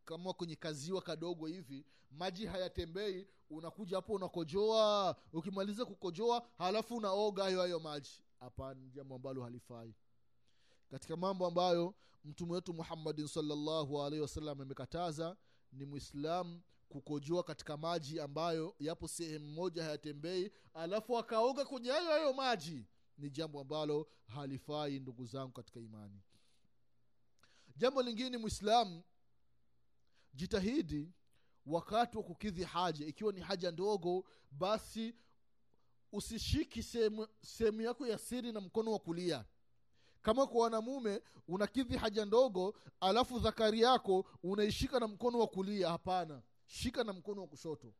kama 0.05 0.33
kwenye 0.33 0.55
kaziwa 0.55 1.01
kadogo 1.01 1.47
hivi 1.47 1.85
maji 2.11 2.45
hayatembei 2.45 3.27
unakuja 3.49 3.95
hapo 3.95 4.13
unakojoa. 4.13 5.15
Ukimaliza 5.33 5.85
kukojoa 5.85 6.47
halafu 6.57 6.95
unaoga 6.95 7.43
hayo 7.43 7.59
hayo 7.61 7.79
maji. 7.79 8.23
Hapana 8.39 8.89
jambo 8.93 9.15
ambalo 9.15 9.43
halifai. 9.43 9.93
Katika 10.91 11.17
mambo 11.17 11.47
ambayo 11.47 11.95
mtume 12.25 12.53
wetu 12.53 12.73
muhammadin 12.73 13.27
salllahu 13.27 14.01
alaihi 14.01 14.21
wasallam 14.21 14.61
amekataza 14.61 15.37
ni 15.71 15.85
mwislamu 15.85 16.61
kukojoa 16.91 17.43
katika 17.43 17.77
maji 17.77 18.19
ambayo 18.19 18.75
yapo 18.79 19.07
sehemu 19.07 19.45
moja 19.51 19.83
hayatembei 19.83 20.51
alafu 20.73 21.17
akaoga 21.17 21.65
kwenye 21.65 21.89
hayo 21.89 22.09
hayo 22.11 22.33
maji 22.33 22.85
ni 23.17 23.29
jambo 23.29 23.59
ambalo 23.61 24.07
halifai 24.27 24.99
ndugu 24.99 25.25
zangu 25.25 25.51
katika 25.51 25.79
imani. 25.79 26.21
Jambo 27.75 28.01
lingine 28.01 28.37
mwislamu 28.37 29.03
jitahidi 30.33 31.11
wakati 31.65 32.17
wa 32.17 32.23
kukidhi 32.23 32.63
haja 32.63 33.05
ikiwa 33.05 33.33
ni 33.33 33.41
haja 33.41 33.71
ndogo 33.71 34.25
basi 34.51 35.15
usishiki 36.11 36.83
sehemu 37.41 37.81
yako 37.81 38.07
ya 38.07 38.17
siri 38.17 38.51
na 38.51 38.61
mkono 38.61 38.91
wa 38.91 38.99
kulia. 38.99 39.45
Kama 40.21 40.47
kwa 40.47 40.63
wanamume 40.63 41.21
unakidhi 41.47 41.97
haja 41.97 42.25
ndogo 42.25 42.75
alafu 42.99 43.39
dhakari 43.39 43.81
yako 43.81 44.25
unaishika 44.43 44.99
na 44.99 45.07
mkono 45.07 45.39
wa 45.39 45.47
kulia 45.47 45.89
hapana 45.89 46.41
shika 46.71 47.03
na 47.03 47.13
mkono 47.13 47.41
wa 47.41 47.47
kushoto. 47.47 47.93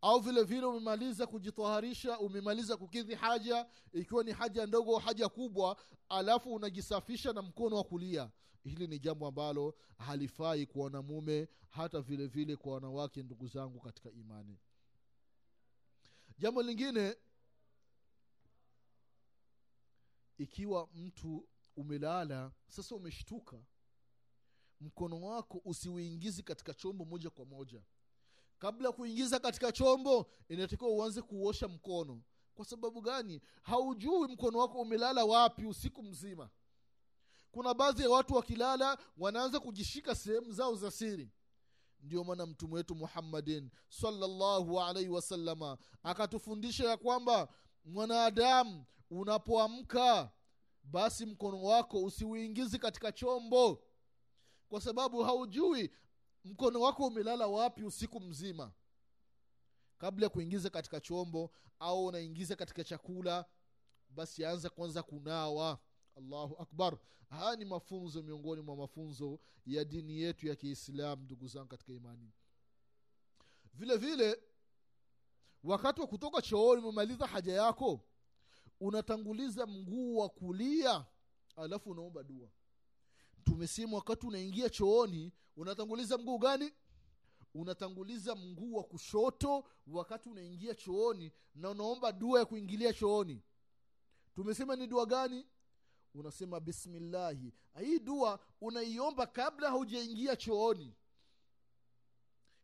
Au 0.00 0.20
vile 0.20 0.42
vile 0.44 0.66
umemaliza 0.66 1.26
kujitaharisha 1.26 2.18
umemaliza 2.18 2.76
kukidhi 2.76 3.14
haja 3.14 3.66
ikiwa 3.92 4.24
ni 4.24 4.32
haja 4.32 4.66
ndogo 4.66 4.98
haja 4.98 5.28
kubwa 5.28 5.76
alafu 6.08 6.54
unajisafisha 6.54 7.32
na 7.32 7.42
mkono 7.42 7.76
wa 7.76 7.84
kulia. 7.84 8.30
Hili 8.64 8.86
ni 8.86 8.98
jambo 8.98 9.26
ambalo 9.26 9.74
halifai 9.98 10.66
kwa 10.66 10.84
wanamume 10.84 11.48
hata 11.70 12.00
vile 12.00 12.26
vile 12.26 12.56
kwa 12.56 12.74
wanawake 12.74 13.22
ndugu 13.22 13.48
zangu 13.48 13.80
katika 13.80 14.10
imani. 14.10 14.58
Jambo 16.38 16.62
lingine 16.62 17.16
ikiwa 20.38 20.88
mtu 20.94 21.48
umelala 21.76 22.52
sasa 22.68 22.94
umeshtuka 22.94 23.64
mkono 24.82 25.20
wako 25.20 25.60
usiuingizi 25.64 26.42
katika 26.42 26.74
chombo 26.74 27.04
moja 27.04 27.30
kwa 27.30 27.44
moja. 27.44 27.82
Kabla 28.58 28.88
ya 28.88 28.92
kuingiza 28.92 29.38
katika 29.40 29.72
chombo 29.72 30.30
inatakiwa 30.48 30.90
uanze 30.90 31.22
kuosha 31.22 31.68
mkono. 31.68 32.22
Kwa 32.54 32.64
sababu 32.64 33.00
gani? 33.00 33.40
Haujui 33.62 34.28
mkono 34.28 34.58
wako 34.58 34.80
umelala 34.80 35.24
wapi 35.24 35.66
usiku 35.66 36.02
mzima. 36.02 36.50
Kuna 37.52 37.74
baadhi 37.74 38.02
ya 38.02 38.10
watu 38.10 38.34
wakilala 38.34 38.98
wanaanza 39.18 39.60
kujishika 39.60 40.14
sehemu 40.14 40.52
zao 40.52 40.74
za 40.74 40.90
siri. 40.90 41.30
Ndio 42.00 42.24
maana 42.24 42.46
mtume 42.46 42.74
wetu 42.74 42.94
muhammadin 42.94 43.70
salllahu 43.88 44.80
alaihi 44.80 45.08
wasalama 45.08 45.78
akatufundisha 46.02 46.84
ya 46.88 46.96
kwamba 46.96 47.48
mwanadamu 47.84 48.84
unapoamka 49.10 50.30
basi 50.82 51.26
mkono 51.26 51.62
wako 51.62 52.02
usiuingizi 52.04 52.78
katika 52.78 53.12
chombo 53.12 53.82
kwa 54.72 54.80
sababu 54.80 55.22
haujui 55.22 55.90
mkono 56.44 56.80
wako 56.80 57.06
umelala 57.06 57.46
wapi 57.46 57.84
usiku 57.84 58.20
mzima. 58.20 58.72
Kabla 59.98 60.26
ya 60.26 60.30
kuingiza 60.30 60.70
katika 60.70 61.00
chombo 61.00 61.50
au 61.78 62.06
unaingiza 62.06 62.56
katika 62.56 62.84
chakula 62.84 63.44
basi 64.10 64.44
anza 64.44 64.70
kwanza 64.70 65.02
kunawa. 65.02 65.78
Allahu 66.16 66.56
akbar. 66.62 66.98
Haya 67.30 67.56
ni 67.56 67.64
mafunzo 67.64 68.22
miongoni 68.22 68.62
mwa 68.62 68.76
mafunzo 68.76 69.38
ya 69.66 69.84
dini 69.84 70.20
yetu 70.20 70.46
ya 70.46 70.56
kiislam 70.56 71.22
ndugu 71.22 71.48
zangu 71.48 71.68
katika 71.68 71.92
imani. 71.92 72.32
Vile 73.74 73.96
vile 73.96 74.42
wakati 75.64 76.00
wa 76.00 76.06
kutoka 76.06 76.42
chooni 76.42 76.82
umemaliza 76.82 77.26
haja 77.26 77.52
yako 77.52 78.00
unatanguliza 78.80 79.66
mguu 79.66 80.16
wa 80.16 80.28
kulia 80.28 81.04
alafu 81.56 81.90
unaomba 81.90 82.22
dua 82.22 82.48
tumesema 83.44 83.96
wakati 83.96 84.26
unaingia 84.26 84.68
chooni 84.70 85.32
unatanguliza 85.56 86.18
mguu 86.18 86.38
gani? 86.38 86.72
Unatanguliza 87.54 88.34
mguu 88.34 88.74
wa 88.74 88.84
kushoto 88.84 89.64
wakati 89.86 90.28
unaingia 90.28 90.74
chooni 90.74 91.32
na 91.54 91.70
unaomba 91.70 92.12
dua 92.12 92.38
ya 92.38 92.44
kuingilia 92.44 92.92
chooni. 92.92 93.42
Tumesema 94.34 94.76
ni 94.76 94.86
dua 94.86 95.06
gani? 95.06 95.46
Unasema 96.14 96.60
bismillahi. 96.60 97.52
Hii 97.80 97.98
dua 97.98 98.40
unaiomba 98.60 99.26
kabla 99.26 99.68
haujaingia 99.70 100.36
chooni. 100.36 100.94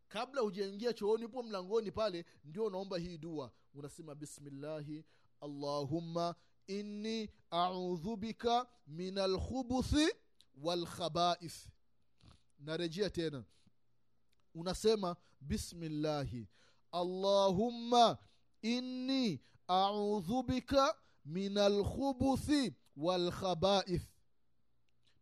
Kabla 0.08 0.40
hujaingia 0.40 0.92
chooni 0.92 1.24
upo 1.24 1.42
mlangoni 1.42 1.92
pale 1.92 2.24
ndio 2.44 2.64
unaomba 2.64 2.98
hii 2.98 3.18
dua. 3.18 3.52
Unasema 3.74 4.14
bismillahi 4.14 5.04
allahumma 5.40 6.34
inni 6.66 7.30
audhu 7.50 8.16
bika 8.16 8.66
min 8.86 9.18
alkhubuthi 9.18 10.08
walkhabaith 10.62 11.68
narejea 12.58 13.10
tena. 13.10 13.44
Unasema 14.54 15.16
bismillahi. 15.40 16.48
Allahumma 16.92 18.18
inni 18.62 19.40
audhu 19.68 20.42
bika 20.42 20.94
min 21.24 21.58
alkhubuthi 21.58 22.74
walkhabaith 22.96 24.02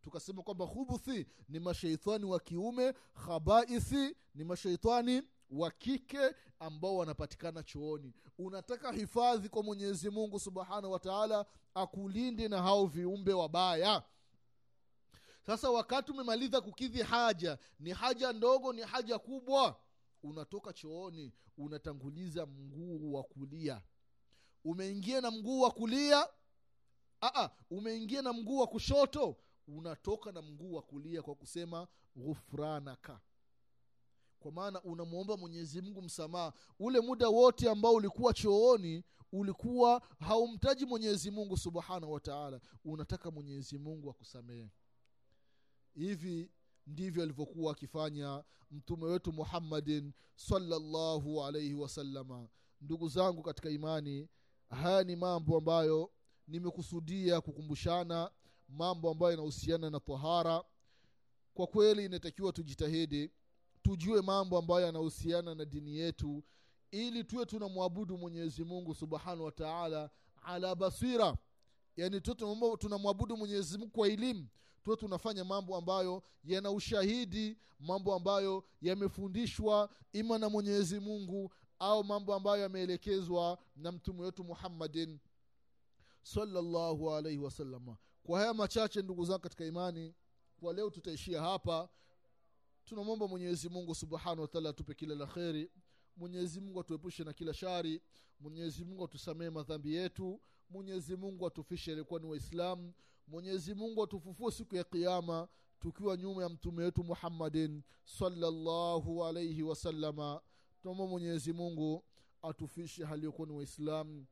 tukasema 0.01 0.43
kwamba 0.43 0.67
khubuthi 0.67 1.27
ni 1.49 1.59
masheitani 1.59 2.25
wa 2.25 2.39
kiume 2.39 2.93
khabaithi 3.25 4.15
ni 4.35 4.43
masheitani 4.43 5.21
wa 5.49 5.71
kike 5.71 6.35
ambao 6.59 6.97
wanapatikana 6.97 7.63
chooni. 7.63 8.13
Unataka 8.37 8.91
hifadhi 8.91 9.49
kwa 9.49 9.63
mwenyezi 9.63 10.09
mungu 10.09 10.39
subhanahu 10.39 10.91
wa 10.91 10.99
taala 10.99 11.45
akulinde 11.73 12.47
na 12.47 12.61
hao 12.61 12.85
viumbe 12.85 13.33
wabaya 13.33 14.03
sasa 15.47 15.69
wakati 15.69 16.11
umemaliza 16.11 16.61
kukidhi 16.61 17.01
haja 17.01 17.57
ni 17.79 17.91
haja 17.91 18.33
ndogo 18.33 18.73
ni 18.73 18.81
haja 18.81 19.19
kubwa. 19.19 19.79
Unatoka 20.23 20.73
chooni 20.73 21.33
unatanguliza 21.57 22.45
mguu 22.45 23.13
wa 23.13 23.23
kulia. 23.23 23.81
Umeingia 24.63 25.21
na 25.21 25.31
mguu 25.31 25.61
wa 25.61 25.71
kulia? 25.71 26.27
Aa, 27.21 27.49
umeingia 27.69 28.21
na 28.21 28.33
mguu 28.33 28.57
wa 28.57 28.67
kushoto? 28.67 29.37
Unatoka 29.67 30.31
na 30.31 30.41
mguu 30.41 30.73
wa 30.73 30.81
kulia 30.81 31.21
kwa 31.21 31.35
kusema 31.35 31.87
ghufranaka. 32.17 33.19
Kwa 34.39 34.51
maana 34.51 34.81
unamwomba 34.83 35.37
mwenyezi 35.37 35.81
mungu 35.81 36.01
msamaha. 36.01 36.53
Ule 36.79 36.99
muda 36.99 37.29
wote 37.29 37.69
ambao 37.69 37.93
ulikuwa 37.93 38.33
chooni 38.33 39.03
ulikuwa 39.31 40.01
haumtaji 40.19 40.85
mwenyezi 40.85 41.31
mungu 41.31 41.57
subhanahu 41.57 42.13
wa 42.13 42.19
taala. 42.19 42.59
Unataka 42.85 43.31
mwenyezi 43.31 43.77
mungu 43.77 44.09
akusamehe 44.09 44.71
hivi 45.97 46.49
ndivyo 46.87 47.23
alivyokuwa 47.23 47.71
akifanya 47.71 48.43
mtume 48.71 49.05
wetu 49.05 49.33
muhammadin 49.33 50.13
salllahu 50.35 51.43
alaihi 51.43 51.73
wasalama 51.73 52.47
ndugu 52.81 53.09
zangu 53.09 53.43
katika 53.43 53.69
imani 53.69 54.27
haya 54.69 55.03
ni 55.03 55.15
mambo 55.15 55.57
ambayo 55.57 56.11
nimekusudia 56.47 57.41
kukumbushana 57.41 58.31
mambo 58.69 59.11
ambayo 59.11 59.31
yanahusiana 59.31 59.89
na 59.89 59.99
tahara. 59.99 60.63
Kwa 61.53 61.67
kweli 61.67 62.05
inatakiwa 62.05 62.53
tujitahidi 62.53 63.31
tujue 63.81 64.21
mambo 64.21 64.57
ambayo 64.57 64.85
yanahusiana 64.85 65.55
na 65.55 65.65
dini 65.65 65.97
yetu 65.97 66.43
ili 66.91 67.23
tuwe 67.23 67.45
tunamwabudu 67.45 68.17
mwenyezi 68.17 68.63
mungu 68.63 68.95
subhanahu 68.95 69.43
wa 69.43 69.51
taala 69.51 70.09
ala 70.43 70.75
basira. 70.75 71.37
Yani 71.95 72.21
tuwe 72.21 72.77
tunamwabudu 72.77 73.37
mwenyezi 73.37 73.77
mungu 73.77 73.91
kwa 73.91 74.07
elimu 74.07 74.47
tuwe 74.87 74.97
tunafanya 74.97 75.43
mambo 75.45 75.75
ambayo 75.77 76.23
yana 76.43 76.71
ushahidi 76.71 77.57
mambo 77.79 78.13
ambayo 78.15 78.63
yamefundishwa 78.81 79.89
ima 80.13 80.37
na 80.37 80.49
mwenyezi 80.49 80.99
mungu 80.99 81.53
au 81.79 82.03
mambo 82.03 82.33
ambayo 82.33 82.61
yameelekezwa 82.61 83.57
na 83.75 83.91
mtume 83.91 84.21
wetu 84.23 84.43
muhammadin 84.43 85.19
salllahu 86.23 87.11
alaihi 87.13 87.37
wasalama 87.39 87.97
kwa 88.23 88.39
haya 88.39 88.53
machache 88.53 89.01
ndugu 89.01 89.25
zangu 89.25 89.39
katika 89.39 89.65
imani 89.65 90.15
kwa 90.59 90.73
leo 90.73 90.89
tutaishia 90.89 91.41
hapa. 91.41 91.89
Tunamwomba 92.85 93.27
mwenyezi 93.27 93.69
mungu 93.69 93.95
subhanahu 93.95 94.41
wataala 94.41 94.69
atupe 94.69 94.93
kila 94.93 95.15
la 95.15 95.25
kheri. 95.27 95.71
Mwenyezi 96.17 96.61
mungu 96.61 96.79
atuepushe 96.79 97.23
na 97.23 97.33
kila 97.33 97.53
shari. 97.53 98.01
Mwenyezi 98.39 98.85
mungu 98.85 99.05
atusamehe 99.05 99.49
madhambi 99.49 99.95
yetu. 99.95 100.41
Mwenyezi 100.69 101.15
mungu 101.15 101.47
atufishe 101.47 101.91
alikuwa 101.91 102.19
ni 102.19 102.25
waislamu 102.25 102.93
mwenyezi 103.27 103.73
mungu 103.75 104.03
atufufue 104.03 104.51
siku 104.51 104.75
ya 104.75 104.83
qiama 104.83 105.47
tukiwa 105.79 106.17
nyuma 106.17 106.43
ya 106.43 106.49
mtume 106.49 106.83
wetu 106.83 107.03
muhammadin 107.03 107.83
salllahu 108.05 109.25
alaihi 109.25 109.63
wasalama 109.63 110.41
tunaomba 110.81 111.07
mwenyezi 111.07 111.53
mungu 111.53 112.03
atufishe 112.41 113.05
haliyokuwa 113.05 113.47
ni 113.47 113.53
waislamu. 113.53 114.25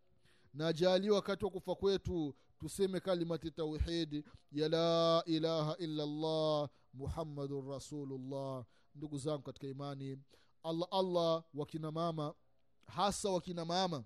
Na 0.53 0.67
ajali 0.67 1.09
wakati 1.09 1.45
wa 1.45 1.51
kufa 1.51 1.75
kwetu 1.75 2.35
tuseme 2.59 2.99
kalimati 2.99 3.51
tauhidi 3.51 4.23
ya 4.51 4.69
la 4.69 5.23
ilaha 5.25 5.77
illa 5.77 6.05
llah 6.05 6.69
muhammadun 6.93 7.69
rasulullah. 7.69 8.65
Ndugu 8.95 9.17
zangu 9.17 9.41
katika 9.43 9.67
imani 9.67 10.17
allah 10.63 10.87
allah 10.91 11.43
wakina 11.53 11.91
mama 11.91 12.33
hasa 12.87 13.29
wakina 13.29 13.65
mama 13.65 14.03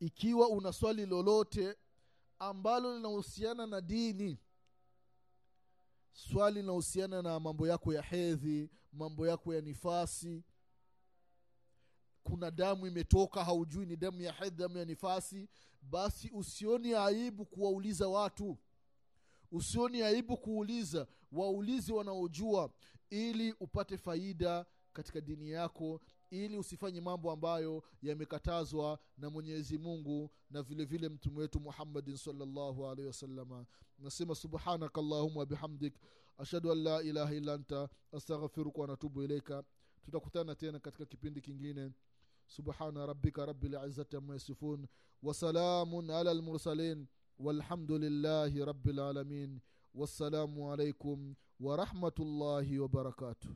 ikiwa 0.00 0.48
una 0.48 0.72
swali 0.72 1.06
lolote 1.06 1.76
ambalo 2.40 2.96
linahusiana 2.96 3.66
na 3.66 3.80
dini. 3.80 4.38
Swali 6.12 6.60
linahusiana 6.60 7.22
na 7.22 7.40
mambo 7.40 7.68
yako 7.68 7.94
ya 7.94 8.02
hedhi 8.02 8.70
mambo 8.92 9.26
yako 9.26 9.54
ya 9.54 9.60
nifasi. 9.60 10.44
Kuna 12.24 12.50
damu 12.50 12.86
imetoka 12.86 13.44
haujui 13.44 13.86
ni 13.86 13.96
damu 13.96 14.20
ya 14.22 14.32
hedhi 14.32 14.56
damu 14.56 14.78
ya 14.78 14.84
nifasi. 14.84 15.48
Basi 15.82 16.30
usioni 16.32 16.94
aibu 16.94 17.44
kuwauliza 17.46 18.08
watu. 18.08 18.58
Usioni 19.52 20.02
aibu 20.02 20.36
kuuliza 20.36 21.06
waulizi 21.32 21.92
wanaojua 21.92 22.70
ili 23.10 23.52
upate 23.52 23.96
faida 23.98 24.66
katika 24.92 25.20
dini 25.20 25.50
yako 25.50 26.00
ili 26.29 26.57
usifanye 26.57 27.01
mambo 27.01 27.31
ambayo 27.31 27.83
yamekatazwa 28.01 28.99
na 29.17 29.29
mwenyezi 29.29 29.77
mungu 29.77 30.31
na 30.49 30.61
vile 30.63 30.85
vile 30.85 31.09
mtume 31.09 31.39
wetu 31.39 31.59
muhammadin 31.59 32.17
salllahu 32.17 32.85
alaihi 32.87 33.07
wasalama 33.07 33.65
nasema 33.99 34.35
subhanaka 34.35 35.01
allahuma 35.01 35.45
bihamdik 35.45 35.93
ashhadu 36.37 36.71
an 36.71 36.77
la 36.83 37.01
ilaha 37.03 37.33
illa 37.35 37.53
anta 37.53 37.89
astaghfiruka 38.11 38.81
wanatubu 38.81 39.23
ilaika 39.23 39.63
tutakutana 40.05 40.55
tena 40.55 40.79
katika 40.79 41.05
kipindi 41.05 41.41
kingine 41.41 41.91
subhana 42.47 43.05
rabbika 43.05 43.45
rabilizati 43.45 44.15
ama 44.15 44.33
yasifun 44.33 44.87
wasalamun 45.23 46.09
ala 46.09 46.33
lmursalin 46.33 47.05
والحمد 47.39 47.91
لله 47.91 48.65
رب 48.65 48.89
العالمين 48.89 49.59
والسلام 49.95 50.61
عليكم 50.61 51.33
ورحمه 51.59 52.13
الله 52.19 52.79
وبركاته 52.79 53.49